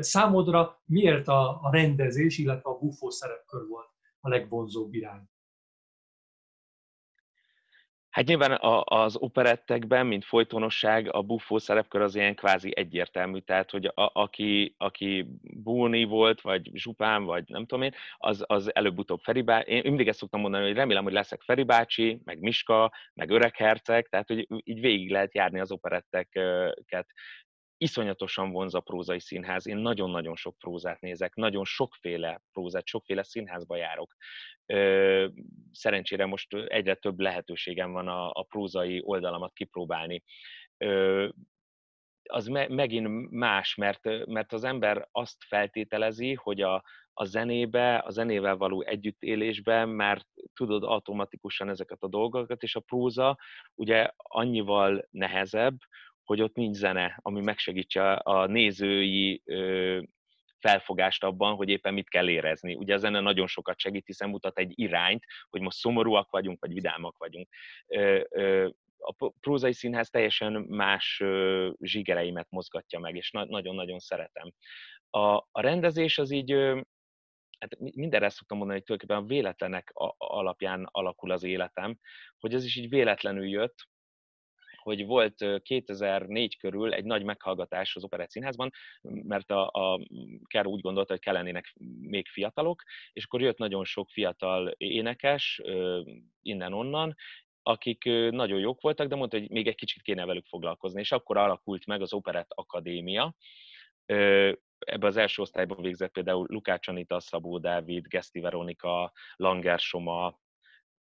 Számodra 0.00 0.82
miért 0.84 1.28
a, 1.28 1.60
a 1.62 1.70
rendezés, 1.70 2.38
illetve 2.38 2.70
a 2.70 2.78
buffó 2.78 3.10
szerepkör 3.10 3.66
volt 3.66 3.88
a 4.20 4.28
legvonzóbb 4.28 4.94
irány? 4.94 5.22
Hát 8.10 8.26
nyilván 8.26 8.52
a, 8.52 8.82
az 8.84 9.16
operettekben, 9.16 10.06
mint 10.06 10.24
folytonosság, 10.24 11.14
a 11.14 11.22
buffó 11.22 11.58
szerepkör 11.58 12.00
az 12.00 12.14
ilyen 12.14 12.34
kvázi 12.34 12.72
egyértelmű, 12.76 13.38
tehát 13.38 13.70
hogy 13.70 13.86
a, 13.86 14.10
aki, 14.12 14.74
aki 14.78 15.26
Búni 15.42 16.04
volt, 16.04 16.40
vagy 16.40 16.70
Zsupán, 16.72 17.24
vagy 17.24 17.44
nem 17.46 17.66
tudom 17.66 17.84
én, 17.84 17.94
az, 18.16 18.44
az 18.46 18.74
előbb-utóbb 18.74 19.20
Feri 19.20 19.42
bácsi. 19.42 19.70
Én 19.70 19.82
mindig 19.84 20.08
ezt 20.08 20.18
szoktam 20.18 20.40
mondani, 20.40 20.64
hogy 20.66 20.74
remélem, 20.74 21.04
hogy 21.04 21.12
leszek 21.12 21.42
Feri 21.42 21.62
bácsi, 21.62 22.20
meg 22.24 22.40
Miska, 22.40 22.92
meg 23.14 23.30
Öreg 23.30 23.56
Herceg, 23.56 24.08
tehát 24.08 24.26
hogy 24.26 24.46
így 24.64 24.80
végig 24.80 25.10
lehet 25.10 25.34
járni 25.34 25.60
az 25.60 25.70
operetteket 25.70 27.06
iszonyatosan 27.78 28.50
vonz 28.50 28.74
a 28.74 28.80
prózai 28.80 29.20
színház. 29.20 29.66
Én 29.66 29.76
nagyon-nagyon 29.76 30.36
sok 30.36 30.56
prózát 30.58 31.00
nézek, 31.00 31.34
nagyon 31.34 31.64
sokféle 31.64 32.42
prózát, 32.52 32.86
sokféle 32.86 33.22
színházba 33.22 33.76
járok. 33.76 34.14
Szerencsére 35.72 36.26
most 36.26 36.54
egyre 36.54 36.94
több 36.94 37.20
lehetőségem 37.20 37.92
van 37.92 38.08
a, 38.08 38.42
prózai 38.42 39.02
oldalamat 39.04 39.52
kipróbálni. 39.52 40.22
Az 42.30 42.46
me, 42.46 42.68
megint 42.68 43.30
más, 43.30 43.74
mert, 43.74 44.26
mert 44.26 44.52
az 44.52 44.64
ember 44.64 45.08
azt 45.12 45.44
feltételezi, 45.44 46.34
hogy 46.34 46.60
a, 46.60 46.84
a 47.12 47.24
zenébe, 47.24 47.98
a 47.98 48.10
zenével 48.10 48.56
való 48.56 48.82
együttélésbe 48.82 49.84
már 49.84 50.22
tudod 50.54 50.84
automatikusan 50.84 51.68
ezeket 51.68 52.02
a 52.02 52.08
dolgokat, 52.08 52.62
és 52.62 52.76
a 52.76 52.80
próza 52.80 53.38
ugye 53.74 54.10
annyival 54.16 55.06
nehezebb, 55.10 55.76
hogy 56.28 56.42
ott 56.42 56.54
nincs 56.54 56.76
zene, 56.76 57.18
ami 57.22 57.40
megsegítse 57.40 58.12
a 58.12 58.46
nézői 58.46 59.42
felfogást 60.58 61.24
abban, 61.24 61.54
hogy 61.54 61.68
éppen 61.68 61.94
mit 61.94 62.08
kell 62.08 62.28
érezni. 62.28 62.74
Ugye 62.74 62.94
a 62.94 62.98
zene 62.98 63.20
nagyon 63.20 63.46
sokat 63.46 63.78
segít, 63.78 64.06
hiszen 64.06 64.28
mutat 64.28 64.58
egy 64.58 64.72
irányt, 64.74 65.24
hogy 65.50 65.60
most 65.60 65.78
szomorúak 65.78 66.30
vagyunk, 66.30 66.60
vagy 66.60 66.72
vidámak 66.72 67.16
vagyunk. 67.16 67.48
A 68.98 69.30
prózai 69.40 69.72
színház 69.72 70.10
teljesen 70.10 70.52
más 70.52 71.22
zsigereimet 71.80 72.50
mozgatja 72.50 72.98
meg, 72.98 73.16
és 73.16 73.30
nagyon-nagyon 73.30 73.98
szeretem. 73.98 74.52
A, 75.10 75.36
a 75.36 75.60
rendezés 75.60 76.18
az 76.18 76.30
így, 76.30 76.52
hát 77.58 77.78
mindenre 77.78 78.28
szoktam 78.28 78.58
mondani, 78.58 78.78
hogy 78.78 78.86
tulajdonképpen 78.86 79.24
a 79.24 79.34
véletlenek 79.34 79.90
alapján 80.16 80.88
alakul 80.90 81.30
az 81.30 81.42
életem, 81.42 81.98
hogy 82.38 82.54
ez 82.54 82.64
is 82.64 82.76
így 82.76 82.88
véletlenül 82.88 83.48
jött, 83.48 83.88
hogy 84.88 85.06
volt 85.06 85.62
2004 85.62 86.56
körül 86.56 86.92
egy 86.92 87.04
nagy 87.04 87.22
meghallgatás 87.22 87.96
az 87.96 88.04
Operett 88.04 88.30
Színházban, 88.30 88.70
mert 89.02 89.50
a, 89.50 89.66
a 89.66 90.00
Ker 90.44 90.66
úgy 90.66 90.80
gondolta, 90.80 91.12
hogy 91.12 91.22
kellenének 91.22 91.74
még 92.00 92.26
fiatalok, 92.26 92.82
és 93.12 93.24
akkor 93.24 93.40
jött 93.40 93.58
nagyon 93.58 93.84
sok 93.84 94.08
fiatal 94.10 94.74
énekes 94.76 95.62
innen-onnan, 96.42 97.14
akik 97.62 98.04
nagyon 98.30 98.58
jók 98.58 98.80
voltak, 98.80 99.08
de 99.08 99.16
mondta, 99.16 99.38
hogy 99.38 99.50
még 99.50 99.66
egy 99.66 99.74
kicsit 99.74 100.02
kéne 100.02 100.24
velük 100.24 100.46
foglalkozni, 100.46 101.00
és 101.00 101.12
akkor 101.12 101.36
alakult 101.36 101.86
meg 101.86 102.02
az 102.02 102.12
Operett 102.12 102.50
Akadémia, 102.54 103.34
ebbe 104.78 105.06
az 105.06 105.16
első 105.16 105.42
osztályban 105.42 105.82
végzett 105.82 106.12
például 106.12 106.46
Lukács 106.48 106.88
Anita, 106.88 107.20
Szabó 107.20 107.58
Dávid, 107.58 108.06
Geszti 108.06 108.40
Veronika, 108.40 109.12
Langer 109.36 109.78
Soma, 109.78 110.38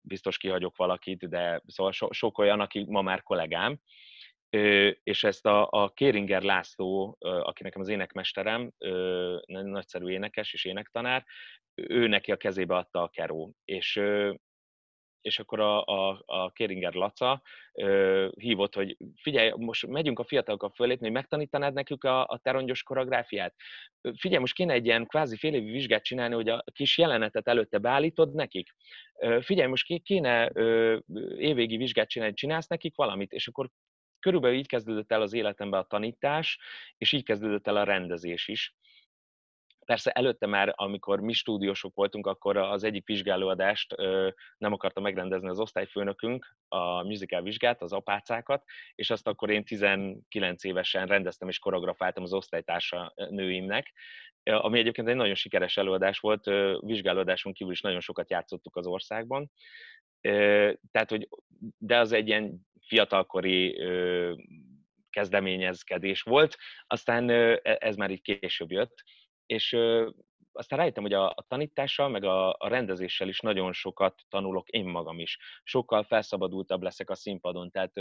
biztos 0.08 0.38
kihagyok 0.38 0.76
valakit, 0.76 1.30
de 1.30 1.62
szóval 1.68 1.92
so, 1.92 2.14
sok 2.14 2.38
olyan, 2.38 2.60
aki 2.60 2.86
ma 2.88 3.02
már 3.02 3.24
kollégám, 3.24 3.80
és 5.04 5.24
ezt 5.24 5.46
a, 5.46 5.68
a 5.72 5.90
Kéringer 5.90 6.42
László, 6.42 7.18
aki 7.20 7.64
nekem 7.64 7.82
az 7.82 7.88
énekmesterem, 7.88 8.72
nagyszerű 9.46 10.10
énekes 10.10 10.54
és 10.54 10.66
énektanár, 10.66 11.26
ő 11.76 12.08
neki 12.08 12.32
a 12.32 12.38
kezébe 12.38 12.76
adta 12.76 13.02
a 13.02 13.08
keró, 13.08 13.54
és 13.66 14.02
és 15.22 15.40
akkor 15.40 15.60
a, 15.60 15.84
a, 15.84 16.24
a 16.26 16.52
Kéringer 16.52 16.94
Laca 16.94 17.42
ö, 17.74 18.28
hívott, 18.40 18.76
hogy 18.76 18.98
figyelj, 19.16 19.52
most 19.56 19.88
megyünk 19.88 20.20
a 20.20 20.24
fiatalokkal 20.24 20.72
fölépni, 20.76 21.06
hogy 21.06 21.16
megtanítanád 21.16 21.74
nekük 21.74 22.04
a, 22.04 22.26
a 22.28 22.40
terongyos 22.44 22.84
koreográfiát. 22.84 23.56
Figyelj, 24.16 24.40
most 24.40 24.54
kéne 24.54 24.74
egy 24.74 24.86
ilyen 24.86 25.06
kvázi 25.06 25.38
fél 25.38 25.54
évi 25.54 25.72
vizsgát 25.72 26.04
csinálni, 26.04 26.36
hogy 26.36 26.50
a 26.50 26.64
kis 26.74 26.98
jelenetet 26.98 27.48
előtte 27.48 27.78
beállítod 27.78 28.34
nekik. 28.34 28.76
Figyelj, 29.40 29.70
most 29.70 30.02
kéne 30.04 30.50
ö, 30.54 30.98
évvégi 31.38 31.78
vizsgát 31.78 32.10
csinálni, 32.10 32.34
csinálsz 32.34 32.68
nekik 32.68 32.96
valamit, 32.96 33.32
és 33.32 33.48
akkor 33.48 33.70
körülbelül 34.20 34.58
így 34.58 34.68
kezdődött 34.68 35.12
el 35.12 35.22
az 35.22 35.34
életemben 35.34 35.80
a 35.80 35.88
tanítás, 35.88 36.60
és 36.98 37.12
így 37.12 37.24
kezdődött 37.24 37.68
el 37.68 37.78
a 37.78 37.84
rendezés 37.84 38.48
is 38.48 38.76
Persze 39.88 40.12
előtte 40.12 40.46
már, 40.46 40.74
amikor 40.76 41.20
mi 41.20 41.34
stúdiósok 41.34 41.96
voltunk, 41.96 42.28
akkor 42.28 42.58
az 42.58 42.84
egyik 42.84 43.06
vizsgálóadást 43.06 43.96
nem 44.58 44.74
akarta 44.74 45.02
megrendezni 45.02 45.50
az 45.50 45.60
osztályfőnökünk, 45.60 46.56
a 46.68 47.04
musical 47.04 47.42
vizsgát, 47.42 47.82
az 47.82 47.94
apácákat, 47.94 48.64
és 48.96 49.10
azt 49.10 49.28
akkor 49.28 49.50
én 49.50 49.64
19 49.64 50.64
évesen 50.64 51.08
rendeztem 51.08 51.48
és 51.48 51.60
koreografáltam 51.60 52.24
az 52.24 52.34
osztálytársa 52.34 53.14
nőimnek, 53.16 53.94
ami 54.44 54.80
egyébként 54.80 55.08
egy 55.08 55.16
nagyon 55.16 55.36
sikeres 55.36 55.78
előadás 55.78 56.20
volt, 56.20 56.46
vizsgálódáson 56.80 57.54
kívül 57.54 57.74
is 57.74 57.82
nagyon 57.82 58.00
sokat 58.00 58.30
játszottuk 58.30 58.76
az 58.76 58.88
országban. 58.88 59.52
Tehát, 60.92 61.10
hogy, 61.10 61.30
de 61.78 61.98
az 61.98 62.12
egy 62.12 62.28
ilyen 62.28 62.68
fiatalkori 62.88 63.82
kezdeményezkedés 65.10 66.22
volt, 66.22 66.58
aztán 66.88 67.30
e, 67.30 67.60
ez 67.62 67.96
már 67.96 68.12
így 68.12 68.22
később 68.22 68.72
jött, 68.72 69.04
és 69.48 69.78
aztán 70.58 70.80
rájöttem, 70.80 71.04
hogy 71.04 71.14
a, 71.14 71.30
a 71.30 71.46
tanítással, 71.48 72.10
meg 72.10 72.24
a, 72.24 72.50
a 72.50 72.68
rendezéssel 72.68 73.28
is 73.28 73.40
nagyon 73.40 73.74
sokat 73.74 74.22
tanulok 74.30 74.70
én 74.70 74.86
magam 74.86 75.20
is. 75.20 75.38
Sokkal 75.64 76.04
felszabadultabb 76.04 76.82
leszek 76.82 77.10
a 77.10 77.16
színpadon. 77.16 77.72
Tehát, 77.72 77.94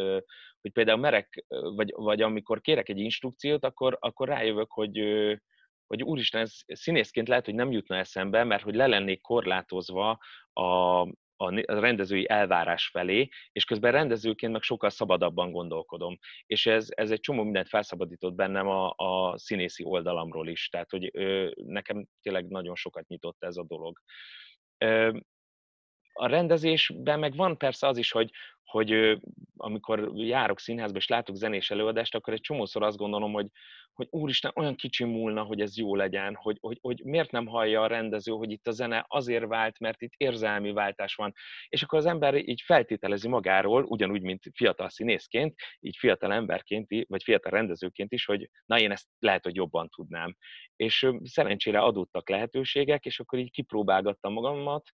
hogy 0.61 0.73
például 0.73 0.99
merek, 0.99 1.45
vagy, 1.49 1.93
vagy 1.97 2.23
amikor 2.23 2.61
kérek 2.61 2.89
egy 2.89 2.99
instrukciót, 2.99 3.65
akkor, 3.65 3.97
akkor 4.01 4.29
rájövök, 4.29 4.73
hogy, 4.73 4.99
hogy 5.87 6.03
úristen, 6.03 6.41
ez 6.41 6.55
színészként 6.67 7.29
lehet, 7.29 7.45
hogy 7.45 7.55
nem 7.55 7.71
jutna 7.71 7.97
eszembe, 7.97 8.45
mert 8.45 8.63
hogy 8.63 8.75
le 8.75 8.87
lennék 8.87 9.21
korlátozva 9.21 10.19
a, 10.53 11.01
a 11.37 11.81
rendezői 11.81 12.29
elvárás 12.29 12.89
felé, 12.89 13.29
és 13.53 13.65
közben 13.65 13.93
rendezőként 13.93 14.53
meg 14.53 14.63
sokkal 14.63 14.91
szabadabban 14.91 15.51
gondolkodom. 15.51 16.19
És 16.47 16.67
ez, 16.67 16.87
ez 16.91 17.11
egy 17.11 17.21
csomó 17.21 17.43
mindent 17.43 17.69
felszabadított 17.69 18.35
bennem 18.35 18.69
a, 18.69 18.95
a 18.97 19.39
színészi 19.39 19.85
oldalamról 19.85 20.49
is, 20.49 20.69
tehát 20.69 20.91
hogy 20.91 21.11
ö, 21.13 21.51
nekem 21.55 22.07
tényleg 22.23 22.49
nagyon 22.49 22.75
sokat 22.75 23.07
nyitott 23.07 23.37
ez 23.39 23.57
a 23.57 23.65
dolog. 23.65 23.99
Ö, 24.79 25.19
a 26.13 26.27
rendezésben 26.27 27.19
meg 27.19 27.35
van 27.35 27.59
persze 27.59 27.87
az 27.87 27.97
is, 27.97 28.11
hogy, 28.11 28.31
hogy 28.65 29.19
amikor 29.57 30.11
járok 30.15 30.61
színházba 30.61 30.99
és 30.99 31.09
látok 31.09 31.37
zenés 31.37 31.71
előadást, 31.71 32.15
akkor 32.15 32.33
egy 32.33 32.41
csomószor 32.41 32.83
azt 32.83 32.97
gondolom, 32.97 33.33
hogy, 33.33 33.47
hogy 33.97 34.07
úristen, 34.11 34.53
olyan 34.55 34.75
kicsi 34.75 35.05
múlna, 35.05 35.43
hogy 35.43 35.61
ez 35.61 35.77
jó 35.77 35.95
legyen, 35.95 36.35
hogy, 36.35 36.59
hogy, 36.61 36.79
hogy 36.81 37.01
miért 37.05 37.31
nem 37.31 37.47
hallja 37.47 37.83
a 37.83 37.87
rendező, 37.87 38.33
hogy 38.33 38.51
itt 38.51 38.67
a 38.67 38.71
zene 38.71 39.05
azért 39.09 39.47
vált, 39.47 39.79
mert 39.79 40.03
itt 40.03 40.13
érzelmi 40.17 40.73
váltás 40.73 41.15
van. 41.15 41.33
És 41.69 41.83
akkor 41.83 41.99
az 41.99 42.07
ember 42.07 42.35
így 42.35 42.63
feltételezi 42.65 43.29
magáról, 43.29 43.85
ugyanúgy, 43.85 44.23
mint 44.23 44.43
fiatal 44.55 44.89
színészként, 44.89 45.55
így 45.81 45.97
fiatal 45.97 46.33
emberként, 46.33 47.07
vagy 47.09 47.23
fiatal 47.23 47.53
rendezőként 47.53 48.13
is, 48.13 48.25
hogy 48.25 48.51
na 48.67 48.79
én 48.79 48.91
ezt 48.91 49.07
lehet, 49.19 49.45
hogy 49.45 49.55
jobban 49.55 49.89
tudnám. 49.89 50.37
És 50.77 51.11
szerencsére 51.23 51.79
adottak 51.79 52.29
lehetőségek, 52.29 53.05
és 53.05 53.21
akkor 53.21 53.39
így 53.39 53.51
kipróbálgattam 53.51 54.33
magamat, 54.33 54.93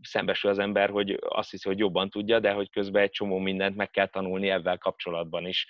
szembesül 0.00 0.50
az 0.50 0.58
ember, 0.58 0.90
hogy 0.90 1.18
azt 1.28 1.50
hiszi, 1.50 1.68
hogy 1.68 1.78
jobban 1.78 2.10
tudja, 2.10 2.40
de 2.40 2.52
hogy 2.52 2.70
közben 2.70 3.02
egy 3.02 3.10
csomó 3.10 3.38
mindent 3.38 3.76
meg 3.76 3.90
kell 3.90 4.06
tanulni 4.06 4.48
ebben 4.48 4.78
kapcsolatban 4.78 5.46
is. 5.46 5.66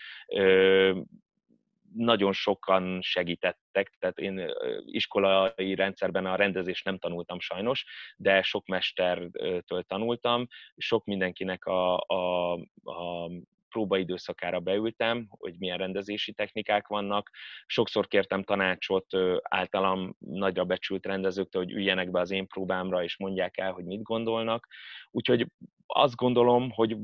Nagyon 1.97 2.33
sokan 2.33 3.03
segítettek, 3.03 3.97
tehát 3.99 4.19
én 4.19 4.51
iskolai 4.85 5.75
rendszerben 5.75 6.27
a 6.27 6.37
rendezést 6.37 6.85
nem 6.85 6.99
tanultam 6.99 7.41
sajnos, 7.41 7.85
de 8.17 8.43
sok 8.43 8.67
mestertől 8.67 9.83
tanultam, 9.83 10.47
sok 10.77 11.05
mindenkinek 11.05 11.65
a, 11.65 11.97
a, 11.99 12.53
a 12.85 13.31
próbaidőszakára 13.69 14.61
beültem, 14.61 15.27
hogy 15.29 15.55
milyen 15.59 15.79
rendezési 15.79 16.33
technikák 16.33 16.87
vannak. 16.87 17.31
Sokszor 17.67 18.07
kértem 18.07 18.43
tanácsot 18.43 19.07
általam 19.43 20.17
nagyra 20.19 20.65
becsült 20.65 21.07
rendezőktől, 21.07 21.63
hogy 21.63 21.73
üljenek 21.73 22.11
be 22.11 22.21
az 22.21 22.31
én 22.31 22.47
próbámra, 22.47 23.03
és 23.03 23.17
mondják 23.17 23.59
el, 23.59 23.73
hogy 23.73 23.85
mit 23.85 24.03
gondolnak. 24.03 24.67
Úgyhogy 25.11 25.47
azt 25.87 26.17
gondolom, 26.17 26.71
hogy 26.71 26.97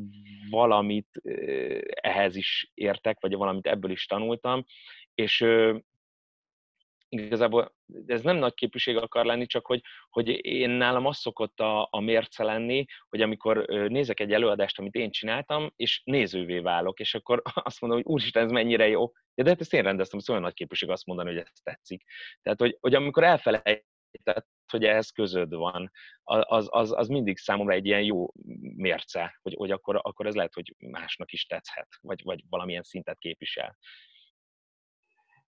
valamit 0.51 1.09
ehhez 1.85 2.37
is 2.37 2.71
értek, 2.75 3.21
vagy 3.21 3.35
valamit 3.35 3.67
ebből 3.67 3.91
is 3.91 4.07
tanultam, 4.07 4.65
és 5.15 5.45
igazából 7.17 7.75
ez 8.07 8.23
nem 8.23 8.37
nagy 8.37 8.55
képviség 8.55 8.97
akar 8.97 9.25
lenni, 9.25 9.47
csak 9.47 9.67
hogy, 9.67 9.81
hogy 10.11 10.45
én 10.45 10.71
nálam 10.71 11.07
az 11.07 11.17
szokott 11.19 11.61
a, 11.61 11.89
a 11.91 12.01
mérce 12.01 12.45
lenni, 12.45 12.85
hogy 13.09 13.21
amikor 13.21 13.65
nézek 13.67 14.21
egy 14.21 14.33
előadást, 14.33 14.79
amit 14.79 14.95
én 14.95 15.11
csináltam, 15.11 15.73
és 15.77 16.03
nézővé 16.05 16.59
válok, 16.59 17.01
és 17.01 17.15
akkor 17.15 17.43
azt 17.55 17.81
mondom, 17.81 18.03
hogy 18.03 18.13
úristen, 18.13 18.45
ez 18.45 18.51
mennyire 18.51 18.89
jó. 18.89 19.13
Ja, 19.35 19.45
de 19.45 19.51
hát 19.51 19.61
ezt 19.61 19.75
én 19.75 19.83
rendeztem, 19.83 20.19
ez 20.19 20.31
olyan 20.31 20.43
nagy 20.43 20.55
képviség 20.55 20.91
azt 20.91 21.07
mondani, 21.07 21.29
hogy 21.29 21.39
ez 21.39 21.61
tetszik. 21.63 22.03
Tehát, 22.43 22.59
hogy, 22.59 22.77
hogy 22.81 22.95
amikor 22.95 23.25
elfelejtett, 24.13 24.51
hogy 24.67 24.85
ehhez 24.85 25.11
közöd 25.11 25.55
van, 25.55 25.91
az, 26.23 26.69
az, 26.71 26.93
az 26.97 27.09
mindig 27.09 27.39
számomra 27.39 27.75
egy 27.75 27.87
ilyen 27.87 28.03
jó 28.03 28.33
mérce, 28.77 29.39
hogy, 29.43 29.55
hogy 29.55 29.71
akkor, 29.71 30.01
akkor 30.03 30.27
ez 30.27 30.35
lehet, 30.35 30.55
hogy 30.55 30.75
másnak 30.79 31.33
is 31.33 31.47
tetszhet, 31.47 31.89
vagy, 32.01 32.23
vagy 32.25 32.45
valamilyen 32.49 32.83
szintet 32.83 33.19
képvisel 33.19 33.79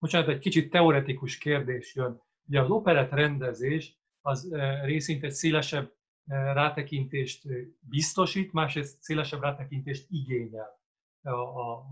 bocsánat, 0.04 0.28
egy 0.28 0.38
kicsit 0.38 0.70
teoretikus 0.70 1.38
kérdés 1.38 1.94
jön. 1.94 2.22
Ugye 2.48 2.60
az 2.60 2.70
operett 2.70 3.10
rendezés 3.10 3.98
az 4.20 4.52
eh, 4.52 4.84
részint 4.84 5.24
egy 5.24 5.32
szélesebb 5.32 5.92
eh, 6.26 6.54
rátekintést 6.54 7.46
eh, 7.46 7.56
biztosít, 7.80 8.52
másrészt 8.52 9.02
szélesebb 9.02 9.42
rátekintést 9.42 10.06
igényel 10.10 10.82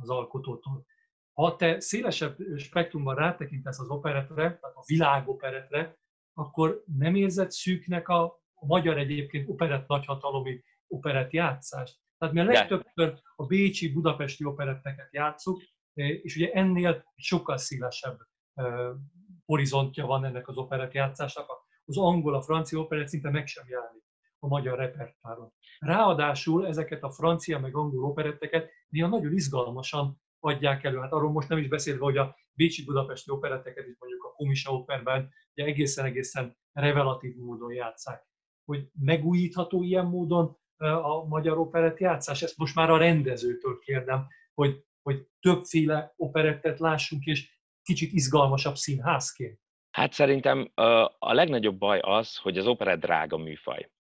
az 0.00 0.10
alkotótól. 0.10 0.86
Ha 1.32 1.56
te 1.56 1.80
szélesebb 1.80 2.36
spektrumban 2.56 3.14
rátekintesz 3.14 3.78
az 3.78 3.88
operetre, 3.88 4.34
tehát 4.34 4.76
a 4.76 4.84
világoperetre, 4.86 5.98
akkor 6.34 6.82
nem 6.98 7.14
érzed 7.14 7.50
szűknek 7.50 8.08
a, 8.08 8.24
a 8.54 8.66
magyar 8.66 8.98
egyébként 8.98 9.48
operett 9.48 9.88
nagyhatalomi 9.88 10.64
operett 10.86 11.30
játszást. 11.30 11.98
Tehát 12.18 12.34
mi 12.34 12.40
a 12.40 12.44
legtöbbször 12.44 13.20
a 13.36 13.46
bécsi, 13.46 13.92
budapesti 13.92 14.44
operetteket 14.44 15.12
játszuk, 15.12 15.62
és 15.94 16.36
ugye 16.36 16.50
ennél 16.52 17.04
sokkal 17.16 17.56
szélesebb 17.56 18.18
horizontja 19.44 20.06
van 20.06 20.24
ennek 20.24 20.48
az 20.48 20.56
operett 20.56 20.92
játszásnak. 20.92 21.46
Az 21.84 21.98
angol, 21.98 22.34
a 22.34 22.42
francia 22.42 22.78
operett 22.78 23.08
szinte 23.08 23.30
meg 23.30 23.46
sem 23.46 23.64
jelenik 23.68 24.04
a 24.38 24.46
magyar 24.46 24.78
repertoáron. 24.78 25.52
Ráadásul 25.78 26.66
ezeket 26.66 27.02
a 27.02 27.10
francia 27.10 27.58
meg 27.58 27.76
angol 27.76 28.04
operetteket 28.04 28.70
néha 28.88 29.08
nagyon 29.08 29.32
izgalmasan 29.32 30.20
adják 30.44 30.84
elő. 30.84 30.98
Hát 30.98 31.12
arról 31.12 31.30
most 31.30 31.48
nem 31.48 31.58
is 31.58 31.68
beszélve, 31.68 32.04
hogy 32.04 32.16
a 32.16 32.36
Bécsi 32.52 32.84
Budapesti 32.84 33.30
operetteket 33.30 33.86
is 33.86 33.96
mondjuk 33.98 34.24
a 34.24 34.32
Komisa 34.32 34.72
operben 34.72 35.30
ugye 35.54 35.66
egészen-egészen 35.66 36.56
revelatív 36.72 37.36
módon 37.36 37.72
játszák. 37.72 38.26
Hogy 38.64 38.88
megújítható 39.00 39.82
ilyen 39.82 40.06
módon 40.06 40.56
a 40.76 41.24
magyar 41.26 41.58
operett 41.58 41.98
játszás? 41.98 42.42
Ezt 42.42 42.56
most 42.56 42.74
már 42.74 42.90
a 42.90 42.96
rendezőtől 42.96 43.78
kérdem, 43.78 44.26
hogy 44.54 44.84
hogy 45.02 45.26
többféle 45.40 46.12
operettet 46.16 46.78
lássunk, 46.78 47.24
és 47.24 47.58
kicsit 47.82 48.12
izgalmasabb 48.12 48.74
színházként? 48.76 49.60
Hát 49.90 50.12
szerintem 50.12 50.70
a 51.18 51.32
legnagyobb 51.32 51.78
baj 51.78 51.98
az, 51.98 52.36
hogy 52.36 52.58
az 52.58 52.66
operett 52.66 53.00
drága 53.00 53.36
műfaj. 53.36 53.90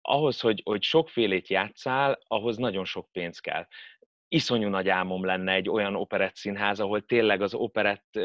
ahhoz, 0.00 0.40
hogy, 0.40 0.60
hogy 0.64 0.82
sokfélét 0.82 1.48
játszál, 1.48 2.18
ahhoz 2.26 2.56
nagyon 2.56 2.84
sok 2.84 3.12
pénz 3.12 3.38
kell. 3.38 3.66
Iszonyú 4.32 4.68
nagy 4.68 4.88
álmom 4.88 5.24
lenne 5.24 5.52
egy 5.52 5.68
olyan 5.68 5.96
operett 5.96 6.36
színház, 6.36 6.80
ahol 6.80 7.00
tényleg 7.00 7.42
az 7.42 7.54
operett, 7.54 8.18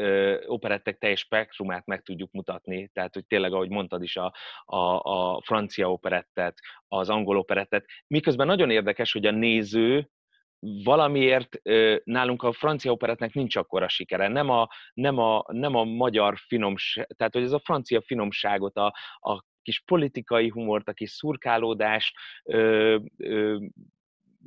operettek 0.46 0.98
teljes 0.98 1.20
spektrumát 1.20 1.86
meg 1.86 2.02
tudjuk 2.02 2.32
mutatni, 2.32 2.90
tehát 2.92 3.14
hogy 3.14 3.26
tényleg, 3.26 3.52
ahogy 3.52 3.68
mondtad 3.68 4.02
is, 4.02 4.16
a, 4.16 4.34
a, 4.64 5.00
a 5.02 5.42
francia 5.44 5.92
operettet, 5.92 6.58
az 6.88 7.08
angol 7.08 7.36
operettet, 7.36 7.84
miközben 8.06 8.46
nagyon 8.46 8.70
érdekes, 8.70 9.12
hogy 9.12 9.26
a 9.26 9.30
néző 9.30 10.10
valamiért 10.84 11.60
nálunk 12.04 12.42
a 12.42 12.52
francia 12.52 12.92
operetnek 12.92 13.34
nincs 13.34 13.56
akkora 13.56 13.88
sikere. 13.88 14.28
Nem 14.28 14.50
a, 14.50 14.68
nem 14.94 15.18
a, 15.18 15.44
nem 15.46 15.74
a 15.74 15.84
magyar 15.84 16.38
finomság, 16.38 17.06
tehát 17.16 17.34
hogy 17.34 17.42
ez 17.42 17.52
a 17.52 17.62
francia 17.64 18.00
finomságot, 18.00 18.76
a, 18.76 18.94
a 19.18 19.44
kis 19.62 19.82
politikai 19.84 20.48
humort, 20.48 20.88
a 20.88 20.92
kis 20.92 21.10
szurkálódást, 21.10 22.14
ö, 22.44 22.98
ö, 23.16 23.58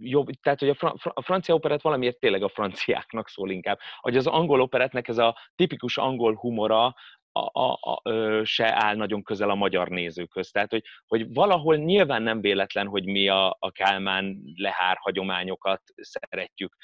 jobb, 0.02 0.30
tehát 0.41 0.60
hogy 0.60 0.70
a, 0.70 0.76
fra, 0.76 0.93
a 1.14 1.22
francia 1.22 1.56
operett 1.56 1.82
valamiért 1.82 2.20
tényleg 2.20 2.43
a 2.43 2.49
franciáknak 2.49 3.28
szól 3.28 3.52
inkább. 3.52 3.80
Hogy 3.99 4.18
az 4.18 4.28
angol 4.28 4.62
operetnek 4.62 5.08
ez 5.08 5.18
a 5.18 5.38
tipikus 5.56 5.97
angol 5.97 6.36
humora, 6.36 6.95
a, 7.32 7.60
a, 7.60 7.80
a, 7.82 8.02
se 8.43 8.84
áll 8.84 8.95
nagyon 8.95 9.24
közel 9.24 9.49
a 9.49 9.56
magyar 9.56 9.88
nézőköz. 9.88 10.52
Tehát, 10.52 10.72
hogy, 10.72 10.84
hogy 11.08 11.34
valahol 11.34 11.76
nyilván 11.76 12.22
nem 12.22 12.41
véletlen, 12.41 12.88
hogy 12.88 13.06
mi 13.06 13.28
a, 13.28 13.56
a 13.60 13.72
Kálmán 13.72 14.41
lehár 14.56 14.97
hagyományokat 14.99 15.82
szeretjük. 15.95 16.76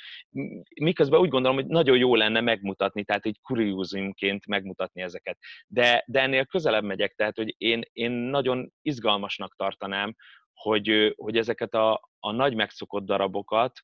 Miközben 0.82 1.20
úgy 1.20 1.30
gondolom, 1.30 1.57
hogy 1.57 1.68
nagyon 1.68 1.97
jó 1.97 2.15
lenne 2.15 2.41
megmutatni, 2.41 3.03
tehát 3.03 3.26
egy 3.26 3.39
kuriózumként 3.41 4.47
megmutatni 4.47 5.01
ezeket. 5.01 5.38
De, 5.68 6.03
de 6.07 6.22
ennél 6.22 6.45
közelebb 6.45 6.84
megyek, 6.84 7.13
tehát, 7.13 7.36
hogy 7.36 7.55
én, 7.57 7.82
én 7.91 8.11
nagyon 8.11 8.72
izgalmasnak 8.82 9.55
tartanám, 9.55 10.15
hogy, 10.53 11.13
hogy 11.15 11.38
ezeket 11.38 11.74
a, 11.74 12.07
a 12.20 12.32
nagy 12.32 12.55
megszokott 12.55 13.05
darabokat 13.05 13.80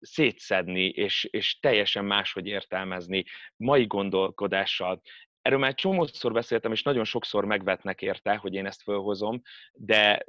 szétszedni, 0.00 0.84
és, 0.84 1.24
és 1.24 1.58
teljesen 1.58 2.04
máshogy 2.04 2.46
értelmezni, 2.46 3.24
mai 3.56 3.86
gondolkodással. 3.86 5.00
Erről 5.42 5.58
már 5.58 5.74
csomószor 5.74 6.32
beszéltem, 6.32 6.72
és 6.72 6.82
nagyon 6.82 7.04
sokszor 7.04 7.44
megvetnek 7.44 8.02
érte, 8.02 8.36
hogy 8.36 8.54
én 8.54 8.66
ezt 8.66 8.82
fölhozom, 8.82 9.42
de 9.72 10.24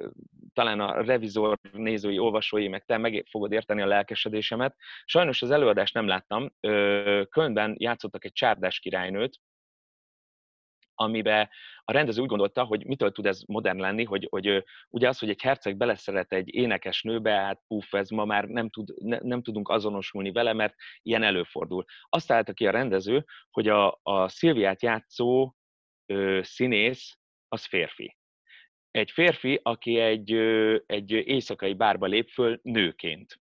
talán 0.52 0.80
a 0.80 1.02
revizor 1.02 1.58
nézői, 1.72 2.18
olvasói, 2.18 2.68
meg 2.68 2.84
te 2.84 2.98
meg 2.98 3.26
fogod 3.30 3.52
érteni 3.52 3.82
a 3.82 3.86
lelkesedésemet. 3.86 4.76
Sajnos 5.04 5.42
az 5.42 5.50
előadást 5.50 5.94
nem 5.94 6.06
láttam. 6.06 6.52
Kölnben 7.30 7.74
játszottak 7.78 8.24
egy 8.24 8.32
csárdás 8.32 8.78
királynőt, 8.78 9.40
amiben 11.02 11.48
a 11.84 11.92
rendező 11.92 12.22
úgy 12.22 12.28
gondolta, 12.28 12.64
hogy 12.64 12.86
mitől 12.86 13.12
tud 13.12 13.26
ez 13.26 13.42
modern 13.46 13.80
lenni, 13.80 14.04
hogy, 14.04 14.26
hogy 14.30 14.64
ugye 14.88 15.08
az, 15.08 15.18
hogy 15.18 15.28
egy 15.28 15.42
herceg 15.42 15.76
beleszeret 15.76 16.32
egy 16.32 16.54
énekes 16.54 17.02
nőbe, 17.02 17.32
hát 17.32 17.62
puff, 17.66 17.92
ez 17.92 18.08
ma 18.08 18.24
már 18.24 18.44
nem, 18.44 18.70
tud, 18.70 18.94
ne, 18.96 19.18
nem 19.22 19.42
tudunk 19.42 19.68
azonosulni 19.68 20.32
vele, 20.32 20.52
mert 20.52 20.74
ilyen 21.02 21.22
előfordul. 21.22 21.84
Azt 22.08 22.26
találta 22.26 22.52
ki 22.52 22.66
a 22.66 22.70
rendező, 22.70 23.24
hogy 23.50 23.68
a, 23.68 24.00
a 24.02 24.28
Szilviát 24.28 24.82
játszó 24.82 25.54
ö, 26.06 26.40
színész 26.42 27.18
az 27.48 27.64
férfi. 27.64 28.16
Egy 28.90 29.10
férfi, 29.10 29.60
aki 29.62 29.98
egy, 29.98 30.32
ö, 30.32 30.76
egy 30.86 31.10
éjszakai 31.10 31.74
bárba 31.74 32.06
lép 32.06 32.28
föl 32.28 32.60
nőként. 32.62 33.40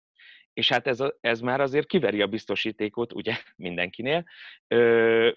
És 0.52 0.68
hát 0.68 0.86
ez, 0.86 1.00
a, 1.00 1.16
ez 1.20 1.40
már 1.40 1.60
azért 1.60 1.86
kiveri 1.86 2.22
a 2.22 2.26
biztosítékot, 2.26 3.12
ugye 3.12 3.36
mindenkinél, 3.56 4.24
ö, 4.68 5.30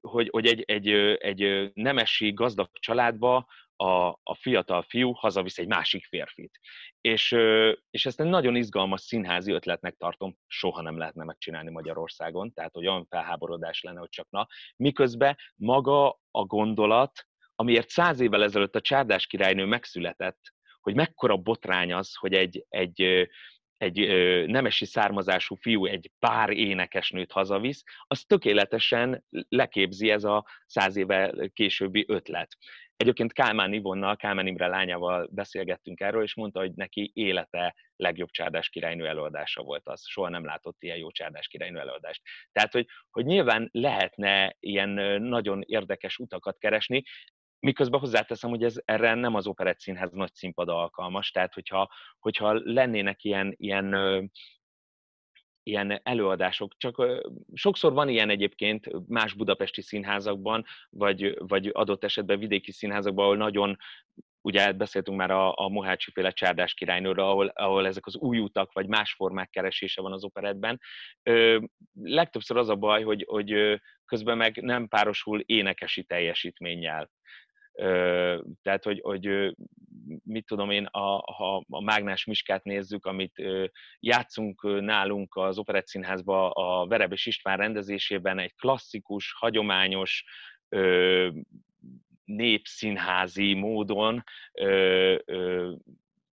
hogy, 0.00 0.28
hogy 0.30 0.46
egy, 0.46 0.62
egy, 0.66 0.88
egy 1.18 1.70
nemesi, 1.74 2.32
gazdag 2.32 2.68
családba 2.72 3.46
a, 3.76 4.08
a 4.22 4.34
fiatal 4.34 4.82
fiú 4.82 5.12
hazavisz 5.12 5.58
egy 5.58 5.66
másik 5.66 6.04
férfit. 6.04 6.58
És, 7.00 7.32
és 7.90 8.06
ezt 8.06 8.20
egy 8.20 8.26
nagyon 8.26 8.56
izgalmas 8.56 9.00
színházi 9.00 9.52
ötletnek 9.52 9.96
tartom, 9.96 10.36
soha 10.46 10.82
nem 10.82 10.98
lehetne 10.98 11.24
megcsinálni 11.24 11.70
Magyarországon, 11.70 12.52
tehát 12.52 12.76
olyan 12.76 13.06
felháborodás 13.06 13.82
lenne, 13.82 13.98
hogy 13.98 14.08
csak 14.08 14.26
na. 14.30 14.46
Miközben 14.76 15.36
maga 15.56 16.20
a 16.30 16.44
gondolat, 16.44 17.26
amiért 17.54 17.88
száz 17.88 18.20
évvel 18.20 18.42
ezelőtt 18.42 18.76
a 18.76 18.80
csárdás 18.80 19.26
királynő 19.26 19.64
megszületett, 19.64 20.40
hogy 20.80 20.94
mekkora 20.94 21.36
botrány 21.36 21.92
az, 21.92 22.14
hogy 22.14 22.34
egy, 22.34 22.64
egy, 22.68 23.28
egy 23.80 23.98
nemesi 24.46 24.84
származású 24.84 25.54
fiú 25.54 25.86
egy 25.86 26.10
pár 26.18 26.50
énekesnőt 26.50 27.32
hazavisz, 27.32 27.82
az 28.06 28.22
tökéletesen 28.24 29.24
leképzi 29.48 30.10
ez 30.10 30.24
a 30.24 30.46
száz 30.66 30.96
éve 30.96 31.48
későbbi 31.52 32.04
ötlet. 32.08 32.56
Egyébként 32.96 33.32
Kálmán 33.32 33.72
Ivonnal, 33.72 34.16
Kálmán 34.16 34.46
Imre 34.46 34.66
lányával 34.66 35.28
beszélgettünk 35.32 36.00
erről, 36.00 36.22
és 36.22 36.34
mondta, 36.34 36.60
hogy 36.60 36.72
neki 36.74 37.10
élete 37.14 37.74
legjobb 37.96 38.30
csárdás 38.30 38.68
királynő 38.68 39.06
előadása 39.06 39.62
volt 39.62 39.88
az. 39.88 40.06
Soha 40.06 40.28
nem 40.28 40.44
látott 40.44 40.82
ilyen 40.82 40.96
jó 40.96 41.10
csárdás 41.10 41.48
királynő 41.48 41.78
előadást. 41.78 42.22
Tehát, 42.52 42.72
hogy, 42.72 42.86
hogy 43.10 43.24
nyilván 43.24 43.68
lehetne 43.72 44.56
ilyen 44.58 44.88
nagyon 45.22 45.62
érdekes 45.66 46.18
utakat 46.18 46.58
keresni, 46.58 47.02
Miközben 47.60 48.00
hozzáteszem, 48.00 48.50
hogy 48.50 48.64
ez 48.64 48.80
erre 48.84 49.14
nem 49.14 49.34
az 49.34 49.46
operett 49.46 49.80
színház 49.80 50.12
nagy 50.12 50.34
színpad 50.34 50.68
alkalmas, 50.68 51.30
tehát 51.30 51.54
hogyha, 51.54 51.90
hogyha 52.18 52.60
lennének 52.64 53.24
ilyen, 53.24 53.54
ilyen 53.56 53.94
ilyen 55.62 56.00
előadások. 56.02 56.74
Csak 56.76 57.22
sokszor 57.54 57.92
van 57.92 58.08
ilyen 58.08 58.30
egyébként 58.30 59.08
más 59.08 59.34
budapesti 59.34 59.82
színházakban, 59.82 60.64
vagy, 60.90 61.34
vagy 61.38 61.70
adott 61.72 62.04
esetben 62.04 62.38
vidéki 62.38 62.72
színházakban, 62.72 63.24
ahol 63.24 63.36
nagyon 63.36 63.76
ugye 64.42 64.72
beszéltünk 64.72 65.16
már 65.16 65.30
a, 65.30 65.56
a 65.56 65.68
Mohácsi 65.68 66.10
féle 66.10 66.30
csárdás 66.30 66.74
királynőről, 66.74 67.24
ahol, 67.24 67.46
ahol 67.46 67.86
ezek 67.86 68.06
az 68.06 68.16
új 68.16 68.38
utak, 68.38 68.72
vagy 68.72 68.86
más 68.86 69.12
formák 69.12 69.50
keresése 69.50 70.00
van 70.00 70.12
az 70.12 70.24
operetben. 70.24 70.80
Ö, 71.22 71.58
legtöbbször 72.02 72.56
az 72.56 72.68
a 72.68 72.76
baj, 72.76 73.02
hogy, 73.02 73.24
hogy 73.28 73.80
közben 74.04 74.36
meg 74.36 74.56
nem 74.62 74.88
párosul 74.88 75.40
énekesi 75.40 76.04
teljesítménnyel. 76.04 77.10
Tehát, 78.62 78.84
hogy, 78.84 79.00
hogy 79.02 79.54
mit 80.24 80.46
tudom 80.46 80.70
én, 80.70 80.84
a, 80.84 81.32
ha 81.32 81.64
a 81.68 81.82
Mágnás 81.82 82.24
Miskát 82.24 82.64
nézzük, 82.64 83.06
amit 83.06 83.42
játszunk 84.00 84.80
nálunk 84.80 85.36
az 85.36 85.58
Operett 85.58 85.86
Színházba 85.86 86.50
a 86.50 86.86
Verebes 86.86 87.26
István 87.26 87.56
rendezésében, 87.56 88.38
egy 88.38 88.54
klasszikus, 88.54 89.34
hagyományos, 89.38 90.24
népszínházi 92.24 93.54
módon 93.54 94.24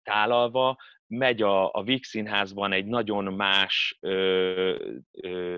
tálalva, 0.04 0.78
megy 1.08 1.42
a, 1.42 1.74
a 1.74 1.84
Víg 1.84 2.04
Színházban 2.04 2.72
egy 2.72 2.86
nagyon 2.86 3.34
más 3.34 3.98
ö, 4.00 4.96
ö, 5.12 5.56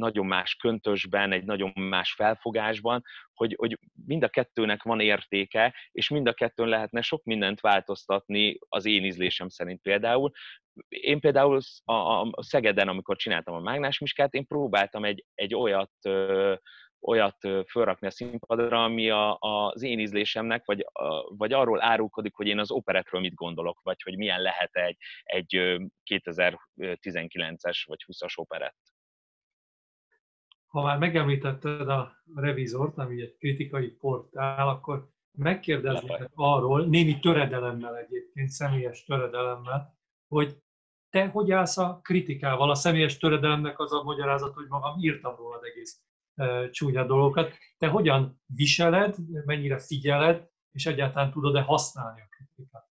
nagyon 0.00 0.26
más 0.26 0.54
köntösben, 0.54 1.32
egy 1.32 1.44
nagyon 1.44 1.72
más 1.74 2.12
felfogásban, 2.12 3.02
hogy, 3.32 3.54
hogy 3.58 3.78
mind 4.06 4.22
a 4.22 4.28
kettőnek 4.28 4.82
van 4.82 5.00
értéke, 5.00 5.74
és 5.90 6.08
mind 6.08 6.26
a 6.26 6.32
kettőn 6.32 6.68
lehetne 6.68 7.00
sok 7.00 7.24
mindent 7.24 7.60
változtatni 7.60 8.58
az 8.68 8.86
én 8.86 9.04
ízlésem 9.04 9.48
szerint 9.48 9.82
például. 9.82 10.30
Én 10.88 11.20
például 11.20 11.60
a, 11.84 11.92
a 11.92 12.42
Szegeden, 12.42 12.88
amikor 12.88 13.16
csináltam 13.16 13.54
a 13.54 13.60
Mágnás 13.60 13.98
Miskát, 13.98 14.34
én 14.34 14.46
próbáltam 14.46 15.04
egy, 15.04 15.24
egy 15.34 15.54
olyat 15.54 15.92
ö, 16.02 16.54
olyat 17.00 17.36
fölrakni 17.70 18.06
a 18.06 18.10
színpadra, 18.10 18.84
ami 18.84 19.10
a, 19.10 19.36
az 19.40 19.82
én 19.82 19.98
ízlésemnek, 19.98 20.64
vagy, 20.64 20.86
a, 20.92 21.34
vagy 21.36 21.52
arról 21.52 21.82
árulkodik, 21.82 22.34
hogy 22.34 22.46
én 22.46 22.58
az 22.58 22.70
operetről 22.70 23.20
mit 23.20 23.34
gondolok, 23.34 23.80
vagy 23.82 24.02
hogy 24.02 24.16
milyen 24.16 24.40
lehet 24.40 24.76
egy, 24.76 24.96
egy 25.22 25.78
2019-es 26.10 27.82
vagy 27.84 28.04
20-as 28.06 28.38
operett. 28.38 28.89
Ha 30.70 30.82
már 30.82 30.98
megemlítetted 30.98 31.88
a 31.88 32.22
revizort, 32.34 32.98
ami 32.98 33.20
egy 33.20 33.36
kritikai 33.38 33.88
portál, 33.88 34.68
akkor 34.68 35.08
megkérdeznék 35.38 36.30
arról, 36.34 36.86
némi 36.86 37.18
töredelemmel 37.18 37.96
egyébként, 37.96 38.48
személyes 38.48 39.04
töredelemmel, 39.04 39.98
hogy 40.28 40.56
te 41.10 41.28
hogy 41.28 41.50
állsz 41.50 41.78
a 41.78 42.00
kritikával? 42.02 42.70
A 42.70 42.74
személyes 42.74 43.18
töredelemnek 43.18 43.78
az 43.78 43.92
a 43.92 44.02
magyarázat, 44.02 44.54
hogy 44.54 44.66
magam 44.68 44.98
írtam 44.98 45.36
rólad 45.36 45.64
egész 45.64 46.00
e, 46.34 46.70
csúnya 46.70 47.06
dolgokat. 47.06 47.52
Te 47.78 47.88
hogyan 47.88 48.40
viseled, 48.46 49.16
mennyire 49.44 49.78
figyeled, 49.78 50.48
és 50.72 50.86
egyáltalán 50.86 51.30
tudod-e 51.30 51.60
használni 51.60 52.20
a 52.20 52.28
kritikát? 52.28 52.88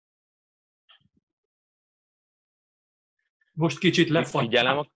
Most 3.52 3.78
kicsit 3.78 4.08
lefagytam. 4.08 4.40
Figyelem 4.40 4.78
a, 4.78 4.86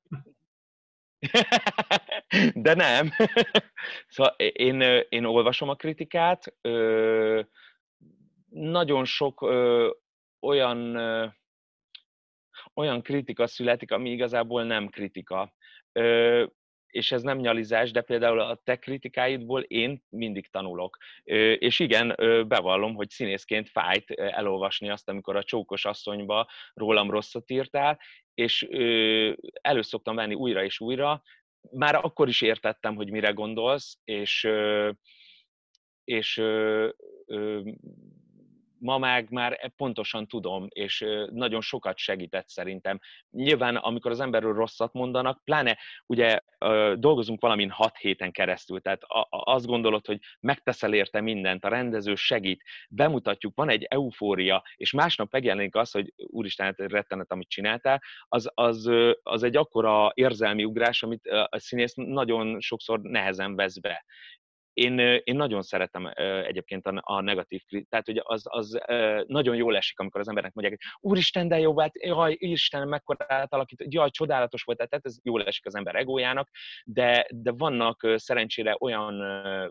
De 2.55 2.75
nem. 2.75 3.11
Szóval 4.09 4.35
én, 4.39 4.81
én 5.09 5.25
olvasom 5.25 5.69
a 5.69 5.75
kritikát, 5.75 6.55
nagyon 8.49 9.05
sok 9.05 9.41
olyan, 10.41 10.97
olyan 12.75 13.03
kritika 13.03 13.47
születik, 13.47 13.93
ami 13.93 14.11
igazából 14.11 14.65
nem 14.65 14.89
kritika 14.89 15.55
és 16.95 17.13
ez 17.13 17.23
nem 17.23 17.39
nyalizás, 17.39 17.91
de 17.91 18.01
például 18.01 18.41
a 18.41 18.61
te 18.65 18.77
kritikáidból 18.77 19.61
én 19.61 20.03
mindig 20.09 20.51
tanulok. 20.51 20.97
És 21.59 21.79
igen, 21.79 22.15
bevallom, 22.49 22.95
hogy 22.95 23.11
színészként 23.11 23.69
fájt 23.69 24.11
elolvasni 24.11 24.91
azt, 24.91 25.09
amikor 25.09 25.37
a 25.37 25.43
csókos 25.43 25.85
asszonyba 25.85 26.49
rólam 26.75 27.11
rosszat 27.11 27.51
írtál, 27.51 28.01
és 28.35 28.63
elő 29.61 29.83
szoktam 29.83 30.15
venni 30.15 30.35
újra 30.35 30.65
és 30.65 30.81
újra, 30.81 31.23
már 31.71 31.95
akkor 31.95 32.29
is 32.29 32.41
értettem, 32.41 32.95
hogy 32.95 33.11
mire 33.11 33.31
gondolsz, 33.31 33.99
és, 34.05 34.49
és 36.05 36.43
ma 38.85 38.99
meg 38.99 39.31
már 39.31 39.73
pontosan 39.77 40.27
tudom, 40.27 40.67
és 40.69 41.05
nagyon 41.31 41.61
sokat 41.61 41.99
segített 41.99 42.49
szerintem. 42.49 42.99
Nyilván, 43.31 43.77
amikor 43.77 44.11
az 44.11 44.21
emberről 44.21 44.55
rosszat 44.55 44.93
mondanak, 44.93 45.45
pláne 45.45 45.79
ugye 46.07 46.41
dolgozunk 46.95 47.41
valamin 47.41 47.71
hat 47.71 47.97
héten 47.97 48.33
keresztül, 48.33 48.81
tehát 48.81 49.03
azt 49.31 49.67
gondolod, 49.67 50.07
hogy 50.07 50.19
megteszel 50.41 50.95
érte 50.95 51.21
mindent, 51.21 51.65
a 51.65 51.69
rendező 51.69 52.15
segít, 52.15 52.63
bemutatjuk, 52.89 53.55
van 53.55 53.69
egy 53.69 53.83
eufória, 53.83 54.63
és 54.77 54.93
másnap 54.93 55.33
megjelenik 55.33 55.75
az, 55.77 55.91
hogy 55.91 56.13
úristen, 56.17 56.67
hát 56.67 56.79
rettenet, 56.79 57.33
amit 57.33 57.49
csináltál, 57.49 58.03
az, 58.29 58.51
az, 58.55 58.91
az 59.23 59.43
egy 59.43 59.57
akkora 59.57 60.11
érzelmi 60.15 60.65
ugrás, 60.65 61.03
amit 61.03 61.27
a 61.27 61.59
színész 61.59 61.95
nagyon 61.95 62.61
sokszor 62.61 63.01
nehezen 63.01 63.57
vesz 63.57 63.79
be 63.79 64.05
én, 64.75 64.99
én 64.99 65.37
nagyon 65.37 65.63
szeretem 65.63 66.11
egyébként 66.45 66.87
a, 66.87 67.01
a 67.05 67.21
negatív 67.21 67.63
tehát 67.89 68.07
hogy 68.07 68.21
az, 68.23 68.43
az 68.45 68.79
nagyon 69.27 69.57
jól 69.57 69.77
esik, 69.77 69.99
amikor 69.99 70.21
az 70.21 70.29
emberek 70.29 70.53
mondják, 70.53 70.81
hogy 70.81 71.11
úristen, 71.11 71.49
de 71.49 71.59
jó, 71.59 71.79
hát 71.79 72.05
jaj, 72.05 72.37
Isten, 72.39 72.89
mekkora 72.89 73.25
átalakít, 73.29 73.85
jaj, 73.89 74.11
csodálatos 74.11 74.63
volt, 74.63 74.79
tehát 74.79 75.07
ez 75.07 75.17
jól 75.23 75.45
esik 75.45 75.67
az 75.67 75.75
ember 75.75 75.95
egójának, 75.95 76.49
de, 76.85 77.27
de 77.31 77.53
vannak 77.53 78.13
szerencsére 78.15 78.77
olyan 78.81 79.23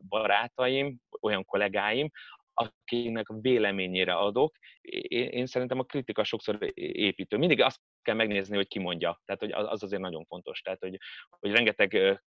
barátaim, 0.09 0.97
olyan 1.21 1.45
kollégáim, 1.45 2.09
akinek 2.53 3.27
véleményére 3.41 4.13
adok. 4.13 4.55
Én, 4.81 5.27
én 5.27 5.45
szerintem 5.45 5.79
a 5.79 5.83
kritika 5.83 6.23
sokszor 6.23 6.57
építő. 6.75 7.37
Mindig 7.37 7.61
azt 7.61 7.79
kell 8.01 8.15
megnézni, 8.15 8.55
hogy 8.55 8.67
ki 8.67 8.79
mondja. 8.79 9.21
Tehát, 9.25 9.41
hogy 9.41 9.51
az 9.51 9.83
azért 9.83 10.01
nagyon 10.01 10.25
fontos. 10.25 10.61
Tehát, 10.61 10.79
hogy, 10.79 10.97
hogy 11.29 11.51
rengeteg 11.51 12.21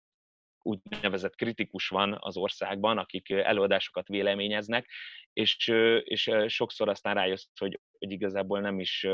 úgynevezett 0.62 1.34
kritikus 1.34 1.88
van 1.88 2.16
az 2.20 2.36
országban, 2.36 2.98
akik 2.98 3.30
előadásokat 3.30 4.08
véleményeznek, 4.08 4.90
és, 5.32 5.68
és 6.04 6.30
sokszor 6.46 6.88
aztán 6.88 7.14
rájössz, 7.14 7.46
hogy, 7.58 7.80
hogy 7.98 8.10
igazából 8.10 8.60
nem 8.60 8.80
is 8.80 9.06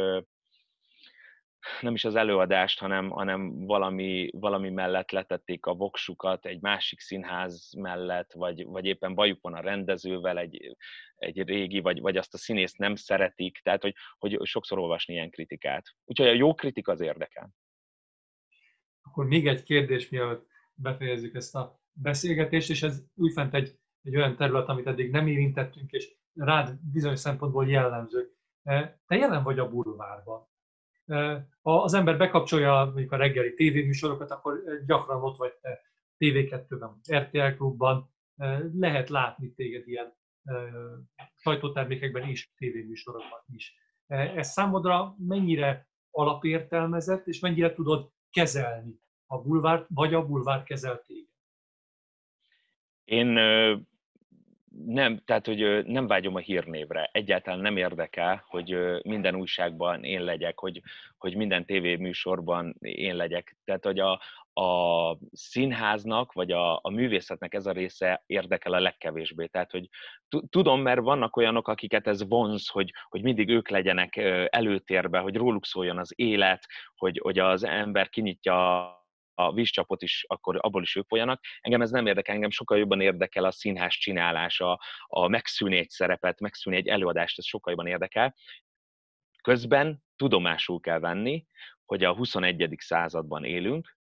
nem 1.81 1.95
is 1.95 2.05
az 2.05 2.15
előadást, 2.15 2.79
hanem, 2.79 3.11
hanem 3.11 3.67
valami, 3.67 4.29
valami 4.33 4.71
mellett 4.71 5.11
letették 5.11 5.67
a 5.67 5.75
voksukat 5.75 6.47
egy 6.47 6.61
másik 6.61 7.01
színház 7.01 7.73
mellett, 7.77 8.33
vagy, 8.33 8.65
vagy 8.65 8.85
éppen 8.85 9.15
bajuk 9.15 9.41
van 9.41 9.55
a 9.55 9.61
rendezővel, 9.61 10.39
egy, 10.39 10.77
egy 11.17 11.43
régi, 11.43 11.81
vagy, 11.81 12.01
vagy 12.01 12.17
azt 12.17 12.35
a 12.35 12.39
színészt 12.39 12.79
nem 12.79 12.95
szeretik, 12.95 13.59
tehát 13.63 13.83
hogy, 13.83 13.95
hogy 14.19 14.39
sokszor 14.43 14.79
olvasni 14.79 15.15
ilyen 15.15 15.31
kritikát. 15.31 15.85
Úgyhogy 16.05 16.29
a 16.29 16.33
jó 16.33 16.55
kritika 16.55 16.93
az 16.93 17.01
érdekel. 17.01 17.51
Akkor 19.03 19.27
még 19.27 19.47
egy 19.47 19.63
kérdés, 19.63 20.09
mielőtt 20.09 20.47
befejezzük 20.83 21.35
ezt 21.35 21.55
a 21.55 21.81
beszélgetést, 21.93 22.71
és 22.71 22.83
ez 22.83 23.03
újfent 23.15 23.55
egy, 23.55 23.79
egy 24.03 24.17
olyan 24.17 24.37
terület, 24.37 24.69
amit 24.69 24.87
eddig 24.87 25.11
nem 25.11 25.27
érintettünk, 25.27 25.91
és 25.91 26.17
rád 26.35 26.79
bizonyos 26.93 27.21
szempontból 27.21 27.69
jellemző. 27.69 28.33
Te 29.07 29.17
jelen 29.17 29.43
vagy 29.43 29.59
a 29.59 29.69
bulvárban 29.69 30.49
ha 31.63 31.83
az 31.83 31.95
ember 31.95 32.17
bekapcsolja 32.17 32.85
mondjuk 32.85 33.13
a 33.13 33.17
reggeli 33.17 33.55
tévéműsorokat, 33.55 34.31
akkor 34.31 34.63
gyakran 34.87 35.23
ott 35.23 35.37
vagy 35.37 35.53
te 35.61 35.81
TV2-ben, 36.19 37.01
RTL 37.17 37.57
klubban, 37.57 38.11
lehet 38.73 39.09
látni 39.09 39.53
téged 39.53 39.89
ilyen 39.89 40.17
sajtótermékekben 41.37 42.23
és 42.23 42.51
tévéműsorokban 42.57 43.41
is. 43.55 43.75
Ez 44.07 44.51
számodra 44.51 45.15
mennyire 45.19 45.89
alapértelmezett, 46.11 47.27
és 47.27 47.41
mennyire 47.41 47.73
tudod 47.73 48.11
kezelni 48.31 49.01
a 49.31 49.39
bulvárt, 49.39 49.87
vagy 49.95 50.15
a 50.15 50.27
bulvár 50.27 50.63
kezel 50.63 51.03
téged? 51.07 51.27
Én 53.05 53.27
nem, 54.87 55.23
tehát, 55.25 55.47
hogy 55.47 55.87
nem 55.87 56.07
vágyom 56.07 56.35
a 56.35 56.39
hírnévre. 56.39 57.09
Egyáltalán 57.13 57.61
nem 57.61 57.77
érdekel, 57.77 58.45
hogy 58.47 58.77
minden 59.03 59.35
újságban 59.35 60.05
én 60.05 60.23
legyek, 60.23 60.59
hogy, 60.59 60.83
hogy 61.19 61.37
minden 61.37 61.65
tévéműsorban 61.67 62.75
én 62.81 63.17
legyek. 63.17 63.57
Tehát, 63.65 63.85
hogy 63.85 63.99
a, 63.99 64.21
a 64.61 65.19
színháznak, 65.33 66.33
vagy 66.33 66.51
a, 66.51 66.77
a 66.77 66.91
művészetnek 66.91 67.55
ez 67.55 67.67
a 67.67 67.73
része 67.73 68.23
érdekel 68.27 68.73
a 68.73 68.81
legkevésbé. 68.81 69.47
Tehát, 69.47 69.71
hogy 69.71 69.89
tudom, 70.49 70.81
mert 70.81 71.01
vannak 71.01 71.37
olyanok, 71.37 71.69
akiket 71.69 72.07
ez 72.07 72.29
vonz, 72.29 72.69
hogy, 72.69 72.93
hogy 73.09 73.23
mindig 73.23 73.49
ők 73.49 73.69
legyenek 73.69 74.17
előtérbe, 74.51 75.19
hogy 75.19 75.37
róluk 75.37 75.67
szóljon 75.67 75.99
az 75.99 76.13
élet, 76.17 76.67
hogy, 76.97 77.21
hogy 77.23 77.39
az 77.39 77.65
ember 77.65 78.09
kinyitja 78.09 78.97
a 79.39 79.53
vízcsapot 79.53 80.03
is, 80.03 80.25
akkor 80.29 80.59
abból 80.61 80.83
is 80.83 80.97
ők 80.97 81.07
folyanak. 81.09 81.41
Engem 81.61 81.83
ez 81.83 81.91
nem 81.91 82.07
érdekel, 82.07 82.35
engem 82.35 82.51
sokkal 82.51 82.79
jobban 82.79 83.01
érdekel 83.01 83.45
a 83.45 83.51
színház 83.51 83.95
csinálása, 83.95 84.81
a 85.07 85.29
megszűni 85.29 85.77
egy 85.77 85.89
szerepet, 85.89 86.41
megszűni 86.41 86.77
egy 86.77 86.89
előadást, 86.89 87.39
ez 87.39 87.47
sokkal 87.47 87.73
jobban 87.73 87.91
érdekel. 87.91 88.35
Közben 89.43 90.03
tudomásul 90.17 90.81
kell 90.81 90.99
venni, 90.99 91.47
hogy 91.85 92.05
a 92.05 92.15
21. 92.15 92.75
században 92.79 93.45
élünk, 93.45 93.97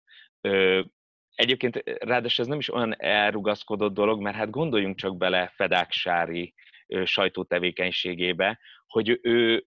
Egyébként 1.34 1.82
ráadásul 1.84 2.44
ez 2.44 2.50
nem 2.50 2.58
is 2.58 2.72
olyan 2.72 3.02
elrugaszkodott 3.02 3.94
dolog, 3.94 4.20
mert 4.20 4.36
hát 4.36 4.50
gondoljunk 4.50 4.96
csak 4.96 5.16
bele 5.16 5.52
Fedáksári 5.54 6.54
sajtótevékenységébe, 7.04 8.58
hogy 8.86 9.18
ő 9.22 9.66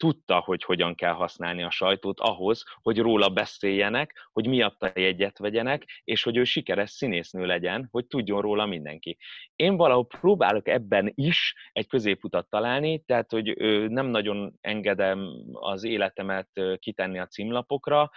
tudta, 0.00 0.38
hogy 0.38 0.64
hogyan 0.64 0.94
kell 0.94 1.12
használni 1.12 1.62
a 1.62 1.70
sajtót 1.70 2.20
ahhoz, 2.20 2.64
hogy 2.82 2.98
róla 2.98 3.28
beszéljenek, 3.28 4.28
hogy 4.32 4.46
miatta 4.46 4.90
jegyet 4.94 5.38
vegyenek, 5.38 6.00
és 6.04 6.22
hogy 6.22 6.36
ő 6.36 6.44
sikeres 6.44 6.90
színésznő 6.90 7.46
legyen, 7.46 7.88
hogy 7.90 8.06
tudjon 8.06 8.40
róla 8.40 8.66
mindenki. 8.66 9.18
Én 9.56 9.76
valahol 9.76 10.06
próbálok 10.06 10.68
ebben 10.68 11.12
is 11.14 11.54
egy 11.72 11.86
középutat 11.86 12.48
találni, 12.48 13.02
tehát 13.04 13.30
hogy 13.30 13.56
nem 13.88 14.06
nagyon 14.06 14.58
engedem 14.60 15.28
az 15.52 15.84
életemet 15.84 16.48
kitenni 16.78 17.18
a 17.18 17.26
címlapokra, 17.26 18.10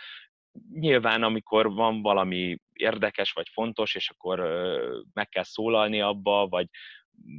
nyilván, 0.74 1.24
amikor 1.24 1.74
van 1.74 2.02
valami 2.02 2.58
érdekes 2.74 3.32
vagy 3.32 3.50
fontos, 3.50 3.96
és 3.96 4.10
akkor 4.10 4.40
meg 5.14 5.30
kell 5.30 5.44
szólalni 5.44 6.02
abba, 6.02 6.48
vagy, 6.48 6.68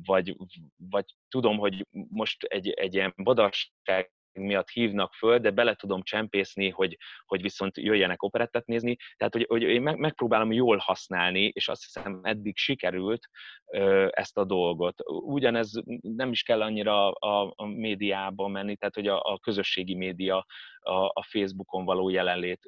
vagy, 0.05 0.37
vagy 0.77 1.05
tudom, 1.29 1.59
hogy 1.59 1.87
most 1.91 2.43
egy, 2.43 2.71
egy 2.71 2.95
ilyen 2.95 3.13
badasság 3.17 4.14
miatt 4.35 4.69
hívnak 4.69 5.13
föl, 5.13 5.39
de 5.39 5.51
bele 5.51 5.75
tudom 5.75 6.03
csempészni, 6.03 6.71
hogy, 6.71 6.97
hogy 7.27 7.43
viszont 7.43 7.77
jöjjenek 7.79 8.23
operettet 8.23 8.67
nézni. 8.67 8.97
Tehát, 9.17 9.33
hogy, 9.33 9.47
hogy 9.49 9.63
én 9.63 9.83
meg, 9.83 9.99
megpróbálom 9.99 10.53
jól 10.53 10.77
használni, 10.77 11.51
és 11.55 11.69
azt 11.69 11.85
hiszem 11.85 12.21
eddig 12.23 12.57
sikerült 12.57 13.29
ö, 13.67 14.09
ezt 14.11 14.39
a 14.39 14.45
dolgot. 14.45 15.03
Ugyanez 15.07 15.73
nem 16.01 16.31
is 16.31 16.43
kell 16.43 16.63
annyira 16.63 17.11
a, 17.11 17.53
a 17.57 17.67
médiába 17.67 18.49
menni, 18.49 18.77
tehát 18.77 18.95
hogy 18.95 19.07
a, 19.07 19.21
a 19.21 19.39
közösségi 19.39 19.95
média, 19.95 20.47
a, 20.81 21.05
a 21.05 21.23
Facebookon 21.29 21.85
való 21.85 22.09
jelenlét. 22.09 22.61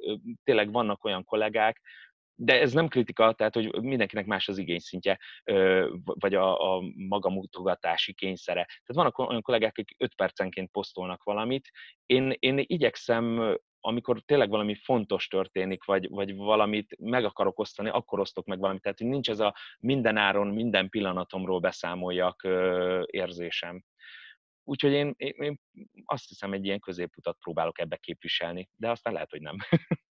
Tényleg 0.45 0.73
vannak 0.73 1.05
olyan 1.05 1.25
kollégák, 1.25 1.81
de 2.39 2.61
ez 2.61 2.73
nem 2.73 2.89
kritika, 2.89 3.33
tehát 3.33 3.55
hogy 3.55 3.83
mindenkinek 3.83 4.27
más 4.27 4.49
az 4.49 4.59
igényszintje, 4.59 5.19
vagy 6.03 6.35
a, 6.35 6.77
a 6.77 6.83
magamutogatási 6.95 8.15
kényszere. 8.15 8.65
Tehát 8.65 8.95
vannak 8.95 9.19
olyan 9.19 9.43
kollégák, 9.43 9.71
akik 9.71 9.95
5 9.99 10.15
percenként 10.15 10.71
posztolnak 10.71 11.23
valamit. 11.23 11.71
Én, 12.07 12.35
én 12.39 12.63
igyekszem 12.67 13.57
amikor 13.81 14.21
tényleg 14.25 14.49
valami 14.49 14.75
fontos 14.75 15.29
történik, 15.29 15.85
vagy, 15.85 16.09
vagy 16.09 16.35
valamit 16.35 16.97
meg 16.99 17.25
akarok 17.25 17.59
osztani, 17.59 17.89
akkor 17.89 18.21
osztok 18.21 18.47
meg 18.47 18.59
valamit. 18.59 18.83
Tehát, 18.83 18.99
nincs 18.99 19.31
ez 19.31 19.41
a 19.41 19.55
minden 19.79 20.17
áron, 20.17 20.47
minden 20.47 20.89
pillanatomról 20.89 21.61
beszámoljak 21.61 22.49
érzésem. 23.07 23.85
Úgyhogy 24.65 24.93
én, 24.93 25.15
én, 25.17 25.35
én 25.37 25.61
azt 26.05 26.29
hiszem, 26.29 26.53
egy 26.53 26.65
ilyen 26.65 26.81
középutat 26.81 27.39
próbálok 27.39 27.81
ebbe 27.81 27.97
képviselni, 27.97 28.69
de 28.77 28.91
aztán 28.91 29.13
lehet, 29.13 29.31
hogy 29.31 29.41
nem. 29.41 29.57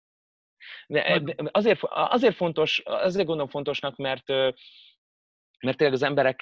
De 0.88 1.24
azért, 1.52 1.80
azért 1.84 2.36
fontos, 2.36 2.82
azért 2.86 3.26
gondolom 3.26 3.50
fontosnak, 3.50 3.96
mert 3.96 4.34
mert 5.62 5.78
tényleg 5.78 5.96
az 5.96 6.04
emberek 6.04 6.42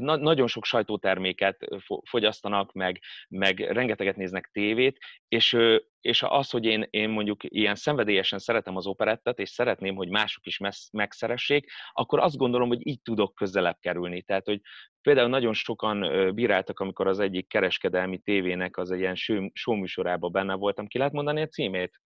nagyon 0.00 0.46
sok 0.46 0.64
sajtóterméket 0.64 1.66
fogyasztanak, 2.04 2.72
meg, 2.72 3.00
meg 3.28 3.58
rengeteget 3.58 4.16
néznek 4.16 4.50
tévét, 4.52 4.98
és, 5.28 5.56
és 6.00 6.22
az, 6.22 6.50
hogy 6.50 6.64
én, 6.64 6.86
én 6.90 7.08
mondjuk 7.08 7.40
ilyen 7.44 7.74
szenvedélyesen 7.74 8.38
szeretem 8.38 8.76
az 8.76 8.86
operettet, 8.86 9.38
és 9.38 9.48
szeretném, 9.48 9.94
hogy 9.94 10.08
mások 10.08 10.46
is 10.46 10.60
megszeressék, 10.92 11.70
akkor 11.92 12.18
azt 12.18 12.36
gondolom, 12.36 12.68
hogy 12.68 12.86
így 12.86 13.02
tudok 13.02 13.34
közelebb 13.34 13.76
kerülni. 13.80 14.22
Tehát, 14.22 14.46
hogy 14.46 14.60
például 15.02 15.28
nagyon 15.28 15.52
sokan 15.52 16.30
bíráltak, 16.34 16.80
amikor 16.80 17.06
az 17.06 17.18
egyik 17.18 17.48
kereskedelmi 17.48 18.18
tévének 18.18 18.76
az 18.76 18.90
egy 18.90 18.98
ilyen 18.98 19.16
show 19.52 19.74
műsorában 19.74 20.32
benne 20.32 20.54
voltam. 20.54 20.86
Ki 20.86 20.98
lehet 20.98 21.12
mondani 21.12 21.42
a 21.42 21.48
címét? 21.48 22.00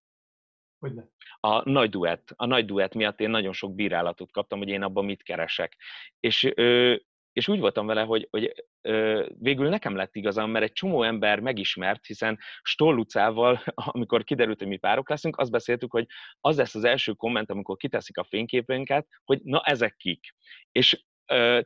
Hogyne? 0.84 1.08
A 1.40 1.70
nagy 1.70 1.90
duett. 1.90 2.32
A 2.36 2.46
nagy 2.46 2.64
duett 2.64 2.94
miatt 2.94 3.20
én 3.20 3.30
nagyon 3.30 3.52
sok 3.52 3.74
bírálatot 3.74 4.32
kaptam, 4.32 4.58
hogy 4.58 4.68
én 4.68 4.82
abban 4.82 5.04
mit 5.04 5.22
keresek. 5.22 5.76
És, 6.20 6.42
és 7.32 7.48
úgy 7.48 7.60
voltam 7.60 7.86
vele, 7.86 8.02
hogy, 8.02 8.28
hogy 8.30 8.64
végül 9.38 9.68
nekem 9.68 9.96
lett 9.96 10.16
igazam, 10.16 10.50
mert 10.50 10.64
egy 10.64 10.72
csomó 10.72 11.02
ember 11.02 11.40
megismert, 11.40 12.06
hiszen 12.06 12.38
Stollucával, 12.62 13.62
amikor 13.74 14.24
kiderült, 14.24 14.58
hogy 14.58 14.68
mi 14.68 14.76
párok 14.76 15.08
leszünk, 15.08 15.36
azt 15.36 15.50
beszéltük, 15.50 15.92
hogy 15.92 16.06
az 16.40 16.56
lesz 16.56 16.74
az 16.74 16.84
első 16.84 17.12
komment, 17.12 17.50
amikor 17.50 17.76
kiteszik 17.76 18.18
a 18.18 18.24
fényképünket, 18.24 19.06
hogy 19.24 19.40
na 19.42 19.60
ezek 19.60 19.96
kik. 19.96 20.34
És 20.72 21.04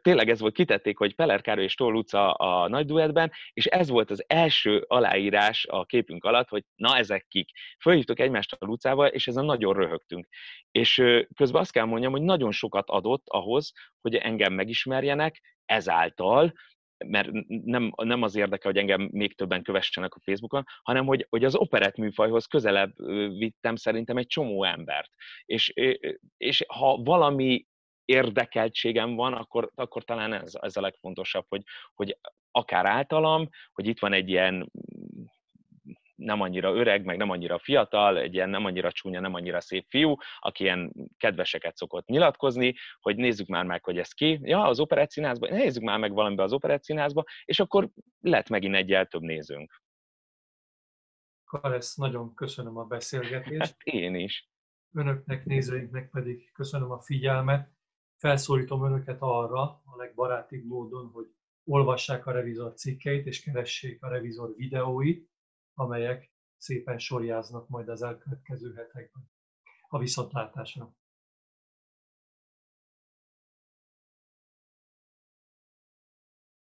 tényleg 0.03 0.29
ez 0.29 0.41
volt, 0.41 0.55
kitették, 0.55 0.99
hogy 0.99 1.15
Peller 1.15 1.41
Károly 1.41 1.65
és 1.65 1.75
Toll 1.75 1.95
utca 1.95 2.33
a 2.33 2.69
nagy 2.69 2.87
duettben, 2.87 3.33
és 3.53 3.67
ez 3.67 3.89
volt 3.89 4.11
az 4.11 4.25
első 4.27 4.85
aláírás 4.87 5.67
a 5.67 5.85
képünk 5.85 6.25
alatt, 6.25 6.49
hogy 6.49 6.65
na 6.75 6.97
ezek 6.97 7.27
kik. 7.29 7.51
Fölhívtuk 7.81 8.21
egymást 8.21 8.53
a 8.53 8.67
Lucával, 8.67 9.07
és 9.07 9.27
ezen 9.27 9.45
nagyon 9.45 9.75
röhögtünk. 9.75 10.29
És 10.71 11.03
közben 11.35 11.61
azt 11.61 11.73
kell 11.73 11.85
mondjam, 11.85 12.13
hogy 12.13 12.23
nagyon 12.23 12.53
sokat 12.53 12.89
adott 12.89 13.29
ahhoz, 13.29 13.73
hogy 14.01 14.15
engem 14.15 14.53
megismerjenek, 14.53 15.41
ezáltal, 15.65 16.53
mert 17.07 17.31
nem, 17.65 17.93
nem 17.97 18.23
az 18.23 18.37
érdeke, 18.37 18.69
hogy 18.69 18.77
engem 18.77 19.09
még 19.13 19.37
többen 19.37 19.63
kövessenek 19.63 20.15
a 20.15 20.21
Facebookon, 20.25 20.65
hanem 20.83 21.07
hogy, 21.07 21.27
hogy 21.31 21.45
az 21.45 21.55
operett 21.55 21.97
műfajhoz 21.97 22.47
közelebb 22.47 22.93
vittem 23.39 23.77
szerintem 23.77 24.17
egy 24.17 24.27
csomó 24.27 24.65
embert. 24.65 25.11
És, 25.45 25.73
és 26.37 26.65
ha 26.69 26.97
valami 26.97 27.67
érdekeltségem 28.09 29.15
van, 29.15 29.33
akkor, 29.33 29.71
akkor 29.75 30.05
talán 30.05 30.33
ez, 30.33 30.53
ez 30.61 30.77
a 30.77 30.81
legfontosabb, 30.81 31.45
hogy, 31.49 31.63
hogy 31.95 32.19
akár 32.51 32.87
általam, 32.87 33.49
hogy 33.73 33.87
itt 33.87 33.99
van 33.99 34.13
egy 34.13 34.29
ilyen 34.29 34.71
nem 36.15 36.41
annyira 36.41 36.75
öreg, 36.75 37.05
meg 37.05 37.17
nem 37.17 37.31
annyira 37.31 37.59
fiatal, 37.59 38.19
egy 38.19 38.35
ilyen 38.35 38.51
nem 38.51 38.65
annyira 38.65 38.93
csúnya, 38.93 39.21
nem 39.21 39.35
annyira 39.35 39.61
szép 39.61 39.87
fiú, 39.89 40.15
aki 40.39 40.63
ilyen 40.63 40.93
kedveseket 41.17 41.77
szokott 41.77 42.07
nyilatkozni, 42.07 42.75
hogy 43.01 43.17
nézzük 43.17 43.47
már 43.47 43.65
meg, 43.65 43.85
hogy 43.85 43.99
ez 43.99 44.13
ki. 44.13 44.39
Ja, 44.43 44.63
az 44.65 44.81
operettszínházba, 44.81 45.49
nézzük 45.49 45.83
már 45.83 45.99
meg 45.99 46.13
valamibe 46.13 46.43
az 46.43 46.53
operettszínházba, 46.53 47.25
és 47.45 47.61
akkor 47.61 47.89
lett 48.21 48.49
megint 48.49 48.75
egyel 48.75 49.07
több 49.07 49.23
nézőnk. 49.23 49.83
Karesz, 51.45 51.95
nagyon 51.95 52.35
köszönöm 52.35 52.77
a 52.77 52.85
beszélgetést. 52.85 53.61
Hát 53.61 53.83
én 53.83 54.15
is. 54.15 54.49
Önöknek, 54.93 55.45
nézőinknek 55.45 56.11
pedig 56.11 56.53
köszönöm 56.53 56.91
a 56.91 57.01
figyelmet. 57.01 57.78
Felszólítom 58.19 58.85
önöket 58.85 59.17
arra 59.21 59.63
a 59.63 59.97
legbarátibb 59.97 60.65
módon, 60.65 61.11
hogy 61.11 61.35
olvassák 61.65 62.27
a 62.27 62.33
revizor 62.33 62.75
cikkeit 62.75 63.27
és 63.27 63.43
keressék 63.43 64.03
a 64.03 64.09
revizor 64.09 64.55
videóit, 64.57 65.31
amelyek 65.75 66.33
szépen 66.57 66.99
sorjáznak 66.99 67.69
majd 67.69 67.89
az 67.89 68.03
elkövetkező 68.03 68.75
hetekben. 68.75 69.31
A 69.89 69.99
viszontlátásra! 69.99 70.98